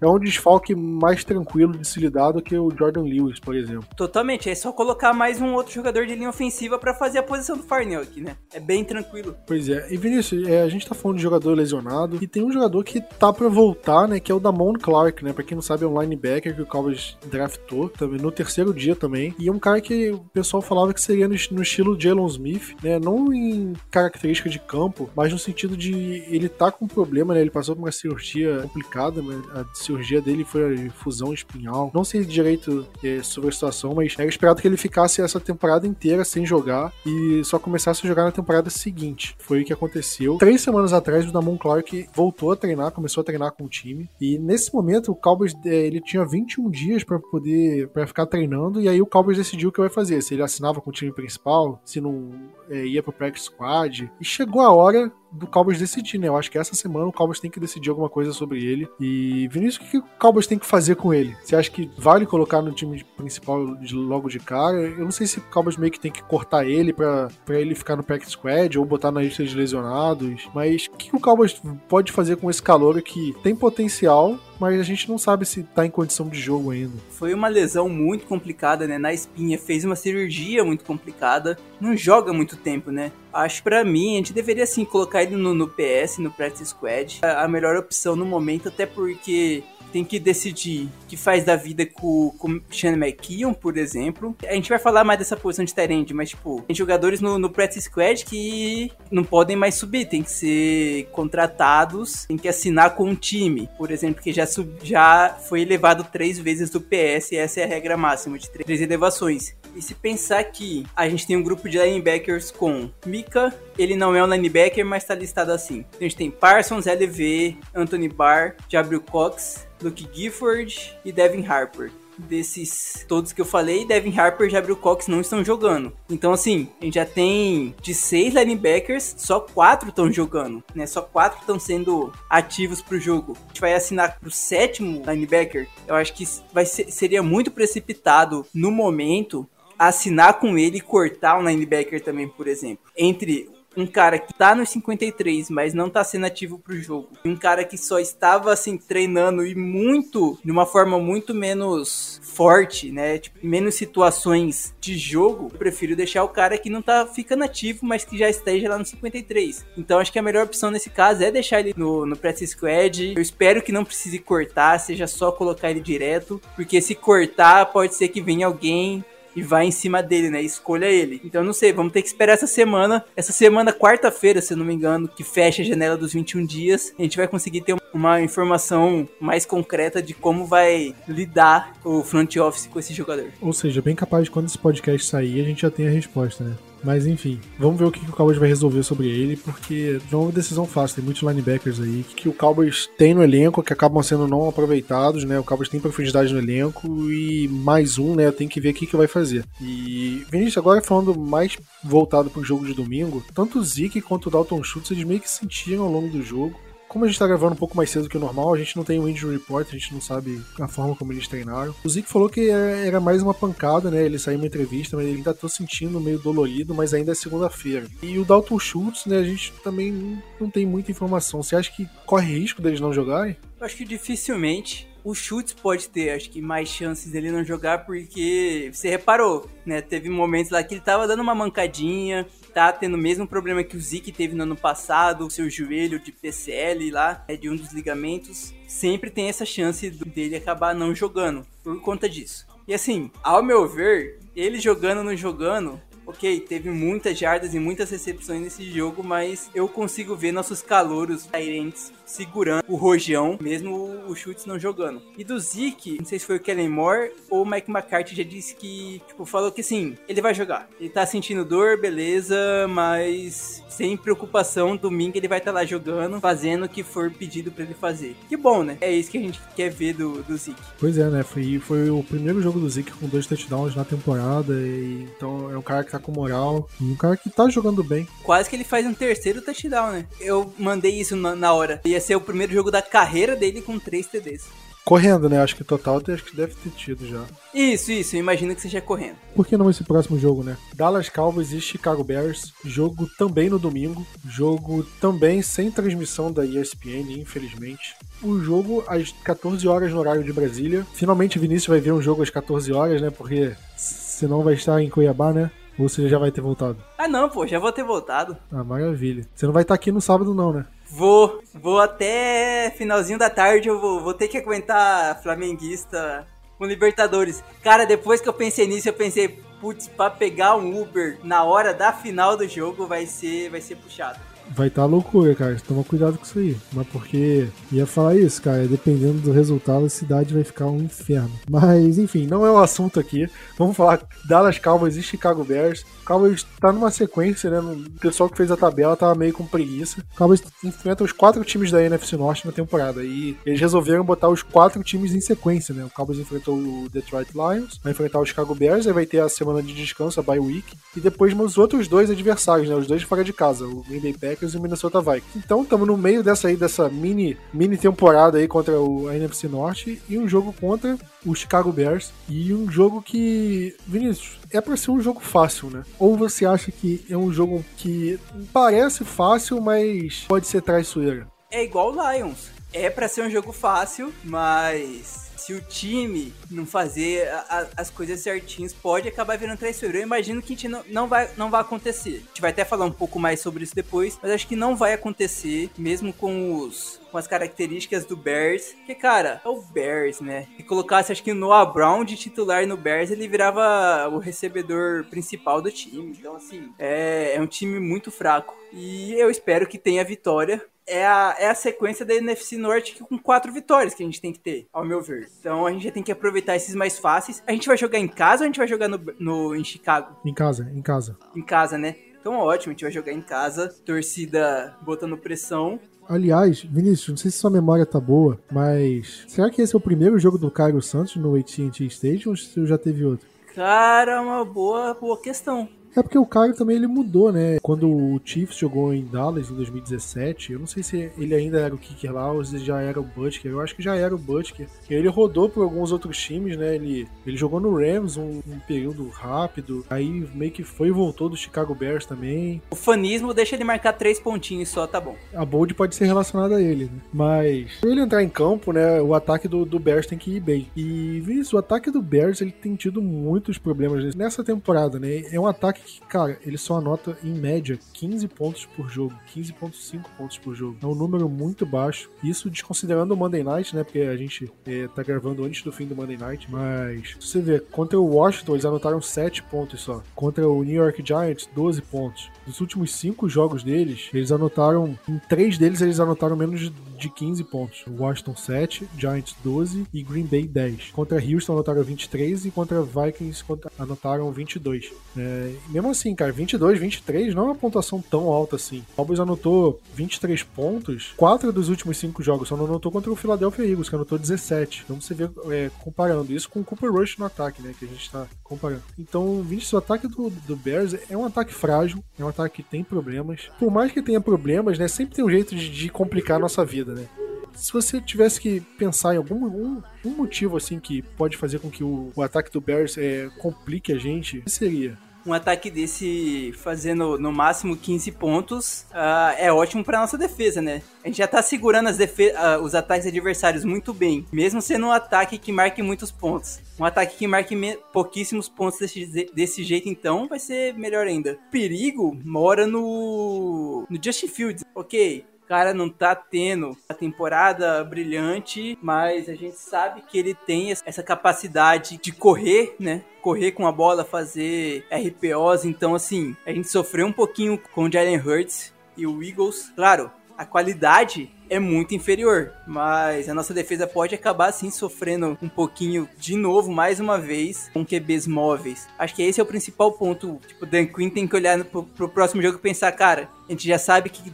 é 0.00 0.06
um 0.06 0.18
desfalque 0.18 0.74
mais 0.74 1.24
tranquilo 1.24 1.78
de 1.78 1.86
se 1.86 2.00
lidar 2.00 2.32
do 2.32 2.42
que 2.42 2.58
o 2.58 2.70
Jordan 2.70 3.02
Lewis, 3.02 3.38
por 3.38 3.54
exemplo. 3.54 3.86
Totalmente, 3.96 4.50
é 4.50 4.54
só 4.54 4.72
colocar 4.72 5.12
mais 5.12 5.40
um 5.40 5.54
outro 5.54 5.72
jogador 5.72 6.06
de 6.06 6.14
linha 6.14 6.28
ofensiva 6.28 6.78
para 6.78 6.92
fazer 6.92 7.18
a 7.18 7.22
posição 7.22 7.56
do 7.56 7.62
Farnell 7.62 8.00
aqui, 8.00 8.20
né? 8.20 8.36
É 8.52 8.60
bem 8.60 8.84
tranquilo. 8.84 9.36
Pois 9.46 9.68
é, 9.68 9.86
e 9.90 9.96
Vinícius, 9.96 10.46
é, 10.48 10.62
a 10.62 10.68
gente 10.68 10.86
tá 10.86 10.94
falando 10.94 11.18
de 11.18 11.22
jogador 11.22 11.54
lesionado 11.54 12.18
e 12.20 12.26
tem 12.26 12.42
um 12.42 12.52
jogador 12.52 12.82
que 12.82 13.00
tá 13.00 13.32
para 13.32 13.48
voltar, 13.48 14.08
né? 14.08 14.18
Que 14.18 14.32
é 14.32 14.34
o 14.34 14.40
Damon 14.40 14.74
Clark, 14.74 15.24
né? 15.24 15.32
Pra 15.32 15.44
quem 15.44 15.54
não 15.54 15.62
sabe, 15.62 15.84
é 15.84 15.86
um 15.86 16.00
linebacker 16.00 16.54
que 16.54 16.62
o 16.62 16.66
Cowboys 16.66 17.16
draftou 17.26 17.88
também 17.88 18.20
no 18.20 18.32
terceiro 18.32 18.74
dia 18.74 18.96
também. 18.96 19.34
E 19.38 19.48
é 19.48 19.52
um 19.52 19.58
cara 19.58 19.80
que 19.80 20.10
o 20.10 20.18
pessoal 20.18 20.60
falava 20.60 20.92
que 20.92 21.00
seria 21.00 21.28
no, 21.28 21.36
no 21.52 21.62
estilo 21.62 21.98
Jalen 21.98 22.26
Smith, 22.26 22.76
né? 22.82 22.98
Não 22.98 23.32
em 23.32 23.74
característica 23.90 24.50
de 24.50 24.58
campo, 24.58 24.85
mas 25.14 25.32
no 25.32 25.38
sentido 25.38 25.76
de 25.76 26.24
ele 26.28 26.48
tá 26.48 26.70
com 26.70 26.86
problema 26.86 27.26
né? 27.34 27.40
Ele 27.40 27.50
passou 27.50 27.74
por 27.74 27.82
uma 27.82 27.92
cirurgia 27.92 28.62
complicada? 28.62 29.20
A 29.54 29.64
cirurgia 29.74 30.20
dele 30.20 30.44
foi 30.44 30.86
a 30.86 30.90
fusão 30.90 31.32
espinhal. 31.32 31.90
Não 31.94 32.04
sei 32.04 32.24
direito 32.24 32.86
é, 33.02 33.22
sobre 33.22 33.50
a 33.50 33.52
situação, 33.52 33.94
mas 33.94 34.14
era 34.18 34.28
esperado 34.28 34.60
que 34.60 34.68
ele 34.68 34.76
ficasse 34.76 35.20
essa 35.20 35.40
temporada 35.40 35.86
inteira 35.86 36.24
sem 36.24 36.44
jogar 36.44 36.92
e 37.04 37.42
só 37.44 37.58
começasse 37.58 38.04
a 38.04 38.08
jogar 38.08 38.24
na 38.24 38.32
temporada 38.32 38.70
seguinte. 38.70 39.34
Foi 39.38 39.62
o 39.62 39.64
que 39.64 39.72
aconteceu. 39.72 40.36
Três 40.38 40.60
semanas 40.60 40.92
atrás, 40.92 41.28
o 41.28 41.32
Damon 41.32 41.56
Clark 41.56 42.08
voltou 42.14 42.52
a 42.52 42.56
treinar, 42.56 42.92
começou 42.92 43.20
a 43.20 43.24
treinar 43.24 43.52
com 43.52 43.64
o 43.64 43.68
time. 43.68 44.08
E 44.20 44.38
nesse 44.38 44.74
momento, 44.74 45.12
o 45.12 45.14
Cowboys 45.14 45.54
é, 45.64 45.86
ele 45.86 46.00
tinha 46.00 46.24
21 46.24 46.70
dias 46.70 47.04
para 47.04 47.18
poder 47.18 47.88
para 47.88 48.06
ficar 48.06 48.26
treinando. 48.26 48.80
E 48.80 48.88
aí 48.88 49.00
o 49.00 49.06
Cowboys 49.06 49.38
decidiu 49.38 49.68
o 49.68 49.72
que 49.72 49.80
vai 49.80 49.90
fazer. 49.90 50.22
Se 50.22 50.34
ele 50.34 50.42
assinava 50.42 50.80
com 50.80 50.90
o 50.90 50.92
time 50.92 51.12
principal, 51.12 51.80
se 51.84 52.00
não 52.00 52.30
é, 52.68 52.84
ia 52.86 53.02
pro 53.02 53.12
practice 53.12 53.44
squad. 53.44 54.10
E 54.20 54.24
chegou 54.24 54.62
a 54.62 54.72
hora 54.72 55.12
do 55.36 55.46
Cowboys 55.46 55.78
decidir, 55.78 56.18
né? 56.18 56.28
Eu 56.28 56.36
acho 56.36 56.50
que 56.50 56.58
essa 56.58 56.74
semana 56.74 57.06
o 57.06 57.12
Cowboys 57.12 57.40
tem 57.40 57.50
que 57.50 57.60
decidir 57.60 57.90
alguma 57.90 58.08
coisa 58.08 58.32
sobre 58.32 58.64
ele. 58.64 58.88
E 58.98 59.48
Vinícius, 59.48 59.86
o 59.86 59.90
que 59.90 59.98
o 59.98 60.04
Cowboys 60.18 60.46
tem 60.46 60.58
que 60.58 60.66
fazer 60.66 60.96
com 60.96 61.12
ele? 61.12 61.36
Você 61.44 61.54
acha 61.54 61.70
que 61.70 61.90
vale 61.98 62.26
colocar 62.26 62.62
no 62.62 62.72
time 62.72 63.04
principal 63.16 63.76
de, 63.76 63.94
logo 63.94 64.28
de 64.28 64.38
cara? 64.38 64.78
Eu 64.78 65.04
não 65.04 65.10
sei 65.10 65.26
se 65.26 65.38
o 65.38 65.42
Cowboys 65.42 65.76
meio 65.76 65.92
que 65.92 66.00
tem 66.00 66.10
que 66.10 66.22
cortar 66.22 66.66
ele 66.66 66.92
pra 66.92 67.28
ele 67.48 67.74
ficar 67.74 67.96
no 67.96 68.02
practice 68.02 68.32
squad 68.32 68.78
ou 68.78 68.84
botar 68.84 69.10
na 69.10 69.20
lista 69.20 69.44
de 69.44 69.54
lesionados. 69.54 70.48
Mas 70.54 70.86
o 70.86 70.96
que 70.96 71.14
o 71.14 71.20
Cowboys 71.20 71.60
pode 71.88 72.12
fazer 72.12 72.36
com 72.36 72.50
esse 72.50 72.62
calor 72.62 73.00
que 73.02 73.34
tem 73.42 73.54
potencial, 73.54 74.38
mas 74.58 74.80
a 74.80 74.82
gente 74.82 75.08
não 75.08 75.18
sabe 75.18 75.44
se 75.44 75.62
tá 75.62 75.84
em 75.84 75.90
condição 75.90 76.28
de 76.28 76.40
jogo 76.40 76.70
ainda. 76.70 76.94
Foi 77.10 77.34
uma 77.34 77.48
lesão 77.48 77.88
muito 77.88 78.26
complicada, 78.26 78.86
né? 78.86 78.98
Na 78.98 79.12
espinha, 79.12 79.58
fez 79.58 79.84
uma 79.84 79.96
cirurgia 79.96 80.64
muito 80.64 80.84
complicada, 80.84 81.58
não 81.80 81.96
joga 81.96 82.32
muito 82.32 82.56
tempo, 82.56 82.90
né? 82.90 83.12
Acho 83.32 83.62
para 83.62 83.84
mim, 83.84 84.14
a 84.14 84.16
gente 84.18 84.32
deveria 84.32 84.66
sim 84.66 84.84
colocar 84.84 85.22
no, 85.30 85.54
no 85.54 85.68
PS, 85.68 86.18
no 86.18 86.30
Practice 86.30 86.70
Squad, 86.70 87.20
a, 87.22 87.44
a 87.44 87.48
melhor 87.48 87.76
opção 87.76 88.14
no 88.14 88.24
momento, 88.24 88.68
até 88.68 88.86
porque 88.86 89.62
tem 89.92 90.04
que 90.04 90.18
decidir 90.18 90.88
o 91.04 91.06
que 91.08 91.16
faz 91.16 91.44
da 91.44 91.56
vida 91.56 91.86
com, 91.86 92.30
com 92.38 92.60
Sean 92.70 92.94
McKeon, 92.94 93.54
por 93.54 93.76
exemplo. 93.76 94.36
A 94.46 94.54
gente 94.54 94.68
vai 94.68 94.78
falar 94.78 95.04
mais 95.04 95.18
dessa 95.18 95.36
posição 95.36 95.64
de 95.64 95.74
Tyrande, 95.74 96.12
mas, 96.12 96.30
tipo, 96.30 96.62
tem 96.62 96.74
jogadores 96.74 97.20
no, 97.20 97.38
no 97.38 97.50
practice 97.50 97.82
squad 97.82 98.24
que 98.24 98.90
não 99.10 99.24
podem 99.24 99.56
mais 99.56 99.74
subir, 99.74 100.06
tem 100.06 100.22
que 100.22 100.30
ser 100.30 101.08
contratados, 101.12 102.24
tem 102.26 102.36
que 102.36 102.48
assinar 102.48 102.94
com 102.94 103.04
um 103.04 103.14
time, 103.14 103.68
por 103.76 103.90
exemplo, 103.90 104.22
que 104.22 104.32
já, 104.32 104.46
sub, 104.46 104.70
já 104.82 105.36
foi 105.48 105.62
elevado 105.62 106.04
três 106.04 106.38
vezes 106.38 106.70
do 106.70 106.80
PS, 106.80 107.32
e 107.32 107.36
essa 107.36 107.60
é 107.60 107.64
a 107.64 107.66
regra 107.66 107.96
máxima 107.96 108.38
de 108.38 108.50
três 108.50 108.80
elevações. 108.80 109.54
E 109.74 109.82
se 109.82 109.94
pensar 109.94 110.42
que 110.44 110.86
a 110.96 111.06
gente 111.06 111.26
tem 111.26 111.36
um 111.36 111.42
grupo 111.42 111.68
de 111.68 111.78
linebackers 111.78 112.50
com 112.50 112.90
Mika, 113.04 113.54
ele 113.78 113.94
não 113.94 114.16
é 114.16 114.24
um 114.24 114.26
linebacker, 114.26 114.84
mas 114.86 115.04
tá 115.04 115.14
listado 115.14 115.52
assim. 115.52 115.84
A 116.00 116.02
gente 116.02 116.16
tem 116.16 116.30
Parsons, 116.30 116.86
LV, 116.86 117.58
Anthony 117.74 118.08
Barr, 118.08 118.56
Jabril 118.70 119.02
Cox, 119.02 119.66
Luke 119.82 120.08
Gifford 120.12 120.96
e 121.04 121.12
Devin 121.12 121.44
Harper 121.46 121.90
desses 122.18 123.04
todos 123.06 123.32
que 123.32 123.40
eu 123.40 123.44
falei, 123.44 123.84
Devin 123.84 124.16
Harper 124.16 124.46
e 124.46 124.50
Jabril 124.50 124.76
Cox 124.76 125.06
não 125.06 125.20
estão 125.20 125.44
jogando. 125.44 125.92
Então, 126.08 126.32
assim, 126.32 126.68
a 126.80 126.84
gente 126.84 126.94
já 126.94 127.04
tem 127.04 127.74
de 127.82 127.94
seis 127.94 128.34
linebackers, 128.34 129.14
só 129.18 129.40
quatro 129.40 129.90
estão 129.90 130.10
jogando, 130.10 130.62
né? 130.74 130.86
Só 130.86 131.02
quatro 131.02 131.40
estão 131.40 131.58
sendo 131.58 132.12
ativos 132.28 132.80
pro 132.80 132.98
jogo. 132.98 133.36
A 133.44 133.48
gente 133.48 133.60
vai 133.60 133.74
assinar 133.74 134.18
pro 134.18 134.30
sétimo 134.30 135.02
linebacker. 135.06 135.68
Eu 135.86 135.94
acho 135.94 136.14
que 136.14 136.26
vai 136.52 136.64
ser, 136.64 136.90
seria 136.90 137.22
muito 137.22 137.50
precipitado 137.50 138.46
no 138.54 138.70
momento 138.70 139.46
assinar 139.78 140.40
com 140.40 140.56
ele 140.56 140.78
e 140.78 140.80
cortar 140.80 141.38
um 141.38 141.46
linebacker 141.46 142.02
também, 142.02 142.26
por 142.26 142.48
exemplo. 142.48 142.86
Entre 142.96 143.50
um 143.76 143.86
cara 143.86 144.18
que 144.18 144.32
tá 144.32 144.54
nos 144.54 144.70
53, 144.70 145.50
mas 145.50 145.74
não 145.74 145.90
tá 145.90 146.02
sendo 146.02 146.26
ativo 146.26 146.58
pro 146.58 146.80
jogo, 146.80 147.08
um 147.24 147.36
cara 147.36 147.64
que 147.64 147.76
só 147.76 147.98
estava 147.98 148.52
assim 148.52 148.78
treinando 148.78 149.46
e 149.46 149.54
muito 149.54 150.38
de 150.44 150.50
uma 150.50 150.66
forma 150.66 150.98
muito 150.98 151.34
menos 151.34 152.20
forte, 152.22 152.90
né? 152.90 153.18
Tipo, 153.18 153.38
menos 153.42 153.74
situações 153.74 154.74
de 154.80 154.96
jogo, 154.96 155.48
eu 155.52 155.58
prefiro 155.58 155.96
deixar 155.96 156.24
o 156.24 156.28
cara 156.28 156.58
que 156.58 156.70
não 156.70 156.82
tá 156.82 157.06
ficando 157.06 157.44
ativo, 157.44 157.80
mas 157.82 158.04
que 158.04 158.16
já 158.18 158.28
esteja 158.28 158.68
lá 158.68 158.78
no 158.78 158.84
53. 158.84 159.64
Então 159.76 159.98
acho 159.98 160.12
que 160.12 160.18
a 160.18 160.22
melhor 160.22 160.44
opção 160.44 160.70
nesse 160.70 160.90
caso 160.90 161.22
é 161.22 161.30
deixar 161.30 161.60
ele 161.60 161.74
no, 161.76 162.06
no 162.06 162.16
practice 162.16 162.52
squad. 162.52 163.14
Eu 163.16 163.22
espero 163.22 163.62
que 163.62 163.72
não 163.72 163.84
precise 163.84 164.18
cortar, 164.18 164.78
seja 164.78 165.06
só 165.06 165.32
colocar 165.32 165.70
ele 165.70 165.80
direto, 165.80 166.40
porque 166.54 166.80
se 166.80 166.94
cortar 166.94 167.66
pode 167.66 167.94
ser 167.94 168.08
que 168.08 168.20
venha 168.20 168.46
alguém 168.46 169.04
e 169.36 169.42
vai 169.42 169.66
em 169.66 169.70
cima 169.70 170.02
dele, 170.02 170.30
né? 170.30 170.42
Escolha 170.42 170.86
ele. 170.86 171.20
Então 171.22 171.44
não 171.44 171.52
sei, 171.52 171.72
vamos 171.72 171.92
ter 171.92 172.02
que 172.02 172.08
esperar 172.08 172.32
essa 172.32 172.46
semana. 172.46 173.04
Essa 173.14 173.32
semana, 173.32 173.72
quarta-feira, 173.72 174.40
se 174.40 174.56
não 174.56 174.64
me 174.64 174.74
engano, 174.74 175.06
que 175.06 175.22
fecha 175.22 175.62
a 175.62 175.64
janela 175.64 175.96
dos 175.96 176.14
21 176.14 176.44
dias, 176.46 176.94
a 176.98 177.02
gente 177.02 177.16
vai 177.16 177.28
conseguir 177.28 177.60
ter 177.60 177.76
uma 177.92 178.20
informação 178.20 179.08
mais 179.20 179.44
concreta 179.44 180.02
de 180.02 180.14
como 180.14 180.46
vai 180.46 180.94
lidar 181.06 181.74
o 181.84 182.02
front 182.02 182.34
office 182.36 182.66
com 182.66 182.78
esse 182.78 182.94
jogador. 182.94 183.30
Ou 183.40 183.52
seja, 183.52 183.82
bem 183.82 183.94
capaz 183.94 184.24
de 184.24 184.30
quando 184.30 184.46
esse 184.46 184.58
podcast 184.58 185.06
sair, 185.06 185.40
a 185.40 185.44
gente 185.44 185.62
já 185.62 185.70
tem 185.70 185.86
a 185.86 185.90
resposta, 185.90 186.42
né? 186.42 186.56
Mas 186.82 187.06
enfim, 187.06 187.40
vamos 187.58 187.78
ver 187.78 187.84
o 187.86 187.90
que, 187.90 188.00
o 188.08 188.12
Cowboys 188.12 188.38
vai 188.38 188.48
resolver 188.48 188.82
sobre 188.82 189.08
ele, 189.08 189.36
porque 189.36 190.00
não 190.10 190.20
é 190.20 190.22
uma 190.24 190.32
decisão 190.32 190.66
fácil. 190.66 190.96
Tem 190.96 191.04
muitos 191.04 191.22
linebackers 191.22 191.80
aí 191.80 192.04
que 192.04 192.28
o 192.28 192.32
Cowboys 192.32 192.88
tem 192.96 193.14
no 193.14 193.22
elenco 193.22 193.62
que 193.62 193.72
acabam 193.72 194.02
sendo 194.02 194.28
não 194.28 194.48
aproveitados, 194.48 195.24
né? 195.24 195.38
O 195.38 195.44
Cowboys 195.44 195.68
tem 195.68 195.80
profundidade 195.80 196.32
no 196.32 196.38
elenco 196.38 196.86
e 197.10 197.48
mais 197.48 197.98
um, 197.98 198.14
né? 198.14 198.30
Tem 198.30 198.48
que 198.48 198.60
ver 198.60 198.70
o 198.70 198.74
que, 198.74 198.86
que 198.86 198.96
vai 198.96 199.06
fazer. 199.06 199.44
E 199.60 200.24
Vinícius, 200.30 200.58
agora 200.58 200.82
falando 200.82 201.18
mais 201.18 201.56
voltado 201.82 202.30
pro 202.30 202.44
jogo 202.44 202.66
de 202.66 202.74
domingo, 202.74 203.24
tanto 203.34 203.58
o 203.58 203.64
Zeke 203.64 204.00
quanto 204.00 204.26
o 204.26 204.30
Dalton 204.30 204.62
Schultz 204.62 204.90
eles 204.90 205.04
meio 205.04 205.20
que 205.20 205.30
sentiram 205.30 205.84
ao 205.84 205.92
longo 205.92 206.08
do 206.08 206.22
jogo 206.22 206.65
como 206.96 207.04
a 207.04 207.08
gente 207.08 207.18
tá 207.18 207.26
gravando 207.26 207.52
um 207.52 207.58
pouco 207.58 207.76
mais 207.76 207.90
cedo 207.90 208.08
que 208.08 208.16
o 208.16 208.20
normal, 208.20 208.54
a 208.54 208.56
gente 208.56 208.74
não 208.74 208.82
tem 208.82 208.98
o 208.98 209.06
injury 209.06 209.34
report, 209.34 209.68
a 209.68 209.72
gente 209.72 209.92
não 209.92 210.00
sabe 210.00 210.42
a 210.58 210.66
forma 210.66 210.96
como 210.96 211.12
eles 211.12 211.28
treinaram. 211.28 211.74
O 211.84 211.88
Zeke 211.90 212.08
falou 212.08 212.26
que 212.26 212.48
é, 212.48 212.86
era 212.86 212.98
mais 212.98 213.22
uma 213.22 213.34
pancada, 213.34 213.90
né? 213.90 214.02
Ele 214.02 214.18
saiu 214.18 214.38
uma 214.38 214.46
entrevista, 214.46 214.96
mas 214.96 215.04
ele 215.04 215.18
ainda 215.18 215.34
tá 215.34 215.46
sentindo 215.46 216.00
meio 216.00 216.18
dolorido, 216.18 216.74
mas 216.74 216.94
ainda 216.94 217.12
é 217.12 217.14
segunda-feira. 217.14 217.86
E 218.02 218.18
o 218.18 218.24
Dalton 218.24 218.58
Schultz, 218.58 219.04
né? 219.04 219.18
A 219.18 219.22
gente 219.22 219.52
também 219.62 220.22
não 220.40 220.48
tem 220.48 220.64
muita 220.64 220.90
informação. 220.90 221.42
Você 221.42 221.54
acha 221.54 221.70
que 221.70 221.86
corre 222.06 222.38
risco 222.38 222.62
deles 222.62 222.80
não 222.80 222.94
jogarem? 222.94 223.36
Eu 223.60 223.66
acho 223.66 223.76
que 223.76 223.84
dificilmente 223.84 224.88
o 225.04 225.14
Schultz 225.14 225.52
pode 225.52 225.90
ter, 225.90 226.10
acho 226.10 226.30
que 226.30 226.40
mais 226.40 226.68
chances 226.68 227.12
dele 227.12 227.30
não 227.30 227.44
jogar, 227.44 227.84
porque 227.84 228.70
você 228.72 228.88
reparou, 228.88 229.48
né? 229.66 229.82
Teve 229.82 230.08
momentos 230.08 230.50
lá 230.50 230.62
que 230.64 230.74
ele 230.74 230.80
tava 230.80 231.06
dando 231.06 231.22
uma 231.22 231.34
mancadinha, 231.34 232.26
tá 232.56 232.72
tendo 232.72 232.94
o 232.94 232.98
mesmo 232.98 233.28
problema 233.28 233.62
que 233.62 233.76
o 233.76 233.80
Zeke 233.80 234.10
teve 234.10 234.34
no 234.34 234.44
ano 234.44 234.56
passado, 234.56 235.26
o 235.26 235.30
seu 235.30 235.50
joelho 235.50 236.00
de 236.00 236.10
PCL 236.10 236.90
lá, 236.90 237.22
é 237.28 237.36
de 237.36 237.50
um 237.50 237.54
dos 237.54 237.70
ligamentos. 237.70 238.54
Sempre 238.66 239.10
tem 239.10 239.28
essa 239.28 239.44
chance 239.44 239.90
dele 239.90 240.36
acabar 240.36 240.74
não 240.74 240.94
jogando 240.94 241.46
por 241.62 241.78
conta 241.82 242.08
disso. 242.08 242.46
E 242.66 242.72
assim, 242.72 243.10
ao 243.22 243.42
meu 243.42 243.68
ver, 243.68 244.20
ele 244.34 244.58
jogando 244.58 245.04
não 245.04 245.14
jogando, 245.14 245.78
ok, 246.06 246.40
teve 246.40 246.70
muitas 246.70 247.18
jardas 247.18 247.52
e 247.52 247.58
muitas 247.58 247.90
recepções 247.90 248.40
nesse 248.40 248.64
jogo, 248.70 249.04
mas 249.04 249.50
eu 249.54 249.68
consigo 249.68 250.16
ver 250.16 250.32
nossos 250.32 250.62
calouros 250.62 251.26
Tyrants 251.26 251.92
segurando 252.06 252.64
o 252.68 252.76
Rojão, 252.76 253.36
mesmo 253.40 253.74
o 254.06 254.14
Chutes 254.14 254.46
não 254.46 254.58
jogando. 254.58 255.02
E 255.18 255.24
do 255.24 255.38
Zeke, 255.38 255.98
não 255.98 256.06
sei 256.06 256.18
se 256.18 256.24
foi 256.24 256.36
o 256.36 256.40
Kellen 256.40 256.68
Moore 256.68 257.10
ou 257.28 257.42
o 257.42 257.46
Mike 257.46 257.70
McCarthy 257.70 258.16
já 258.16 258.22
disse 258.22 258.54
que, 258.54 259.02
tipo, 259.06 259.26
falou 259.26 259.50
que 259.50 259.62
sim, 259.62 259.96
ele 260.08 260.22
vai 260.22 260.32
jogar. 260.32 260.68
Ele 260.80 260.88
tá 260.88 261.04
sentindo 261.04 261.44
dor, 261.44 261.78
beleza, 261.80 262.36
mas 262.68 263.62
sem 263.68 263.96
preocupação, 263.96 264.76
domingo 264.76 265.18
ele 265.18 265.28
vai 265.28 265.38
estar 265.38 265.52
tá 265.52 265.58
lá 265.60 265.64
jogando, 265.64 266.20
fazendo 266.20 266.64
o 266.64 266.68
que 266.68 266.82
for 266.82 267.10
pedido 267.10 267.50
para 267.50 267.64
ele 267.64 267.74
fazer. 267.74 268.16
Que 268.28 268.36
bom, 268.36 268.62
né? 268.62 268.78
É 268.80 268.90
isso 268.90 269.10
que 269.10 269.18
a 269.18 269.20
gente 269.20 269.40
quer 269.54 269.70
ver 269.70 269.94
do, 269.94 270.22
do 270.22 270.36
Zeke. 270.36 270.62
Pois 270.78 270.96
é, 270.96 271.10
né? 271.10 271.22
Foi, 271.22 271.58
foi 271.58 271.90
o 271.90 272.02
primeiro 272.02 272.40
jogo 272.40 272.60
do 272.60 272.70
Zeke 272.70 272.92
com 272.92 273.08
dois 273.08 273.26
touchdowns 273.26 273.74
na 273.74 273.84
temporada, 273.84 274.54
e, 274.54 275.06
então 275.16 275.50
é 275.50 275.58
um 275.58 275.62
cara 275.62 275.82
que 275.82 275.90
tá 275.90 275.98
com 275.98 276.12
moral, 276.12 276.68
um 276.80 276.94
cara 276.94 277.16
que 277.16 277.28
tá 277.28 277.48
jogando 277.48 277.82
bem. 277.82 278.06
Quase 278.22 278.48
que 278.48 278.56
ele 278.56 278.64
faz 278.64 278.86
um 278.86 278.94
terceiro 278.94 279.42
touchdown, 279.42 279.90
né? 279.90 280.06
Eu 280.20 280.52
mandei 280.58 281.00
isso 281.00 281.16
na, 281.16 281.34
na 281.34 281.52
hora. 281.52 281.80
E 281.84 281.95
ia 281.96 282.00
ser 282.00 282.14
o 282.14 282.20
primeiro 282.20 282.52
jogo 282.52 282.70
da 282.70 282.82
carreira 282.82 283.34
dele 283.34 283.60
com 283.60 283.78
três 283.78 284.06
TDs. 284.06 284.44
Correndo, 284.84 285.28
né? 285.28 285.42
Acho 285.42 285.56
que 285.56 285.64
total 285.64 286.00
acho 286.06 286.24
que 286.24 286.36
deve 286.36 286.54
ter 286.54 286.70
tido 286.70 287.08
já. 287.08 287.24
Isso, 287.52 287.90
isso, 287.90 288.16
imagino 288.16 288.54
que 288.54 288.60
seja 288.60 288.80
correndo. 288.80 289.16
Por 289.34 289.44
que 289.44 289.56
não 289.56 289.68
esse 289.68 289.82
próximo 289.82 290.16
jogo, 290.16 290.44
né? 290.44 290.56
Dallas 290.76 291.08
Cowboys 291.08 291.50
e 291.50 291.60
Chicago 291.60 292.04
Bears, 292.04 292.52
jogo 292.64 293.08
também 293.18 293.50
no 293.50 293.58
domingo, 293.58 294.06
jogo 294.24 294.84
também 295.00 295.42
sem 295.42 295.72
transmissão 295.72 296.30
da 296.30 296.46
ESPN, 296.46 297.18
infelizmente. 297.18 297.96
O 298.22 298.38
jogo 298.38 298.84
às 298.86 299.10
14 299.24 299.66
horas 299.66 299.92
no 299.92 299.98
horário 299.98 300.22
de 300.22 300.32
Brasília. 300.32 300.86
Finalmente 300.94 301.36
Vinícius 301.36 301.66
vai 301.66 301.80
ver 301.80 301.90
um 301.90 302.00
jogo 302.00 302.22
às 302.22 302.30
14 302.30 302.72
horas, 302.72 303.02
né? 303.02 303.10
Porque 303.10 303.56
senão 303.76 304.44
vai 304.44 304.54
estar 304.54 304.80
em 304.80 304.88
Cuiabá, 304.88 305.32
né? 305.32 305.50
Ou 305.76 305.88
você 305.88 306.08
já 306.08 306.16
vai 306.16 306.30
ter 306.30 306.40
voltado? 306.40 306.78
Ah, 306.96 307.08
não, 307.08 307.28
pô, 307.28 307.44
já 307.44 307.58
vou 307.58 307.72
ter 307.72 307.82
voltado. 307.82 308.36
Ah, 308.52 308.62
maravilha. 308.62 309.26
Você 309.34 309.46
não 309.46 309.52
vai 309.52 309.62
estar 309.62 309.74
aqui 309.74 309.90
no 309.90 310.00
sábado, 310.00 310.32
não, 310.32 310.52
né? 310.52 310.64
Vou, 310.88 311.42
vou 311.52 311.80
até 311.80 312.72
finalzinho 312.76 313.18
da 313.18 313.28
tarde, 313.28 313.68
eu 313.68 313.80
vou, 313.80 314.00
vou 314.00 314.14
ter 314.14 314.28
que 314.28 314.38
aguentar 314.38 315.20
flamenguista 315.22 316.26
com 316.58 316.64
Libertadores. 316.64 317.42
Cara, 317.62 317.84
depois 317.84 318.20
que 318.20 318.28
eu 318.28 318.32
pensei 318.32 318.66
nisso, 318.66 318.88
eu 318.88 318.94
pensei, 318.94 319.28
putz, 319.60 319.88
pra 319.88 320.08
pegar 320.10 320.56
um 320.56 320.80
Uber 320.80 321.18
na 321.22 321.42
hora 321.44 321.74
da 321.74 321.92
final 321.92 322.36
do 322.36 322.48
jogo 322.48 322.86
vai 322.86 323.06
ser, 323.06 323.50
vai 323.50 323.60
ser 323.60 323.76
puxado 323.76 324.35
vai 324.54 324.68
estar 324.68 324.82
tá 324.82 324.86
loucura, 324.86 325.34
cara. 325.34 325.56
Toma 325.66 325.84
cuidado 325.84 326.18
com 326.18 326.24
isso 326.24 326.38
aí. 326.38 326.56
Mas 326.72 326.86
porque 326.88 327.48
ia 327.72 327.86
falar 327.86 328.16
isso, 328.16 328.40
cara. 328.42 328.66
Dependendo 328.66 329.20
do 329.20 329.32
resultado, 329.32 329.86
a 329.86 329.90
cidade 329.90 330.34
vai 330.34 330.44
ficar 330.44 330.66
um 330.66 330.78
inferno. 330.78 331.32
Mas, 331.48 331.98
enfim, 331.98 332.26
não 332.26 332.44
é 332.44 332.50
o 332.50 332.58
assunto 332.58 333.00
aqui. 333.00 333.28
Vamos 333.58 333.76
falar 333.76 334.00
Dallas 334.28 334.58
Cowboys 334.58 334.96
e 334.96 335.02
Chicago 335.02 335.44
Bears. 335.44 335.82
O 336.02 336.04
Cowboys 336.04 336.46
tá 336.60 336.72
numa 336.72 336.90
sequência, 336.90 337.50
né? 337.50 337.60
O 337.60 337.98
pessoal 338.00 338.28
que 338.28 338.36
fez 338.36 338.50
a 338.50 338.56
tabela 338.56 338.96
tava 338.96 339.14
meio 339.14 339.32
com 339.32 339.46
preguiça. 339.46 340.00
O 340.14 340.16
Cowboys 340.16 340.42
enfrenta 340.64 341.04
os 341.04 341.12
quatro 341.12 341.44
times 341.44 341.70
da 341.70 341.82
NFC 341.82 342.16
Norte 342.16 342.46
na 342.46 342.52
temporada. 342.52 343.02
E 343.02 343.36
eles 343.44 343.60
resolveram 343.60 344.04
botar 344.04 344.28
os 344.28 344.42
quatro 344.42 344.82
times 344.82 345.12
em 345.12 345.20
sequência, 345.20 345.74
né? 345.74 345.84
O 345.84 345.90
Cowboys 345.90 346.18
enfrentou 346.18 346.56
o 346.56 346.88
Detroit 346.90 347.30
Lions, 347.32 347.80
vai 347.82 347.92
enfrentar 347.92 348.20
o 348.20 348.26
Chicago 348.26 348.54
Bears, 348.54 348.86
aí 348.86 348.92
vai 348.92 349.06
ter 349.06 349.20
a 349.20 349.28
semana 349.28 349.62
de 349.62 349.74
descanso, 349.74 350.20
a 350.20 350.22
bye 350.22 350.38
week. 350.38 350.76
E 350.96 351.00
depois 351.00 351.34
os 351.38 351.58
outros 351.58 351.88
dois 351.88 352.10
adversários, 352.10 352.68
né? 352.68 352.74
Os 352.74 352.86
dois 352.86 353.02
fora 353.02 353.22
de 353.22 353.32
casa, 353.32 353.66
o 353.66 353.82
Green 353.82 354.00
Bay 354.00 354.14
Packers 354.14 354.35
Packers 354.36 354.54
e 354.54 354.56
o 354.58 354.60
Minnesota 354.60 355.00
Vikings. 355.00 355.38
Então 355.38 355.62
estamos 355.62 355.86
no 355.86 355.96
meio 355.96 356.22
dessa 356.22 356.48
aí, 356.48 356.56
dessa 356.56 356.88
mini, 356.88 357.36
mini 357.52 357.76
temporada 357.76 358.38
aí 358.38 358.46
contra 358.46 358.78
o 358.78 359.10
NFC 359.10 359.48
Norte 359.48 360.00
e 360.08 360.18
um 360.18 360.28
jogo 360.28 360.52
contra 360.52 360.98
o 361.24 361.34
Chicago 361.34 361.72
Bears 361.72 362.12
e 362.28 362.52
um 362.52 362.70
jogo 362.70 363.02
que, 363.02 363.74
Vinícius, 363.86 364.38
é 364.50 364.60
para 364.60 364.76
ser 364.76 364.90
um 364.90 365.00
jogo 365.00 365.20
fácil, 365.20 365.70
né? 365.70 365.82
Ou 365.98 366.16
você 366.16 366.44
acha 366.44 366.70
que 366.70 367.04
é 367.08 367.16
um 367.16 367.32
jogo 367.32 367.64
que 367.76 368.20
parece 368.52 369.04
fácil, 369.04 369.60
mas 369.60 370.24
pode 370.28 370.46
ser 370.46 370.62
traiçoeira? 370.62 371.26
É 371.50 371.64
igual 371.64 371.92
o 371.92 372.12
Lions. 372.12 372.50
É 372.72 372.90
para 372.90 373.08
ser 373.08 373.22
um 373.22 373.30
jogo 373.30 373.52
fácil, 373.52 374.12
mas 374.22 375.25
se 375.36 375.52
o 375.52 375.60
time 375.60 376.32
não 376.50 376.66
fazer 376.66 377.28
a, 377.28 377.38
a, 377.48 377.66
as 377.82 377.90
coisas 377.90 378.20
certinhas, 378.20 378.72
pode 378.72 379.08
acabar 379.08 379.38
virando 379.38 379.58
traiçoeiro. 379.58 379.98
Eu 379.98 380.02
imagino 380.02 380.40
que 380.40 380.52
a 380.52 380.56
gente 380.56 380.68
não, 380.68 380.82
não, 380.88 381.08
vai, 381.08 381.30
não 381.36 381.50
vai 381.50 381.60
acontecer. 381.60 382.22
A 382.24 382.28
gente 382.28 382.40
vai 382.40 382.50
até 382.50 382.64
falar 382.64 382.86
um 382.86 382.92
pouco 382.92 383.18
mais 383.18 383.40
sobre 383.40 383.64
isso 383.64 383.74
depois, 383.74 384.18
mas 384.22 384.32
acho 384.32 384.46
que 384.46 384.56
não 384.56 384.76
vai 384.76 384.92
acontecer, 384.92 385.70
mesmo 385.76 386.12
com 386.12 386.58
os 386.58 387.00
com 387.16 387.18
as 387.18 387.26
características 387.26 388.04
do 388.04 388.14
Bears. 388.14 388.74
Que, 388.84 388.94
cara, 388.94 389.40
é 389.42 389.48
o 389.48 389.62
Bears, 389.62 390.20
né? 390.20 390.46
Se 390.56 390.62
colocasse, 390.62 391.12
acho 391.12 391.22
que 391.22 391.32
Noah 391.32 391.64
Brown 391.64 392.04
de 392.04 392.14
titular 392.14 392.66
no 392.66 392.76
Bears, 392.76 393.10
ele 393.10 393.26
virava 393.26 394.06
o 394.08 394.18
recebedor 394.18 395.04
principal 395.04 395.62
do 395.62 395.72
time. 395.72 396.14
Então, 396.18 396.36
assim, 396.36 396.70
é, 396.78 397.32
é 397.34 397.40
um 397.40 397.46
time 397.46 397.80
muito 397.80 398.10
fraco. 398.10 398.54
E 398.70 399.14
eu 399.14 399.30
espero 399.30 399.66
que 399.66 399.78
tenha 399.78 400.04
vitória, 400.04 400.62
é 400.86 401.04
a, 401.06 401.36
é 401.38 401.48
a 401.48 401.54
sequência 401.54 402.04
da 402.04 402.14
NFC 402.14 402.56
Norte 402.56 403.02
com 403.02 403.18
quatro 403.18 403.52
vitórias 403.52 403.94
que 403.94 404.02
a 404.02 404.06
gente 404.06 404.20
tem 404.20 404.32
que 404.32 404.38
ter, 404.38 404.68
ao 404.72 404.84
meu 404.84 405.02
ver. 405.02 405.28
Então 405.40 405.66
a 405.66 405.72
gente 405.72 405.84
já 405.84 405.90
tem 405.90 406.02
que 406.02 406.12
aproveitar 406.12 406.56
esses 406.56 406.74
mais 406.74 406.98
fáceis. 406.98 407.42
A 407.46 407.52
gente 407.52 407.66
vai 407.66 407.76
jogar 407.76 407.98
em 407.98 408.08
casa 408.08 408.42
ou 408.42 408.44
a 408.44 408.46
gente 408.46 408.58
vai 408.58 408.68
jogar 408.68 408.88
no, 408.88 409.00
no, 409.18 409.54
em 409.54 409.64
Chicago? 409.64 410.16
Em 410.24 410.32
casa, 410.32 410.70
em 410.74 410.82
casa. 410.82 411.18
Em 411.34 411.42
casa, 411.42 411.76
né? 411.76 411.96
Então 412.20 412.34
ótimo, 412.38 412.70
a 412.70 412.74
gente 412.74 412.84
vai 412.84 412.92
jogar 412.92 413.12
em 413.12 413.22
casa, 413.22 413.68
torcida 413.84 414.76
botando 414.82 415.16
pressão. 415.16 415.78
Aliás, 416.08 416.62
Vinícius, 416.62 417.08
não 417.08 417.16
sei 417.16 417.30
se 417.30 417.38
sua 417.38 417.50
memória 417.50 417.84
tá 417.84 417.98
boa, 417.98 418.40
mas 418.50 419.24
será 419.26 419.50
que 419.50 419.60
esse 419.60 419.74
é 419.74 419.76
o 419.78 419.80
primeiro 419.80 420.18
jogo 420.18 420.38
do 420.38 420.50
Cairo 420.50 420.80
Santos 420.80 421.16
no 421.16 421.36
AT&T 421.36 421.84
Stadium 421.86 422.30
ou 422.30 422.66
já 422.66 422.78
teve 422.78 423.04
outro? 423.04 423.26
Cara, 423.54 424.20
uma 424.20 424.44
boa, 424.44 424.94
boa 424.94 425.20
questão. 425.20 425.68
É 425.96 426.02
porque 426.02 426.18
o 426.18 426.26
Caio 426.26 426.54
também 426.54 426.76
ele 426.76 426.86
mudou, 426.86 427.32
né? 427.32 427.58
Quando 427.62 427.88
o 427.90 428.20
Chiefs 428.22 428.58
jogou 428.58 428.92
em 428.92 429.02
Dallas 429.04 429.50
em 429.50 429.54
2017, 429.54 430.52
eu 430.52 430.58
não 430.58 430.66
sei 430.66 430.82
se 430.82 431.10
ele 431.16 431.34
ainda 431.34 431.58
era 431.58 431.74
o 431.74 431.78
kicker 431.78 432.12
lá 432.12 432.30
ou 432.30 432.44
se 432.44 432.58
já 432.58 432.82
era 432.82 433.00
o 433.00 433.02
Butker. 433.02 433.50
Eu 433.50 433.60
acho 433.62 433.74
que 433.74 433.82
já 433.82 433.96
era 433.96 434.14
o 434.14 434.18
Butker. 434.18 434.68
Ele 434.90 435.08
rodou 435.08 435.48
por 435.48 435.62
alguns 435.62 435.92
outros 435.92 436.18
times, 436.18 436.56
né? 436.58 436.74
Ele, 436.74 437.08
ele 437.26 437.36
jogou 437.36 437.60
no 437.60 437.74
Rams 437.74 438.18
um, 438.18 438.42
um 438.46 438.58
período 438.66 439.08
rápido, 439.08 439.86
aí 439.88 440.28
meio 440.34 440.52
que 440.52 440.62
foi 440.62 440.88
e 440.88 440.92
voltou 440.92 441.30
do 441.30 441.36
Chicago 441.36 441.74
Bears 441.74 442.04
também. 442.04 442.60
O 442.70 442.76
fanismo 442.76 443.32
deixa 443.32 443.56
ele 443.56 443.64
marcar 443.64 443.94
três 443.94 444.20
pontinhos 444.20 444.68
só, 444.68 444.86
tá 444.86 445.00
bom. 445.00 445.16
A 445.34 445.46
Bold 445.46 445.72
pode 445.72 445.94
ser 445.94 446.04
relacionada 446.04 446.56
a 446.56 446.62
ele, 446.62 446.84
né? 446.84 447.00
Mas, 447.10 447.80
se 447.80 447.86
ele 447.86 448.02
entrar 448.02 448.22
em 448.22 448.28
campo, 448.28 448.70
né? 448.70 449.00
O 449.00 449.14
ataque 449.14 449.48
do, 449.48 449.64
do 449.64 449.78
Bears 449.78 450.06
tem 450.06 450.18
que 450.18 450.36
ir 450.36 450.40
bem. 450.40 450.70
E, 450.76 451.24
isso, 451.26 451.56
o 451.56 451.58
ataque 451.58 451.90
do 451.90 452.02
Bears 452.02 452.42
ele 452.42 452.52
tem 452.52 452.76
tido 452.76 453.00
muitos 453.00 453.56
problemas 453.56 454.14
nessa 454.14 454.44
temporada, 454.44 454.98
né? 454.98 455.24
É 455.32 455.40
um 455.40 455.46
ataque 455.46 455.85
cara, 456.08 456.38
ele 456.44 456.58
só 456.58 456.78
anota 456.78 457.16
em 457.22 457.32
média 457.32 457.78
15 457.92 458.28
pontos 458.28 458.66
por 458.66 458.88
jogo, 458.88 459.14
15.5 459.34 460.02
pontos 460.16 460.38
por 460.38 460.54
jogo. 460.54 460.76
É 460.82 460.86
um 460.86 460.94
número 460.94 461.28
muito 461.28 461.64
baixo. 461.64 462.10
Isso 462.22 462.50
desconsiderando 462.50 463.14
o 463.14 463.16
Monday 463.16 463.42
Night, 463.42 463.74
né? 463.74 463.84
Porque 463.84 464.00
a 464.00 464.16
gente 464.16 464.50
é, 464.66 464.88
tá 464.88 465.02
gravando 465.02 465.44
antes 465.44 465.62
do 465.62 465.72
fim 465.72 465.86
do 465.86 465.96
Monday 465.96 466.16
Night. 466.16 466.50
Mas 466.50 467.16
você 467.20 467.40
vê, 467.40 467.60
contra 467.60 467.98
o 467.98 468.06
Washington 468.06 468.52
eles 468.52 468.64
anotaram 468.64 469.00
7 469.00 469.42
pontos 469.44 469.80
só. 469.80 470.02
Contra 470.14 470.48
o 470.48 470.62
New 470.62 470.74
York 470.74 471.02
Giants, 471.04 471.48
12 471.54 471.82
pontos. 471.82 472.30
Nos 472.46 472.60
últimos 472.60 472.94
5 472.94 473.28
jogos 473.28 473.62
deles, 473.62 474.08
eles 474.12 474.32
anotaram. 474.32 474.98
Em 475.08 475.18
3 475.18 475.58
deles 475.58 475.80
eles 475.80 476.00
anotaram 476.00 476.36
menos 476.36 476.60
de 476.60 476.72
de 476.96 477.10
15 477.10 477.44
pontos. 477.44 477.84
Washington 477.86 478.34
7, 478.34 478.88
Giants 478.98 479.36
12 479.44 479.86
e 479.92 480.02
Green 480.02 480.24
Bay 480.24 480.46
10. 480.46 480.90
Contra 480.92 481.22
Houston 481.22 481.52
anotaram 481.52 481.82
23 481.82 482.46
e 482.46 482.50
contra 482.50 482.82
Vikings 482.82 483.44
anotaram 483.78 484.30
22. 484.32 484.92
É, 485.16 485.52
mesmo 485.76 485.90
assim, 485.90 486.14
cara, 486.14 486.32
22, 486.32 486.78
23 486.78 487.34
não 487.34 487.42
é 487.42 487.46
uma 487.46 487.54
pontuação 487.54 488.00
tão 488.00 488.28
alta 488.28 488.56
assim. 488.56 488.84
O 488.92 488.96
Cowboys 488.96 489.20
anotou 489.20 489.80
23 489.94 490.42
pontos, 490.42 491.12
4 491.16 491.52
dos 491.52 491.68
últimos 491.68 491.96
5 491.98 492.22
jogos, 492.22 492.48
só 492.48 492.56
não 492.56 492.66
anotou 492.66 492.92
contra 492.92 493.10
o 493.10 493.16
Philadelphia 493.16 493.64
Eagles, 493.64 493.88
que 493.88 493.94
anotou 493.94 494.18
17. 494.18 494.82
Então 494.84 495.00
você 495.00 495.14
vê 495.14 495.28
é, 495.50 495.70
comparando 495.80 496.32
isso 496.32 496.48
com 496.48 496.60
o 496.60 496.64
Cooper 496.64 496.92
Rush 496.92 497.18
no 497.18 497.26
ataque, 497.26 497.62
né, 497.62 497.74
que 497.78 497.84
a 497.84 497.88
gente 497.88 498.10
tá 498.10 498.26
comparando. 498.42 498.82
Então, 498.98 499.44
o 499.44 499.76
ataque 499.76 500.06
do, 500.06 500.30
do 500.30 500.56
Bears 500.56 500.94
é 501.10 501.16
um 501.16 501.24
ataque 501.24 501.52
frágil, 501.52 502.02
é 502.18 502.24
um 502.24 502.28
ataque 502.28 502.62
que 502.62 502.70
tem 502.70 502.84
problemas. 502.84 503.48
Por 503.58 503.70
mais 503.70 503.90
que 503.92 504.00
tenha 504.00 504.20
problemas, 504.20 504.78
né, 504.78 504.88
sempre 504.88 505.16
tem 505.16 505.24
um 505.24 505.30
jeito 505.30 505.54
de, 505.54 505.68
de 505.68 505.88
complicar 505.88 506.36
a 506.36 506.40
nossa 506.40 506.64
vida 506.64 506.76
vida, 506.76 506.94
né? 506.94 507.08
Se 507.54 507.72
você 507.72 508.00
tivesse 508.00 508.38
que 508.38 508.60
pensar 508.60 509.14
em 509.14 509.16
algum 509.16 509.46
um, 509.46 509.82
um 510.04 510.10
motivo 510.10 510.58
assim 510.58 510.78
que 510.78 511.00
pode 511.00 511.38
fazer 511.38 511.58
com 511.58 511.70
que 511.70 511.82
o, 511.82 512.12
o 512.14 512.22
ataque 512.22 512.52
do 512.52 512.60
Bears 512.60 512.98
é, 512.98 513.30
complique 513.38 513.92
a 513.92 513.98
gente, 513.98 514.38
o 514.38 514.42
que 514.42 514.50
seria? 514.50 514.98
Um 515.26 515.32
ataque 515.32 515.70
desse 515.70 516.52
fazendo 516.58 517.18
no 517.18 517.32
máximo 517.32 517.76
15 517.76 518.12
pontos 518.12 518.86
uh, 518.92 519.34
é 519.38 519.52
ótimo 519.52 519.84
para 519.84 520.00
nossa 520.00 520.16
defesa, 520.16 520.62
né? 520.62 520.82
A 521.04 521.08
gente 521.08 521.18
já 521.18 521.26
tá 521.26 521.42
segurando 521.42 521.88
uh, 521.88 522.62
os 522.62 522.74
ataques 522.74 523.06
adversários 523.06 523.64
muito 523.64 523.92
bem, 523.92 524.26
mesmo 524.32 524.62
sendo 524.62 524.86
um 524.86 524.92
ataque 524.92 525.38
que 525.38 525.52
marque 525.52 525.82
muitos 525.82 526.10
pontos. 526.10 526.60
Um 526.78 526.84
ataque 526.84 527.16
que 527.16 527.26
marque 527.26 527.56
pouquíssimos 527.92 528.48
pontos 528.48 528.78
desse, 528.78 529.30
desse 529.34 529.64
jeito, 529.64 529.88
então, 529.88 530.28
vai 530.28 530.38
ser 530.38 530.74
melhor 530.74 531.06
ainda. 531.06 531.38
O 531.48 531.50
perigo 531.50 532.16
mora 532.24 532.66
no, 532.66 533.86
no 533.88 533.98
Justin 534.02 534.28
Fields. 534.28 534.64
Ok, 534.74 535.24
cara 535.48 535.72
não 535.72 535.88
tá 535.88 536.14
tendo 536.14 536.76
a 536.88 536.94
temporada 536.94 537.82
brilhante, 537.84 538.78
mas 538.82 539.28
a 539.28 539.34
gente 539.34 539.56
sabe 539.56 540.02
que 540.02 540.18
ele 540.18 540.34
tem 540.34 540.70
essa 540.70 541.02
capacidade 541.02 541.98
de 541.98 542.12
correr, 542.12 542.74
né? 542.78 543.02
Correr 543.22 543.52
com 543.52 543.66
a 543.66 543.72
bola, 543.72 544.04
fazer 544.04 544.84
RPOs. 544.90 545.64
Então, 545.64 545.94
assim, 545.94 546.36
a 546.46 546.52
gente 546.52 546.68
sofreu 546.68 547.06
um 547.06 547.12
pouquinho 547.12 547.60
com 547.74 547.84
o 547.84 547.92
Jalen 547.92 548.18
Hurts 548.18 548.72
e 548.96 549.06
o 549.06 549.22
Eagles. 549.22 549.72
Claro, 549.74 550.10
a 550.36 550.44
qualidade 550.44 551.30
é 551.48 551.58
muito 551.58 551.94
inferior. 551.94 552.52
Mas 552.66 553.28
a 553.28 553.34
nossa 553.34 553.54
defesa 553.54 553.86
pode 553.86 554.14
acabar 554.14 554.48
assim 554.48 554.70
sofrendo 554.70 555.38
um 555.40 555.48
pouquinho 555.48 556.08
de 556.18 556.36
novo, 556.36 556.70
mais 556.70 557.00
uma 557.00 557.18
vez, 557.18 557.70
com 557.72 557.84
QBs 557.84 558.26
móveis. 558.26 558.88
Acho 558.98 559.14
que 559.14 559.22
esse 559.22 559.40
é 559.40 559.42
o 559.42 559.46
principal 559.46 559.92
ponto. 559.92 560.40
Tipo, 560.46 560.64
o 560.64 560.68
Dan 560.68 560.86
Quinn 560.86 561.10
tem 561.10 561.26
que 561.26 561.36
olhar 561.36 561.64
pro, 561.64 561.84
pro 561.84 562.08
próximo 562.08 562.42
jogo 562.42 562.58
e 562.58 562.60
pensar, 562.60 562.90
cara, 562.92 563.28
a 563.48 563.52
gente 563.52 563.68
já 563.68 563.78
sabe 563.78 564.10
que, 564.10 564.32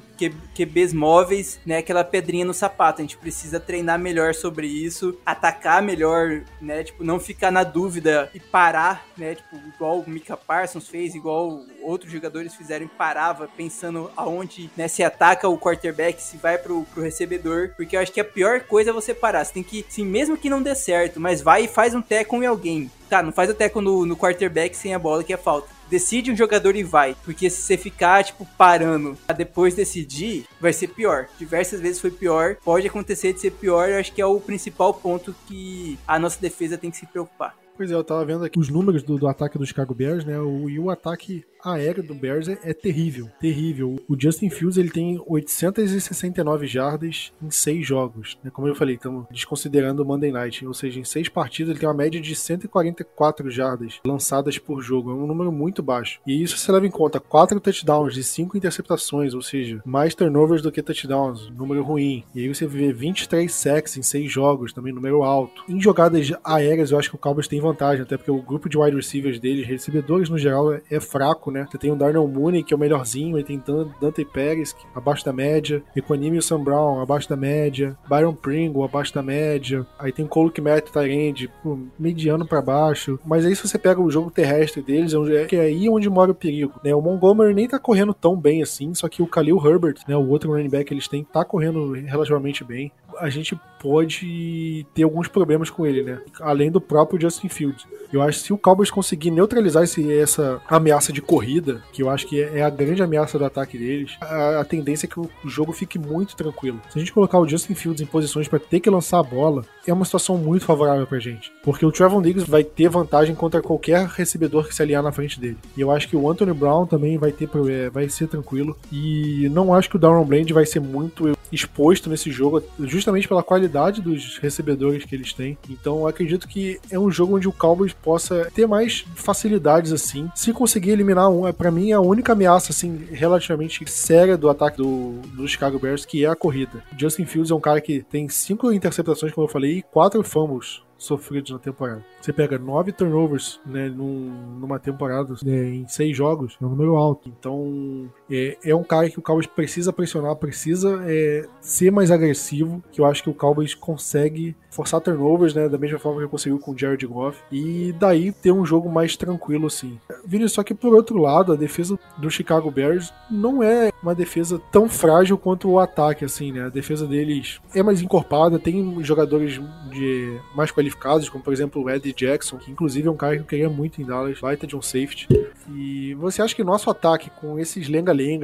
QBs 0.55 0.93
móveis, 0.93 1.61
né, 1.67 1.79
aquela 1.79 2.05
pedrinha 2.05 2.45
no 2.45 2.55
sapato. 2.55 3.01
A 3.01 3.05
gente 3.05 3.17
precisa 3.17 3.59
treinar 3.59 3.99
melhor 3.99 4.35
sobre 4.35 4.67
isso, 4.67 5.19
atacar 5.27 5.83
melhor, 5.83 6.43
né, 6.61 6.85
tipo, 6.85 7.03
não 7.03 7.19
ficar 7.19 7.51
na 7.51 7.65
dúvida 7.65 8.31
e 8.33 8.41
parar, 8.41 9.05
né, 9.17 9.35
tipo, 9.35 9.57
igual 9.75 9.99
o 9.99 10.09
Mika 10.09 10.37
Parsons 10.37 10.89
fez, 10.89 11.15
igual 11.15 11.61
outros 11.83 12.13
jogadores 12.13 12.55
fizeram 12.55 12.87
parava 12.87 13.49
pensando 13.49 14.11
aonde, 14.17 14.71
né, 14.77 14.87
se 14.87 15.03
ataca 15.03 15.49
o 15.49 15.59
quarterback, 15.59 16.23
se 16.23 16.37
vai 16.37 16.57
pro, 16.57 16.85
pro 16.95 17.02
pro 17.03 17.05
recebedor, 17.05 17.71
porque 17.77 17.97
eu 17.97 18.01
acho 18.01 18.13
que 18.13 18.21
a 18.21 18.25
pior 18.25 18.61
coisa 18.61 18.91
é 18.91 18.93
você 18.93 19.13
parar. 19.13 19.45
Você 19.45 19.53
tem 19.53 19.63
que, 19.63 19.85
sim, 19.89 20.05
mesmo 20.05 20.37
que 20.37 20.49
não 20.49 20.63
dê 20.63 20.75
certo, 20.75 21.19
mas 21.19 21.43
vai 21.43 21.65
e 21.65 21.69
faz 21.69 21.95
um 21.95 22.03
tackle 22.03 22.45
em 22.45 22.47
alguém. 22.47 22.91
Tá, 23.09 23.23
não 23.23 23.33
faz 23.33 23.51
o 23.51 23.55
tackle 23.55 23.83
no, 23.83 24.07
no 24.07 24.17
quarterback 24.17 24.77
sem 24.77 24.95
a 24.95 24.99
bola, 24.99 25.25
que 25.25 25.33
é 25.33 25.37
falta 25.37 25.83
decide 25.91 26.33
um 26.33 26.37
jogador 26.37 26.75
e 26.75 26.83
vai. 26.83 27.15
Porque 27.23 27.51
se 27.51 27.61
você 27.61 27.77
ficar, 27.77 28.25
tipo, 28.25 28.47
parando 28.57 29.15
pra 29.27 29.37
depois 29.37 29.75
decidir, 29.75 30.47
vai 30.59 30.73
ser 30.73 30.89
pior. 30.89 31.29
Diversas 31.39 31.81
vezes 31.81 32.01
foi 32.01 32.11
pior. 32.11 32.57
Pode 32.65 32.87
acontecer 32.87 33.35
de 33.35 33.41
ser 33.41 33.51
pior. 33.51 33.91
Eu 33.91 33.99
acho 33.99 34.11
que 34.11 34.23
é 34.23 34.25
o 34.25 34.41
principal 34.41 34.95
ponto 34.95 35.35
que 35.47 35.99
a 36.09 36.19
nossa 36.19 36.41
defesa 36.41 36.79
tem 36.79 36.91
que 36.91 36.97
se 36.97 37.07
preocupar. 37.07 37.55
Pois 37.77 37.91
é, 37.91 37.95
eu 37.95 38.05
tava 38.05 38.25
vendo 38.25 38.45
aqui 38.45 38.59
os 38.59 38.71
números 38.71 39.03
do, 39.03 39.19
do 39.19 39.27
ataque 39.27 39.59
dos 39.59 39.69
Chicago 39.69 39.95
Bears, 39.95 40.25
né? 40.25 40.39
O, 40.39 40.71
e 40.71 40.79
o 40.79 40.89
ataque 40.89 41.45
aérea 41.63 42.03
do 42.03 42.15
Bears 42.15 42.49
é, 42.49 42.59
é, 42.63 42.75
terrível, 42.75 43.29
terrível. 43.41 43.97
O 44.09 44.17
Justin 44.19 44.51
Fields 44.51 44.77
ele 44.77 44.91
tem 44.91 45.23
869 45.27 46.67
jardas 46.67 47.33
em 47.43 47.51
seis 47.51 47.87
jogos, 47.87 48.39
né? 48.43 48.51
Como 48.51 48.69
eu 48.69 48.75
falei, 48.75 48.97
estamos 48.97 49.27
desconsiderando 49.31 50.03
o 50.03 50.07
Monday 50.07 50.33
Night, 50.33 50.67
ou 50.67 50.75
seja, 50.75 50.99
em 50.99 51.05
seis 51.05 51.29
partidas 51.29 51.71
ele 51.71 51.81
tem 51.81 51.89
uma 51.89 51.95
média 51.95 52.21
de 52.21 52.35
144 52.35 53.51
jardas 53.51 54.01
lançadas 54.05 54.59
por 54.59 54.81
jogo, 54.83 55.11
é 55.11 55.15
um 55.15 55.27
número 55.27 55.53
muito 55.53 55.83
baixo. 55.83 56.21
E 56.27 56.43
isso 56.43 56.59
você 56.59 56.73
leva 56.73 56.87
em 56.87 56.91
conta 56.91 57.21
quatro 57.21 57.61
touchdowns 57.61 58.17
e 58.17 58.25
cinco 58.25 58.57
interceptações, 58.57 59.35
ou 59.35 59.43
seja, 59.43 59.81
mais 59.85 60.15
turnovers 60.15 60.63
do 60.63 60.73
que 60.73 60.83
touchdowns, 60.83 61.51
número 61.51 61.83
ruim. 61.83 62.25
E 62.35 62.41
aí 62.41 62.49
você 62.49 62.67
vê 62.67 62.93
23 62.93 63.53
sacks 63.53 63.97
em 63.97 64.03
seis 64.03 64.31
jogos, 64.31 64.73
também 64.73 64.93
número 64.93 65.23
alto. 65.23 65.65
Em 65.69 65.81
jogadas 65.81 66.33
aéreas 66.45 66.91
eu 66.91 66.99
acho 66.99 67.11
que 67.11 67.17
o 67.17 67.19
Cowboys 67.19 67.49
tem 67.49 67.61
vantagem, 67.61 68.03
até 68.03 68.17
porque 68.17 68.31
o 68.31 68.43
grupo 68.43 68.69
de 68.69 68.79
wide 68.79 68.97
receivers 68.97 69.39
deles, 69.39 69.67
recebedores 69.67 70.29
no 70.29 70.39
geral, 70.39 70.73
é 70.73 71.01
fraco, 71.01 71.52
né? 71.53 71.67
Você 71.71 71.79
tem 71.79 71.91
o 71.91 71.97
Darnell 71.97 72.27
Mooney, 72.27 72.63
que 72.63 72.73
é 72.73 72.77
o 72.77 72.81
melhorzinho, 72.81 73.37
aí 73.37 73.45
tem 73.45 73.63
Dante 74.01 74.25
Pérez, 74.25 74.73
que, 74.73 74.85
abaixo 74.95 75.25
da 75.25 75.33
média, 75.33 75.83
Equanime 75.95 76.43
Sam 76.43 76.63
Brown, 76.63 77.01
abaixo 77.01 77.29
da 77.29 77.37
média, 77.37 77.97
Byron 78.09 78.35
Pringle, 78.35 78.85
abaixo 78.85 79.15
da 79.15 79.23
média, 79.23 79.87
aí 79.99 80.13
tem 80.13 80.25
o 80.25 80.29
Cole 80.29 80.51
Kmet, 80.51 80.91
Tyrande, 80.91 81.51
mediano 81.99 82.47
para 82.47 82.63
baixo, 82.63 83.19
mas 83.25 83.45
aí 83.45 83.55
se 83.55 83.67
você 83.67 83.79
pega 83.79 84.01
o 84.01 84.11
jogo 84.11 84.31
terrestre 84.31 84.83
deles, 84.83 85.13
é, 85.15 85.43
é 85.43 85.45
que 85.47 85.57
é 85.57 85.61
aí 85.61 85.89
onde 85.89 86.09
mora 86.09 86.31
o 86.31 86.35
perigo, 86.35 86.73
né? 86.83 86.95
O 86.95 87.01
Montgomery 87.01 87.55
nem 87.55 87.69
tá 87.69 87.79
correndo 87.79 88.15
tão 88.15 88.37
bem 88.37 88.63
assim, 88.63 88.95
só 88.95 89.09
que 89.09 89.23
o 89.23 89.27
Khalil 89.27 89.61
Herbert, 89.65 89.97
né, 90.09 90.17
o 90.17 90.29
outro 90.29 90.53
running 90.53 90.69
back 90.69 90.87
que 90.87 90.95
eles 90.95 91.09
têm, 91.09 91.25
tá 91.25 91.45
correndo 91.45 91.93
relativamente 91.93 92.65
bem. 92.65 92.91
A 93.19 93.29
gente 93.29 93.59
pode 93.83 94.87
ter 94.95 95.03
alguns 95.03 95.27
problemas 95.27 95.69
com 95.69 95.85
ele, 95.85 96.03
né? 96.03 96.21
Além 96.41 96.71
do 96.71 96.81
próprio 96.81 97.21
Justin 97.21 97.49
Fields. 97.49 97.85
Eu 98.13 98.21
acho 98.21 98.41
que 98.41 98.47
se 98.47 98.53
o 98.53 98.59
Cowboys 98.59 98.91
conseguir 98.91 99.31
neutralizar 99.31 99.83
esse, 99.83 100.13
essa 100.13 100.61
ameaça 100.69 101.13
de 101.13 101.23
corrida, 101.23 101.83
que 101.93 102.03
eu 102.03 102.11
acho 102.11 102.27
que 102.27 102.41
é 102.41 102.63
a 102.63 102.69
grande 102.69 103.03
ameaça 103.03 103.39
do 103.39 103.45
ataque 103.45 103.79
deles, 103.79 104.17
a, 104.21 104.61
a 104.61 104.65
tendência 104.65 105.07
é 105.07 105.09
que 105.09 105.19
o 105.19 105.31
jogo 105.47 105.73
fique 105.73 105.99
muito 105.99 106.37
tranquilo. 106.37 106.81
Se 106.91 106.99
a 106.99 107.01
gente 107.01 107.13
colocar 107.13 107.39
o 107.39 107.49
Justin 107.49 107.75
Fields 107.75 108.03
em 108.03 108.07
posições 108.07 108.47
para 108.47 108.59
ter 108.59 108.81
que 108.81 108.91
lançar 108.91 109.19
a 109.19 109.23
bola, 109.23 109.65
é 109.87 109.93
uma 109.93 110.05
situação 110.05 110.37
muito 110.37 110.65
favorável 110.65 111.07
pra 111.07 111.19
gente. 111.19 111.51
Porque 111.65 111.87
o 111.87 111.91
Trevor 111.91 112.23
Diggs 112.23 112.49
vai 112.49 112.63
ter 112.63 112.89
vantagem 112.89 113.35
contra 113.35 113.63
qualquer 113.63 114.07
recebedor 114.07 114.69
que 114.69 114.75
se 114.75 114.83
aliar 114.83 115.03
na 115.03 115.11
frente 115.11 115.41
dele. 115.41 115.57
E 115.77 115.81
eu 115.81 115.91
acho 115.91 116.07
que 116.07 116.17
o 116.17 116.31
Anthony 116.31 116.53
Brown 116.53 116.87
também 116.87 117.17
vai 117.17 117.33
ter 117.33 117.49
é, 117.69 117.89
vai 117.89 118.09
ser 118.11 118.29
tranquilo. 118.29 118.77
E 118.93 119.49
não 119.51 119.73
acho 119.73 119.89
que 119.89 119.97
o 119.97 119.99
Darren 119.99 120.25
Bland 120.25 120.53
vai 120.53 120.67
ser 120.67 120.81
muito 120.81 121.33
exposto 121.53 122.09
nesse 122.09 122.31
jogo, 122.31 122.63
justamente 122.81 123.29
pela 123.29 123.43
qualidade 123.43 124.01
dos 124.01 124.39
recebedores 124.39 125.05
que 125.05 125.15
eles 125.15 125.33
têm. 125.33 125.57
Então 125.69 126.01
eu 126.01 126.07
acredito 126.07 126.49
que 126.49 126.81
é 126.91 126.99
um 126.99 127.11
jogo 127.11 127.37
onde 127.37 127.49
o 127.49 127.53
Cowboys 127.53 127.93
possa 127.93 128.51
ter 128.55 128.67
mais 128.67 129.05
facilidades 129.15 129.93
assim. 129.93 130.31
Se 130.35 130.53
conseguir 130.53 130.91
eliminar 130.91 131.29
um, 131.29 131.47
é 131.47 131.53
para 131.53 131.71
mim 131.71 131.93
a 131.93 132.01
única 132.01 132.33
ameaça 132.33 132.73
assim 132.73 133.07
relativamente 133.11 133.89
séria 133.91 134.37
do 134.37 134.49
ataque 134.49 134.79
do, 134.79 135.21
do 135.35 135.47
Chicago 135.47 135.79
Bears, 135.79 136.05
que 136.05 136.25
é 136.25 136.29
a 136.29 136.37
corrida. 136.37 136.83
Justin 136.97 137.27
Fields 137.27 137.51
é 137.51 137.55
um 137.55 137.61
cara 137.61 137.81
que 137.81 138.03
tem 138.03 138.29
cinco 138.29 138.73
interceptações, 138.73 139.33
como 139.33 139.47
eu 139.47 139.51
falei, 139.51 139.79
e 139.79 139.83
quatro 139.83 140.23
fumbles 140.23 140.83
sofridos 141.03 141.51
na 141.51 141.59
temporada. 141.59 142.05
Você 142.21 142.33
pega 142.33 142.59
nove 142.59 142.93
turnovers 142.93 143.61
né, 143.67 143.89
num, 143.89 144.59
numa 144.61 144.79
temporada 144.79 145.35
né, 145.43 145.69
em 145.75 145.89
seis 145.89 146.17
jogos, 146.17 146.57
é 146.61 146.65
um 146.65 146.69
número 146.69 146.95
alto. 146.95 147.29
Então 147.29 148.09
é, 148.33 148.57
é 148.65 148.75
um 148.75 148.83
cara 148.83 149.11
que 149.11 149.19
o 149.19 149.23
Cowboys 149.23 149.47
precisa 149.47 149.93
pressionar, 149.93 150.35
precisa 150.37 151.03
é, 151.07 151.47
ser 151.61 151.93
mais 151.93 152.11
agressivo, 152.11 152.83
que 152.91 153.01
eu 153.01 153.05
acho 153.05 153.23
que 153.23 153.31
o 153.31 153.35
Cowboys 153.35 153.75
consegue 153.75 154.57
forçar 154.71 155.03
turnovers, 155.03 155.55
né, 155.55 155.69
da 155.69 155.77
mesma 155.77 155.99
forma 155.99 156.23
que 156.23 156.29
conseguiu 156.29 156.59
com 156.59 156.73
o 156.73 156.79
Jared 156.79 157.07
Goff, 157.07 157.39
e 157.53 157.95
daí 157.99 158.33
ter 158.33 158.53
um 158.53 158.65
jogo 158.65 158.91
mais 158.91 159.17
tranquilo 159.17 159.67
assim. 159.67 159.99
Vini, 160.25 160.49
só 160.49 160.63
que 160.63 160.73
por 160.73 160.95
outro 160.95 161.19
lado, 161.19 161.53
a 161.53 161.57
defesa 161.57 161.99
do 162.17 162.31
Chicago 162.31 162.71
Bears 162.71 163.13
não 163.31 163.63
é 163.63 163.93
uma 164.03 164.15
defesa 164.15 164.61
tão 164.73 164.89
frágil 164.89 165.37
quanto 165.37 165.69
o 165.69 165.79
ataque, 165.79 166.25
assim, 166.25 166.53
né? 166.53 166.65
A 166.65 166.69
defesa 166.69 167.07
deles 167.07 167.61
é 167.75 167.83
mais 167.83 168.01
encorpada, 168.01 168.59
tem 168.59 169.03
jogadores 169.05 169.61
de 169.91 170.41
mais 170.55 170.73
qualificados, 170.73 171.29
como 171.29 171.45
por 171.45 171.53
exemplo 171.53 171.83
o 171.83 171.91
Eddie 171.91 172.15
Jackson, 172.15 172.57
que 172.57 172.71
inclusive 172.71 173.07
é 173.07 173.11
um 173.11 173.17
cara 173.17 173.37
que 173.37 173.43
eu 173.43 173.47
queria 173.47 173.69
muito 173.69 174.01
em 174.01 174.05
Dallas, 174.05 174.41
baita 174.41 174.67
de 174.67 174.75
um 174.75 174.83
safety. 174.83 175.29
E 175.71 176.15
você 176.15 176.41
acha 176.41 176.55
que 176.55 176.65
nosso 176.65 176.91
ataque, 176.91 177.31
com 177.41 177.59
esses 177.59 177.89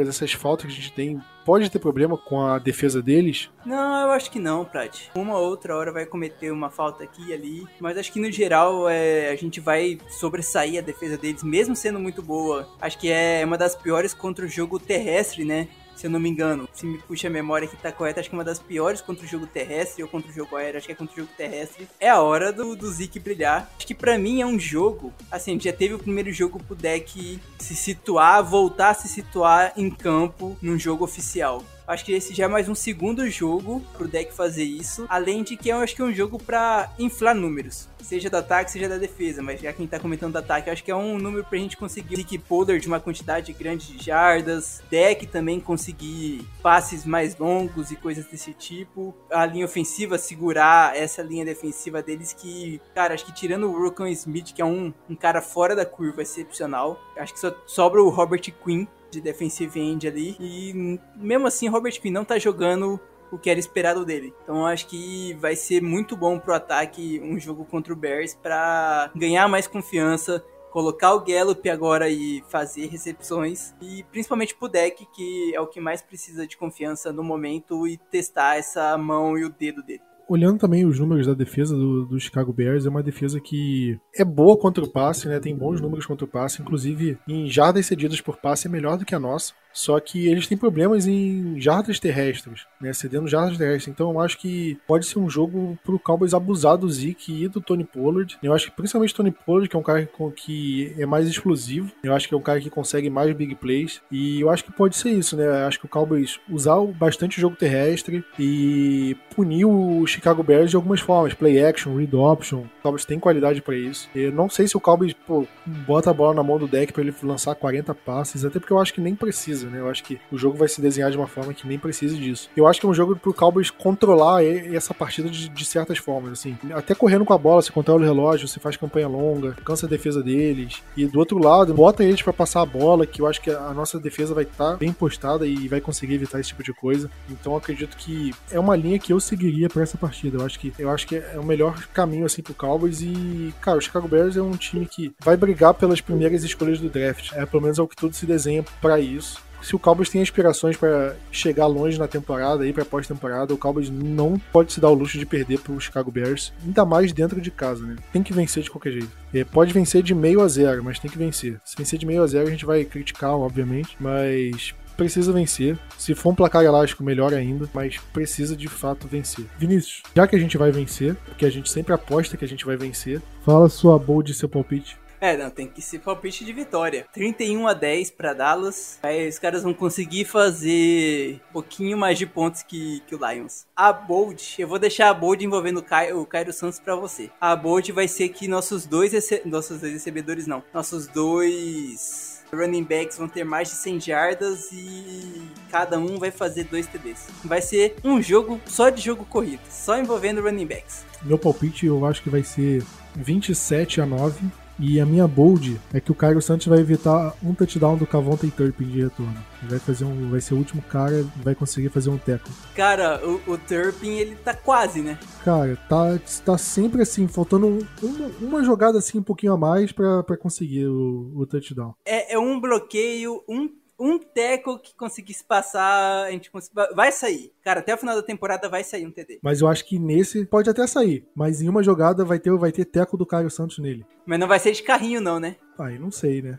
essas 0.08 0.32
faltas 0.32 0.66
que 0.66 0.72
a 0.72 0.74
gente 0.74 0.92
tem, 0.92 1.20
pode 1.44 1.70
ter 1.70 1.78
problema 1.78 2.16
com 2.16 2.40
a 2.42 2.58
defesa 2.58 3.02
deles? 3.02 3.50
Não, 3.64 4.02
eu 4.02 4.10
acho 4.10 4.30
que 4.30 4.38
não, 4.38 4.64
Prat. 4.64 5.08
Uma 5.14 5.38
outra 5.38 5.76
hora 5.76 5.92
vai 5.92 6.06
cometer 6.06 6.50
uma 6.50 6.70
falta 6.70 7.04
aqui 7.04 7.28
e 7.28 7.32
ali, 7.32 7.66
mas 7.80 7.96
acho 7.96 8.12
que 8.12 8.20
no 8.20 8.30
geral 8.30 8.88
é, 8.88 9.30
a 9.30 9.36
gente 9.36 9.60
vai 9.60 9.98
sobressair 10.08 10.78
a 10.78 10.82
defesa 10.82 11.16
deles, 11.16 11.42
mesmo 11.42 11.74
sendo 11.74 11.98
muito 11.98 12.22
boa. 12.22 12.68
Acho 12.80 12.98
que 12.98 13.10
é 13.10 13.42
uma 13.44 13.56
das 13.58 13.74
piores 13.74 14.12
contra 14.12 14.44
o 14.44 14.48
jogo 14.48 14.78
terrestre, 14.78 15.44
né? 15.44 15.68
Se 15.98 16.06
eu 16.06 16.10
não 16.10 16.20
me 16.20 16.28
engano, 16.28 16.68
se 16.72 16.86
me 16.86 16.96
puxa 16.98 17.26
a 17.26 17.30
memória 17.30 17.66
que 17.66 17.76
tá 17.76 17.90
correta, 17.90 18.20
acho 18.20 18.30
que 18.30 18.36
uma 18.36 18.44
das 18.44 18.60
piores 18.60 19.00
contra 19.00 19.24
o 19.24 19.28
jogo 19.28 19.48
terrestre 19.48 20.00
ou 20.00 20.08
contra 20.08 20.30
o 20.30 20.34
jogo 20.34 20.54
aéreo, 20.54 20.78
acho 20.78 20.86
que 20.86 20.92
é 20.92 20.94
contra 20.94 21.12
o 21.12 21.16
jogo 21.16 21.32
terrestre, 21.36 21.88
é 21.98 22.08
a 22.08 22.20
hora 22.20 22.52
do, 22.52 22.76
do 22.76 22.88
Zeke 22.88 23.18
brilhar. 23.18 23.68
Acho 23.76 23.84
que 23.84 23.94
para 23.94 24.16
mim 24.16 24.40
é 24.40 24.46
um 24.46 24.60
jogo, 24.60 25.12
assim, 25.28 25.58
já 25.58 25.72
teve 25.72 25.94
o 25.94 25.98
primeiro 25.98 26.32
jogo 26.32 26.62
pro 26.62 26.76
deck 26.76 27.40
se 27.58 27.74
situar, 27.74 28.44
voltar 28.44 28.90
a 28.90 28.94
se 28.94 29.08
situar 29.08 29.72
em 29.76 29.90
campo 29.90 30.56
num 30.62 30.78
jogo 30.78 31.04
oficial. 31.04 31.64
Acho 31.88 32.04
que 32.04 32.12
esse 32.12 32.34
já 32.34 32.44
é 32.44 32.48
mais 32.48 32.68
um 32.68 32.74
segundo 32.74 33.30
jogo 33.30 33.82
pro 33.94 34.06
deck 34.06 34.30
fazer 34.34 34.62
isso. 34.62 35.06
Além 35.08 35.42
de 35.42 35.56
que 35.56 35.70
eu 35.70 35.78
acho 35.78 35.96
que 35.96 36.02
é 36.02 36.04
um 36.04 36.12
jogo 36.12 36.38
para 36.38 36.92
inflar 36.98 37.34
números. 37.34 37.88
Seja 38.02 38.28
do 38.28 38.36
ataque, 38.36 38.70
seja 38.70 38.90
da 38.90 38.98
defesa. 38.98 39.40
Mas 39.42 39.62
já 39.62 39.72
quem 39.72 39.86
tá 39.86 39.98
comentando 39.98 40.32
do 40.32 40.38
ataque, 40.38 40.68
acho 40.68 40.84
que 40.84 40.90
é 40.90 40.94
um 40.94 41.16
número 41.16 41.44
pra 41.44 41.58
gente 41.58 41.78
conseguir 41.78 42.16
Dick 42.16 42.36
Pollard 42.40 42.78
de 42.78 42.88
uma 42.88 43.00
quantidade 43.00 43.54
grande 43.54 43.96
de 43.96 44.04
jardas. 44.04 44.82
Deck 44.90 45.26
também 45.28 45.58
conseguir 45.60 46.46
passes 46.62 47.06
mais 47.06 47.38
longos 47.38 47.90
e 47.90 47.96
coisas 47.96 48.26
desse 48.26 48.52
tipo. 48.52 49.14
A 49.30 49.46
linha 49.46 49.64
ofensiva 49.64 50.18
segurar 50.18 50.94
essa 50.94 51.22
linha 51.22 51.44
defensiva 51.44 52.02
deles 52.02 52.34
que, 52.34 52.82
cara, 52.94 53.14
acho 53.14 53.24
que 53.24 53.32
tirando 53.32 53.64
o 53.64 53.82
Rocco 53.82 54.06
Smith, 54.08 54.52
que 54.52 54.60
é 54.60 54.64
um, 54.64 54.92
um 55.08 55.16
cara 55.16 55.40
fora 55.40 55.74
da 55.74 55.86
curva 55.86 56.20
excepcional. 56.20 57.00
Acho 57.16 57.32
que 57.32 57.40
só 57.40 57.56
sobra 57.66 58.02
o 58.02 58.10
Robert 58.10 58.42
Quinn 58.62 58.86
de 59.10 59.20
defensive 59.20 59.80
end 59.80 60.06
ali. 60.06 60.36
E 60.40 60.98
mesmo 61.16 61.46
assim, 61.46 61.68
Robert 61.68 62.00
Quinn 62.00 62.12
não 62.12 62.24
tá 62.24 62.38
jogando 62.38 63.00
o 63.30 63.38
que 63.38 63.50
era 63.50 63.60
esperado 63.60 64.04
dele. 64.04 64.34
Então 64.42 64.66
acho 64.66 64.86
que 64.86 65.34
vai 65.34 65.54
ser 65.54 65.82
muito 65.82 66.16
bom 66.16 66.38
pro 66.38 66.54
ataque 66.54 67.20
um 67.22 67.38
jogo 67.38 67.64
contra 67.64 67.92
o 67.92 67.96
Bears 67.96 68.34
para 68.34 69.10
ganhar 69.14 69.48
mais 69.48 69.66
confiança, 69.66 70.44
colocar 70.70 71.14
o 71.14 71.20
Gallup 71.20 71.68
agora 71.68 72.08
e 72.08 72.42
fazer 72.48 72.86
recepções 72.86 73.74
e 73.80 74.02
principalmente 74.04 74.54
pro 74.54 74.68
deck 74.68 75.06
que 75.14 75.54
é 75.54 75.60
o 75.60 75.66
que 75.66 75.80
mais 75.80 76.02
precisa 76.02 76.46
de 76.46 76.56
confiança 76.56 77.12
no 77.12 77.22
momento 77.22 77.86
e 77.86 77.96
testar 77.96 78.56
essa 78.56 78.96
mão 78.96 79.36
e 79.36 79.44
o 79.44 79.50
dedo 79.50 79.82
dele 79.82 80.07
olhando 80.28 80.58
também 80.58 80.84
os 80.84 80.98
números 80.98 81.26
da 81.26 81.34
defesa 81.34 81.74
do, 81.74 82.04
do, 82.04 82.20
Chicago 82.20 82.52
Bears, 82.52 82.84
é 82.84 82.90
uma 82.90 83.02
defesa 83.02 83.40
que 83.40 83.98
é 84.14 84.24
boa 84.24 84.56
contra 84.56 84.84
o 84.84 84.88
passe, 84.88 85.26
né? 85.26 85.40
Tem 85.40 85.56
bons 85.56 85.80
números 85.80 86.04
contra 86.04 86.24
o 86.24 86.28
passe, 86.28 86.60
inclusive 86.60 87.18
em 87.26 87.46
jardas 87.48 87.86
cedidas 87.86 88.20
por 88.20 88.36
passe 88.36 88.66
é 88.66 88.70
melhor 88.70 88.98
do 88.98 89.04
que 89.04 89.14
a 89.14 89.18
nossa. 89.18 89.54
Só 89.78 90.00
que 90.00 90.26
eles 90.26 90.48
têm 90.48 90.58
problemas 90.58 91.06
em 91.06 91.54
jardas 91.60 92.00
terrestres, 92.00 92.66
né? 92.80 92.92
Cedendo 92.92 93.28
jardas 93.28 93.56
terrestres. 93.56 93.86
Então 93.86 94.10
eu 94.10 94.20
acho 94.20 94.36
que 94.36 94.76
pode 94.88 95.06
ser 95.06 95.20
um 95.20 95.30
jogo 95.30 95.78
pro 95.84 96.00
Cowboys 96.00 96.34
abusar 96.34 96.76
do 96.76 96.90
Zeke 96.90 97.44
e 97.44 97.46
do 97.46 97.60
Tony 97.60 97.84
Pollard. 97.84 98.36
Eu 98.42 98.52
acho 98.52 98.66
que 98.66 98.76
principalmente 98.76 99.14
Tony 99.14 99.30
Pollard, 99.30 99.68
que 99.68 99.76
é 99.76 99.78
um 99.78 99.82
cara 99.82 100.08
que 100.34 100.92
é 100.98 101.06
mais 101.06 101.28
explosivo. 101.28 101.92
Eu 102.02 102.12
acho 102.12 102.26
que 102.26 102.34
é 102.34 102.36
um 102.36 102.42
cara 102.42 102.60
que 102.60 102.68
consegue 102.68 103.08
mais 103.08 103.32
big 103.32 103.54
plays. 103.54 104.02
E 104.10 104.40
eu 104.40 104.50
acho 104.50 104.64
que 104.64 104.72
pode 104.72 104.96
ser 104.96 105.10
isso, 105.10 105.36
né? 105.36 105.46
Eu 105.46 105.68
acho 105.68 105.78
que 105.78 105.86
o 105.86 105.88
Cowboys 105.88 106.40
usar 106.50 106.80
bastante 106.84 107.38
o 107.38 107.40
jogo 107.40 107.54
terrestre 107.54 108.24
e 108.36 109.16
punir 109.36 109.64
o 109.64 110.04
Chicago 110.08 110.42
Bears 110.42 110.70
de 110.70 110.76
algumas 110.76 110.98
formas. 110.98 111.34
Play 111.34 111.64
action, 111.64 111.94
read 111.96 112.16
option. 112.16 112.62
O 112.62 112.82
Cowboys 112.82 113.04
tem 113.04 113.20
qualidade 113.20 113.62
para 113.62 113.76
isso. 113.76 114.10
Eu 114.12 114.32
não 114.32 114.50
sei 114.50 114.66
se 114.66 114.76
o 114.76 114.80
Cowboys 114.80 115.12
pô, 115.12 115.46
bota 115.64 116.10
a 116.10 116.14
bola 116.14 116.34
na 116.34 116.42
mão 116.42 116.58
do 116.58 116.66
deck 116.66 116.92
para 116.92 117.02
ele 117.02 117.14
lançar 117.22 117.54
40 117.54 117.94
passes, 117.94 118.44
até 118.44 118.58
porque 118.58 118.72
eu 118.72 118.80
acho 118.80 118.92
que 118.92 119.00
nem 119.00 119.14
precisa. 119.14 119.67
Coisa, 119.68 119.70
né? 119.70 119.78
Eu 119.78 119.88
acho 119.88 120.02
que 120.02 120.18
o 120.32 120.38
jogo 120.38 120.56
vai 120.56 120.68
se 120.68 120.80
desenhar 120.80 121.10
de 121.10 121.16
uma 121.16 121.26
forma 121.26 121.52
que 121.52 121.66
nem 121.66 121.78
precise 121.78 122.16
disso. 122.16 122.50
Eu 122.56 122.66
acho 122.66 122.80
que 122.80 122.86
é 122.86 122.88
um 122.88 122.94
jogo 122.94 123.14
pro 123.16 123.34
Cowboys 123.34 123.70
controlar 123.70 124.44
essa 124.44 124.94
partida 124.94 125.28
de, 125.28 125.48
de 125.48 125.64
certas 125.64 125.98
formas, 125.98 126.32
assim. 126.32 126.56
Até 126.72 126.94
correndo 126.94 127.24
com 127.24 127.32
a 127.32 127.38
bola, 127.38 127.62
você 127.62 127.70
controla 127.70 128.00
o 128.00 128.04
relógio, 128.04 128.48
você 128.48 128.58
faz 128.58 128.76
campanha 128.76 129.08
longa, 129.08 129.52
cansa 129.64 129.86
a 129.86 129.88
defesa 129.88 130.22
deles. 130.22 130.82
E 130.96 131.06
do 131.06 131.18
outro 131.18 131.38
lado, 131.38 131.74
bota 131.74 132.02
eles 132.02 132.22
para 132.22 132.32
passar 132.32 132.62
a 132.62 132.66
bola, 132.66 133.06
que 133.06 133.20
eu 133.20 133.26
acho 133.26 133.40
que 133.40 133.50
a 133.50 133.72
nossa 133.74 133.98
defesa 133.98 134.34
vai 134.34 134.44
estar 134.44 134.72
tá 134.72 134.76
bem 134.76 134.92
postada 134.92 135.46
e 135.46 135.68
vai 135.68 135.80
conseguir 135.80 136.14
evitar 136.14 136.40
esse 136.40 136.48
tipo 136.50 136.62
de 136.62 136.72
coisa. 136.72 137.10
Então 137.28 137.56
acredito 137.56 137.96
que 137.96 138.32
é 138.50 138.58
uma 138.58 138.76
linha 138.76 138.98
que 138.98 139.12
eu 139.12 139.20
seguiria 139.20 139.68
para 139.68 139.82
essa 139.82 139.98
partida. 139.98 140.38
Eu 140.38 140.46
acho 140.46 140.58
que 140.58 140.72
eu 140.78 140.90
acho 140.90 141.06
que 141.06 141.16
é 141.16 141.38
o 141.38 141.44
melhor 141.44 141.78
caminho 141.88 142.26
assim 142.26 142.42
pro 142.42 142.54
Cowboys 142.54 143.00
e, 143.00 143.52
cara, 143.60 143.78
o 143.78 143.80
Chicago 143.80 144.08
Bears 144.08 144.36
é 144.36 144.42
um 144.42 144.52
time 144.52 144.86
que 144.86 145.12
vai 145.20 145.36
brigar 145.36 145.74
pelas 145.74 146.00
primeiras 146.00 146.44
escolhas 146.44 146.78
do 146.78 146.88
draft. 146.88 147.32
É 147.32 147.44
pelo 147.44 147.62
menos 147.62 147.78
é 147.78 147.82
o 147.82 147.88
que 147.88 147.96
tudo 147.96 148.14
se 148.14 148.26
desenha 148.26 148.64
para 148.80 148.98
isso 149.00 149.48
se 149.62 149.74
o 149.74 149.78
Cowboys 149.78 150.08
tem 150.08 150.22
aspirações 150.22 150.76
para 150.76 151.16
chegar 151.30 151.66
longe 151.66 151.98
na 151.98 152.08
temporada 152.08 152.66
e 152.66 152.72
para 152.72 152.84
pós-temporada, 152.84 153.52
o 153.52 153.58
Cowboys 153.58 153.90
não 153.90 154.38
pode 154.52 154.72
se 154.72 154.80
dar 154.80 154.90
o 154.90 154.94
luxo 154.94 155.18
de 155.18 155.26
perder 155.26 155.60
para 155.60 155.72
o 155.72 155.80
Chicago 155.80 156.10
Bears, 156.10 156.52
ainda 156.64 156.84
mais 156.84 157.12
dentro 157.12 157.40
de 157.40 157.50
casa, 157.50 157.84
né? 157.84 157.96
Tem 158.12 158.22
que 158.22 158.32
vencer 158.32 158.62
de 158.62 158.70
qualquer 158.70 158.92
jeito. 158.92 159.10
É, 159.32 159.44
pode 159.44 159.72
vencer 159.72 160.02
de 160.02 160.14
meio 160.14 160.40
a 160.40 160.48
zero, 160.48 160.82
mas 160.82 160.98
tem 160.98 161.10
que 161.10 161.18
vencer. 161.18 161.60
Se 161.64 161.76
vencer 161.76 161.98
de 161.98 162.06
meio 162.06 162.22
a 162.22 162.26
zero, 162.26 162.46
a 162.46 162.50
gente 162.50 162.64
vai 162.64 162.84
criticar, 162.84 163.32
obviamente, 163.32 163.96
mas 164.00 164.74
precisa 164.96 165.32
vencer. 165.32 165.78
Se 165.96 166.14
for 166.14 166.30
um 166.30 166.34
placar 166.34 166.64
elástico, 166.64 167.04
melhor 167.04 167.32
ainda, 167.32 167.68
mas 167.72 167.98
precisa 168.12 168.56
de 168.56 168.66
fato 168.68 169.06
vencer. 169.06 169.46
Vinícius, 169.56 170.02
já 170.14 170.26
que 170.26 170.34
a 170.34 170.38
gente 170.38 170.58
vai 170.58 170.72
vencer, 170.72 171.14
porque 171.24 171.46
a 171.46 171.50
gente 171.50 171.70
sempre 171.70 171.94
aposta 171.94 172.36
que 172.36 172.44
a 172.44 172.48
gente 172.48 172.66
vai 172.66 172.76
vencer, 172.76 173.22
fala 173.44 173.68
sua 173.68 173.96
bold 173.98 174.30
e 174.30 174.34
seu 174.34 174.48
palpite. 174.48 174.98
É, 175.20 175.36
não, 175.36 175.50
tem 175.50 175.66
que 175.66 175.82
ser 175.82 175.98
palpite 175.98 176.44
de 176.44 176.52
vitória. 176.52 177.06
31 177.12 177.66
a 177.66 177.74
10 177.74 178.10
para 178.12 178.32
Dallas. 178.32 178.98
Aí 179.02 179.28
os 179.28 179.38
caras 179.38 179.62
vão 179.62 179.74
conseguir 179.74 180.24
fazer 180.24 181.40
um 181.50 181.52
pouquinho 181.54 181.98
mais 181.98 182.18
de 182.18 182.26
pontos 182.26 182.62
que, 182.62 183.02
que 183.06 183.14
o 183.14 183.18
Lions. 183.18 183.66
A 183.74 183.92
Bold, 183.92 184.54
eu 184.58 184.68
vou 184.68 184.78
deixar 184.78 185.10
a 185.10 185.14
Bold 185.14 185.44
envolvendo 185.44 185.78
o, 185.78 185.82
Caio, 185.82 186.20
o 186.20 186.26
Cairo 186.26 186.52
Santos 186.52 186.78
para 186.78 186.94
você. 186.94 187.30
A 187.40 187.56
Bold 187.56 187.90
vai 187.92 188.06
ser 188.06 188.28
que 188.28 188.46
nossos 188.46 188.86
dois, 188.86 189.12
nossos 189.44 189.80
dois 189.80 189.92
recebedores, 189.92 190.46
não, 190.46 190.62
nossos 190.72 191.06
dois 191.08 192.38
running 192.52 192.84
backs 192.84 193.18
vão 193.18 193.28
ter 193.28 193.44
mais 193.44 193.68
de 193.68 193.74
100 193.74 194.00
jardas 194.00 194.72
e 194.72 195.42
cada 195.70 195.98
um 195.98 196.18
vai 196.18 196.30
fazer 196.30 196.64
dois 196.64 196.86
TDs. 196.86 197.26
Vai 197.44 197.60
ser 197.60 197.96
um 198.02 198.22
jogo 198.22 198.60
só 198.66 198.88
de 198.88 199.02
jogo 199.02 199.24
corrido, 199.24 199.60
só 199.68 199.98
envolvendo 199.98 200.40
running 200.40 200.66
backs. 200.66 201.04
Meu 201.22 201.38
palpite 201.38 201.86
eu 201.86 202.06
acho 202.06 202.22
que 202.22 202.30
vai 202.30 202.42
ser 202.42 202.82
27 203.16 204.00
a 204.00 204.06
9 204.06 204.46
e 204.78 205.00
a 205.00 205.06
minha 205.06 205.26
bold 205.26 205.80
é 205.92 206.00
que 206.00 206.12
o 206.12 206.14
Cairo 206.14 206.40
Santos 206.40 206.66
vai 206.66 206.78
evitar 206.78 207.34
um 207.42 207.52
touchdown 207.52 207.96
do 207.96 208.06
Cavonte 208.06 208.50
Turpin 208.50 208.84
de 208.84 209.02
retorno. 209.02 209.36
Vai 209.64 209.78
fazer 209.78 210.04
um, 210.04 210.30
vai 210.30 210.40
ser 210.40 210.54
o 210.54 210.58
último 210.58 210.80
cara, 210.82 211.26
vai 211.36 211.54
conseguir 211.54 211.88
fazer 211.88 212.10
um 212.10 212.18
teco. 212.18 212.48
Cara, 212.74 213.20
o, 213.26 213.52
o 213.52 213.58
Turpin 213.58 214.10
ele 214.10 214.36
tá 214.36 214.54
quase, 214.54 215.02
né? 215.02 215.18
Cara, 215.44 215.76
tá, 215.88 216.18
tá 216.44 216.56
sempre 216.56 217.02
assim, 217.02 217.26
faltando 217.26 217.66
um, 217.66 217.78
uma, 218.02 218.26
uma, 218.40 218.64
jogada 218.64 218.98
assim 218.98 219.18
um 219.18 219.22
pouquinho 219.22 219.52
a 219.52 219.58
mais 219.58 219.90
para 219.90 220.36
conseguir 220.36 220.86
o, 220.86 221.32
o 221.34 221.46
touchdown. 221.46 221.94
É, 222.06 222.34
é 222.34 222.38
um 222.38 222.60
bloqueio, 222.60 223.42
um 223.48 223.68
um 223.98 224.18
teco 224.18 224.78
que 224.78 224.94
conseguisse 224.94 225.44
passar, 225.44 226.24
a 226.24 226.30
gente 226.30 226.50
vai 226.94 227.10
sair. 227.10 227.52
Cara, 227.62 227.80
até 227.80 227.94
o 227.94 227.98
final 227.98 228.14
da 228.14 228.22
temporada 228.22 228.68
vai 228.68 228.84
sair 228.84 229.06
um 229.06 229.10
TD. 229.10 229.40
Mas 229.42 229.60
eu 229.60 229.68
acho 229.68 229.84
que 229.84 229.98
nesse 229.98 230.46
pode 230.46 230.70
até 230.70 230.86
sair, 230.86 231.26
mas 231.34 231.60
em 231.60 231.68
uma 231.68 231.82
jogada 231.82 232.24
vai 232.24 232.38
ter 232.38 232.48
vai 232.52 232.72
ter 232.72 232.84
teco 232.84 233.16
do 233.16 233.26
Caio 233.26 233.50
Santos 233.50 233.78
nele. 233.78 234.06
Mas 234.24 234.38
não 234.38 234.48
vai 234.48 234.58
ser 234.58 234.72
de 234.72 234.82
carrinho 234.82 235.20
não, 235.20 235.38
né? 235.38 235.56
Aí 235.78 235.98
não 235.98 236.10
sei, 236.10 236.40
né? 236.42 236.58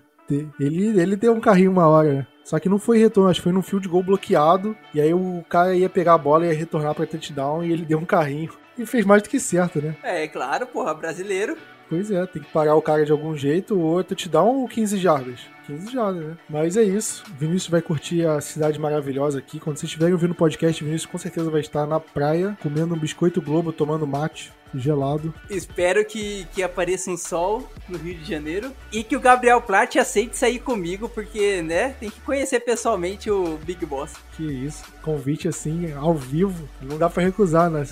Ele, 0.59 0.99
ele 0.99 1.15
deu 1.15 1.33
um 1.33 1.39
carrinho 1.39 1.71
uma 1.71 1.87
hora, 1.87 2.13
né? 2.13 2.27
Só 2.43 2.59
que 2.59 2.69
não 2.69 2.77
foi 2.77 2.99
retorno, 2.99 3.29
acho 3.29 3.39
que 3.39 3.43
foi 3.43 3.51
num 3.51 3.63
field 3.63 3.87
goal 3.87 4.03
bloqueado. 4.03 4.77
E 4.93 5.01
aí 5.01 5.13
o 5.13 5.43
cara 5.49 5.75
ia 5.75 5.89
pegar 5.89 6.13
a 6.13 6.17
bola 6.17 6.45
e 6.45 6.49
ia 6.49 6.55
retornar 6.55 6.93
pra 6.93 7.05
touchdown 7.05 7.63
e 7.63 7.71
ele 7.71 7.85
deu 7.85 7.97
um 7.97 8.05
carrinho. 8.05 8.51
E 8.77 8.85
fez 8.85 9.05
mais 9.05 9.23
do 9.23 9.29
que 9.29 9.39
certo, 9.39 9.81
né? 9.81 9.95
É, 10.03 10.27
claro, 10.27 10.67
porra, 10.67 10.93
brasileiro. 10.93 11.57
Pois 11.89 12.11
é, 12.11 12.25
tem 12.27 12.41
que 12.41 12.51
parar 12.51 12.75
o 12.75 12.81
cara 12.81 13.03
de 13.03 13.11
algum 13.11 13.35
jeito, 13.35 13.79
ou 13.79 13.99
é 13.99 14.03
touchdown 14.03 14.61
ou 14.61 14.67
15 14.67 14.97
jardas. 14.97 15.39
15 15.69 15.91
jardas, 15.91 16.25
né? 16.25 16.37
Mas 16.49 16.75
é 16.75 16.83
isso. 16.83 17.23
Vinícius 17.37 17.69
vai 17.69 17.81
curtir 17.81 18.25
a 18.25 18.41
cidade 18.41 18.79
maravilhosa 18.79 19.37
aqui. 19.37 19.59
Quando 19.59 19.77
vocês 19.77 19.89
estiverem 19.89 20.13
ouvindo 20.13 20.31
o 20.31 20.35
podcast, 20.35 20.83
Vinícius 20.83 21.11
com 21.11 21.17
certeza 21.17 21.51
vai 21.51 21.61
estar 21.61 21.85
na 21.85 21.99
praia, 21.99 22.57
comendo 22.61 22.95
um 22.95 22.99
biscoito 22.99 23.41
Globo, 23.41 23.71
tomando 23.71 24.07
mate 24.07 24.51
gelado. 24.73 25.33
Espero 25.49 26.05
que, 26.05 26.45
que 26.53 26.61
apareça 26.61 27.09
um 27.09 27.17
sol 27.17 27.69
no 27.87 27.97
Rio 27.97 28.15
de 28.15 28.29
Janeiro 28.29 28.71
e 28.91 29.03
que 29.03 29.15
o 29.15 29.19
Gabriel 29.19 29.61
Platt 29.61 29.97
aceite 29.97 30.37
sair 30.37 30.59
comigo, 30.59 31.09
porque, 31.09 31.61
né, 31.61 31.95
tem 31.99 32.09
que 32.09 32.19
conhecer 32.21 32.59
pessoalmente 32.59 33.31
o 33.31 33.57
Big 33.63 33.85
Boss. 33.85 34.13
Que 34.33 34.43
isso, 34.43 34.83
convite 35.01 35.47
assim, 35.47 35.91
ao 35.93 36.13
vivo, 36.13 36.67
não 36.81 36.97
dá 36.97 37.09
pra 37.09 37.23
recusar, 37.23 37.69
né? 37.69 37.87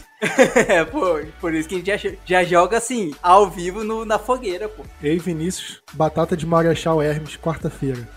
é, 0.68 0.84
pô, 0.86 1.20
por 1.40 1.54
isso 1.54 1.68
que 1.68 1.76
a 1.76 1.78
gente 1.78 1.98
já, 1.98 2.18
já 2.26 2.44
joga 2.44 2.78
assim, 2.78 3.14
ao 3.22 3.50
vivo 3.50 3.84
no, 3.84 4.06
na 4.06 4.20
fogueira, 4.20 4.70
pô. 4.70 4.84
Ei, 5.02 5.18
Vinícius, 5.18 5.82
batata 5.94 6.36
de 6.38 6.46
Marechal 6.46 7.02
Hermes, 7.02 7.36
quarta-feira. 7.68 8.08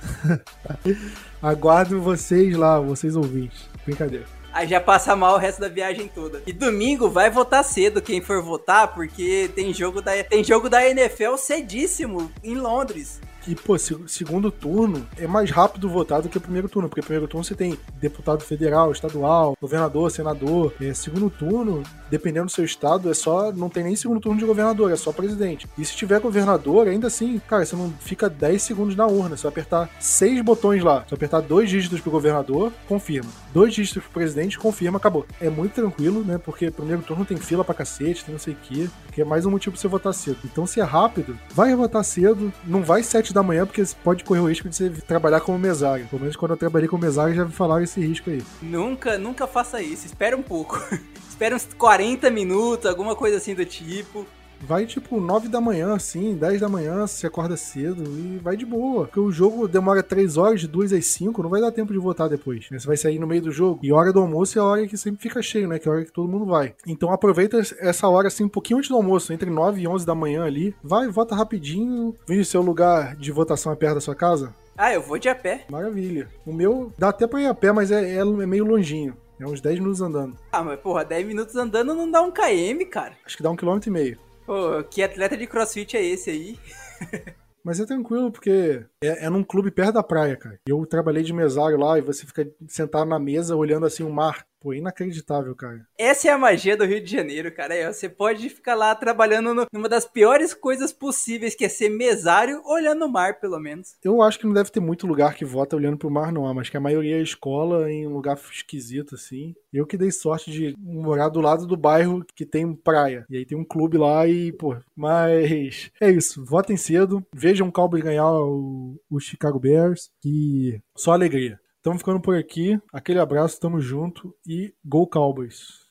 Aguardo 1.42 2.01
vocês 2.01 2.57
lá, 2.57 2.78
vocês 2.78 3.16
ouvintes. 3.16 3.68
Brincadeira. 3.84 4.24
Aí 4.53 4.66
já 4.66 4.80
passa 4.80 5.14
mal 5.14 5.34
o 5.34 5.38
resto 5.38 5.61
da 5.61 5.68
viagem 5.68 6.09
toda. 6.09 6.42
E 6.46 6.53
domingo 6.53 7.09
vai 7.09 7.30
votar 7.30 7.64
cedo 7.64 8.03
quem 8.03 8.20
for 8.20 8.42
votar, 8.42 8.94
porque 8.94 9.51
tem 9.55 9.72
jogo 9.72 10.03
da, 10.03 10.24
tem 10.24 10.42
jogo 10.42 10.68
da 10.68 10.86
NFL 10.88 11.36
cedíssimo 11.36 12.30
em 12.42 12.57
Londres. 12.57 13.20
E, 13.47 13.55
pô, 13.55 13.76
segundo 13.78 14.51
turno 14.51 15.07
é 15.16 15.26
mais 15.26 15.51
rápido 15.51 15.88
votar 15.88 16.20
do 16.20 16.28
que 16.28 16.38
o 16.38 16.41
primeiro 16.41 16.68
turno, 16.68 16.88
porque 16.88 17.01
primeiro 17.01 17.26
turno 17.26 17.45
você 17.45 17.55
tem 17.55 17.78
deputado 17.95 18.43
federal, 18.43 18.93
estadual, 18.93 19.57
governador, 19.61 20.11
senador. 20.11 20.74
É, 20.80 20.93
segundo 20.93 21.30
turno, 21.30 21.82
dependendo 22.11 22.47
do 22.47 22.53
seu 22.53 22.64
estado, 22.64 23.11
é 23.11 23.14
só. 23.14 23.53
Não 23.53 23.68
tem 23.68 23.84
nem 23.84 23.97
segundo 23.97 24.20
turno 24.20 24.38
de 24.38 24.45
governador, 24.45 24.93
é 24.93 24.97
só 24.97 25.12
presidente. 25.12 25.66
E 25.78 25.84
se 25.84 25.97
tiver 25.97 26.20
governador, 26.20 26.88
ainda 26.88 27.07
assim, 27.07 27.41
cara, 27.49 27.64
você 27.64 27.76
não 27.76 27.91
fica 28.01 28.28
10 28.28 28.62
segundos 28.62 28.97
na 28.97 29.07
urna. 29.07 29.36
Você 29.36 29.45
vai 29.45 29.53
apertar 29.53 29.91
seis 29.99 30.41
botões 30.43 30.82
lá. 30.82 31.01
Você 31.01 31.11
vai 31.11 31.16
apertar 31.16 31.41
dois 31.41 31.70
dígitos 31.70 32.01
pro 32.01 32.11
governador, 32.11 32.72
confirma. 32.88 33.30
Dois 33.53 33.74
dígitos 33.74 34.03
pro 34.03 34.12
presidente, 34.12 34.59
confirma, 34.59 34.99
acabou. 34.99 35.26
É 35.41 35.49
muito 35.49 35.72
tranquilo, 35.72 36.24
né? 36.24 36.38
Porque 36.38 36.70
primeiro 36.70 37.03
turno 37.03 37.24
tem 37.24 37.36
fila 37.36 37.64
pra 37.64 37.74
cacete, 37.74 38.24
tem 38.24 38.32
não 38.32 38.38
sei 38.38 38.55
o 38.55 38.57
quê. 38.62 38.88
Que 39.12 39.22
é 39.22 39.24
mais 39.24 39.47
um 39.47 39.51
motivo 39.51 39.72
pra 39.72 39.80
você 39.80 39.88
votar 39.88 40.14
cedo. 40.14 40.38
Então, 40.45 40.66
se 40.66 40.80
é 40.80 40.84
rápido, 40.84 41.38
vai 41.55 41.74
votar 41.74 42.05
cedo, 42.05 42.53
não 42.64 42.82
vai 42.82 43.03
sete 43.03 43.30
7 43.31 43.35
da 43.35 43.43
manhã, 43.43 43.64
porque 43.64 43.83
pode 44.03 44.24
correr 44.24 44.41
o 44.41 44.49
risco 44.49 44.68
de 44.68 44.76
você 44.76 44.91
trabalhar 45.07 45.41
como 45.41 45.59
mesário. 45.59 46.07
Pelo 46.09 46.20
menos 46.20 46.37
quando 46.37 46.53
eu 46.53 46.57
trabalhei 46.57 46.89
como 46.89 47.03
mesário 47.03 47.35
já 47.35 47.45
me 47.45 47.53
falaram 47.53 47.83
esse 47.83 48.01
risco 48.01 48.28
aí. 48.28 48.43
Nunca, 48.61 49.16
nunca 49.16 49.47
faça 49.47 49.81
isso. 49.81 50.07
Espera 50.07 50.37
um 50.37 50.43
pouco. 50.43 50.81
Espera 51.28 51.55
uns 51.57 51.66
40 51.78 52.31
minutos, 52.31 52.87
alguma 52.87 53.16
coisa 53.16 53.39
assim 53.39 53.55
do 53.55 53.64
tipo 53.64 54.26
vai 54.63 54.87
tipo 54.87 55.21
9 55.21 55.49
da 55.49 55.61
manhã, 55.61 55.95
assim, 55.95 56.35
10 56.35 56.61
da 56.61 56.69
manhã, 56.69 57.07
você 57.07 57.27
acorda 57.27 57.57
cedo 57.57 58.03
e 58.05 58.39
vai 58.39 58.57
de 58.57 58.67
boa. 58.67 59.07
Porque 59.07 59.21
o 59.21 59.33
jogo 59.33 59.67
demora 59.67 60.03
3 60.03 60.37
horas, 60.37 60.61
de 60.61 60.69
2 60.69 60.93
às 60.93 61.07
5, 61.07 61.43
não 61.43 61.51
vai 61.51 61.61
dar 61.61 61.73
tempo 61.73 61.93
de 61.93 61.99
votar 61.99 62.29
depois. 62.29 62.69
Né? 62.71 62.79
Você 62.79 62.87
vai 62.87 62.97
sair 62.97 63.19
no 63.19 63.27
meio 63.27 63.43
do 63.43 63.51
jogo. 63.51 63.81
E 63.83 63.93
hora 63.93 64.13
do 64.13 64.21
almoço 64.21 64.59
é 64.59 64.63
a 64.63 64.65
hora 64.65 64.87
que 64.87 64.97
sempre 64.97 65.21
fica 65.23 65.43
cheio, 65.43 65.69
né? 65.69 65.79
Que 65.79 65.89
é 65.89 65.91
a 65.91 65.95
hora 65.95 66.05
que 66.05 66.13
todo 66.13 66.29
mundo 66.29 66.47
vai. 66.47 66.75
Então 66.87 67.13
aproveita 67.13 67.59
essa 67.79 68.09
hora, 68.09 68.29
assim, 68.29 68.45
um 68.45 68.49
pouquinho 68.49 68.79
antes 68.79 68.91
do 68.91 68.97
almoço, 68.97 69.33
entre 69.33 69.51
9 69.51 69.81
e 69.81 69.89
11 69.89 70.07
da 70.07 70.15
manhã 70.15 70.45
ali. 70.45 70.75
Vai, 70.83 71.09
vota 71.09 71.35
rapidinho. 71.35 72.15
Vem 72.27 72.41
o 72.41 72.45
seu 72.45 72.63
lugar 72.63 73.17
de 73.17 73.33
votação 73.33 73.73
é 73.73 73.77
perto 73.77 73.95
da 73.95 74.01
sua 74.01 74.15
casa. 74.15 74.55
Ah, 74.77 74.95
eu 74.95 75.03
vou 75.03 75.19
de 75.19 75.29
a 75.29 75.35
pé. 75.35 75.65
Maravilha. 75.69 76.29
O 76.47 76.53
meu 76.53 76.93
dá 76.97 77.11
até 77.11 77.27
pra 77.27 77.41
ir 77.41 77.47
a 77.47 77.55
pé, 77.55 77.73
mas 77.73 77.91
é, 77.91 78.15
é, 78.15 78.19
é 78.19 78.25
meio 78.25 78.65
longinho. 78.65 79.15
É 79.39 79.47
uns 79.47 79.61
10 79.61 79.79
minutos 79.79 80.01
andando. 80.03 80.37
Ah, 80.53 80.63
mas 80.63 80.79
porra, 80.81 81.05
10 81.05 81.27
minutos 81.27 81.57
andando 81.57 81.95
não 81.95 82.11
dá 82.11 82.21
um 82.21 82.31
KM, 82.31 82.85
cara. 82.87 83.15
Acho 83.25 83.37
que 83.37 83.43
dá 83.43 83.51
um 83.51 83.57
quilômetro 83.57 83.89
e 83.89 83.93
meio. 83.93 84.19
Pô, 84.51 84.82
que 84.82 85.01
atleta 85.01 85.36
de 85.36 85.46
crossfit 85.46 85.96
é 85.96 86.05
esse 86.05 86.28
aí? 86.28 86.59
Mas 87.62 87.78
é 87.78 87.86
tranquilo, 87.86 88.32
porque 88.32 88.84
é, 89.01 89.26
é 89.26 89.30
num 89.30 89.44
clube 89.44 89.70
perto 89.70 89.92
da 89.92 90.03
praia, 90.03 90.36
cara. 90.36 90.59
Eu 90.66 90.84
trabalhei 90.84 91.22
de 91.22 91.32
mesário 91.32 91.78
lá 91.78 91.96
e 91.96 92.03
você 92.03 92.26
fica 92.26 92.51
sentado 92.66 93.09
na 93.09 93.16
mesa 93.16 93.55
olhando 93.55 93.86
assim 93.86 94.03
o 94.03 94.11
mar. 94.11 94.44
Pô, 94.61 94.75
inacreditável, 94.75 95.57
cara. 95.57 95.87
Essa 95.97 96.29
é 96.29 96.31
a 96.31 96.39
magia 96.39 96.77
do 96.77 96.85
Rio 96.85 97.03
de 97.03 97.11
Janeiro, 97.11 97.51
cara. 97.51 97.75
É, 97.75 97.91
você 97.91 98.11
pode 98.11 98.51
ficar 98.51 98.75
lá 98.75 98.95
trabalhando 98.95 99.55
no, 99.55 99.67
numa 99.73 99.89
das 99.89 100.05
piores 100.05 100.53
coisas 100.53 100.93
possíveis, 100.93 101.55
que 101.55 101.65
é 101.65 101.69
ser 101.69 101.89
mesário 101.89 102.61
olhando 102.67 103.07
o 103.07 103.09
mar, 103.11 103.41
pelo 103.41 103.59
menos. 103.59 103.97
Eu 104.05 104.21
acho 104.21 104.39
que 104.39 104.45
não 104.45 104.53
deve 104.53 104.71
ter 104.71 104.81
muito 104.81 105.07
lugar 105.07 105.35
que 105.35 105.47
vota 105.47 105.77
olhando 105.77 105.97
pro 105.97 106.11
mar, 106.11 106.31
não. 106.31 106.53
Mas 106.53 106.69
que 106.69 106.77
a 106.77 106.81
maioria 106.81 107.17
é 107.17 107.23
escola 107.23 107.91
em 107.91 108.07
um 108.07 108.13
lugar 108.13 108.39
esquisito, 108.53 109.15
assim. 109.15 109.55
Eu 109.73 109.87
que 109.87 109.97
dei 109.97 110.11
sorte 110.11 110.51
de 110.51 110.75
morar 110.79 111.31
do 111.31 111.41
lado 111.41 111.67
do 111.67 111.77
bairro 111.77 112.23
que 112.35 112.45
tem 112.45 112.75
praia. 112.75 113.25
E 113.31 113.39
aí 113.39 113.47
tem 113.47 113.57
um 113.57 113.65
clube 113.65 113.97
lá 113.97 114.29
e, 114.29 114.53
pô. 114.53 114.77
Mas 114.95 115.91
é 115.99 116.11
isso. 116.11 116.45
Votem 116.45 116.77
cedo. 116.77 117.25
Vejam 117.33 117.69
o 117.69 117.73
Cowboy 117.73 118.03
ganhar 118.03 118.31
o, 118.31 119.01
o 119.09 119.19
Chicago 119.19 119.59
Bears. 119.59 120.11
E 120.23 120.79
só 120.95 121.13
alegria. 121.13 121.59
Estamos 121.81 122.03
ficando 122.03 122.20
por 122.20 122.37
aqui. 122.37 122.78
Aquele 122.93 123.18
abraço, 123.18 123.59
tamo 123.59 123.81
junto 123.81 124.37
e 124.47 124.74
Go 124.85 125.07
Cowboys! 125.07 125.89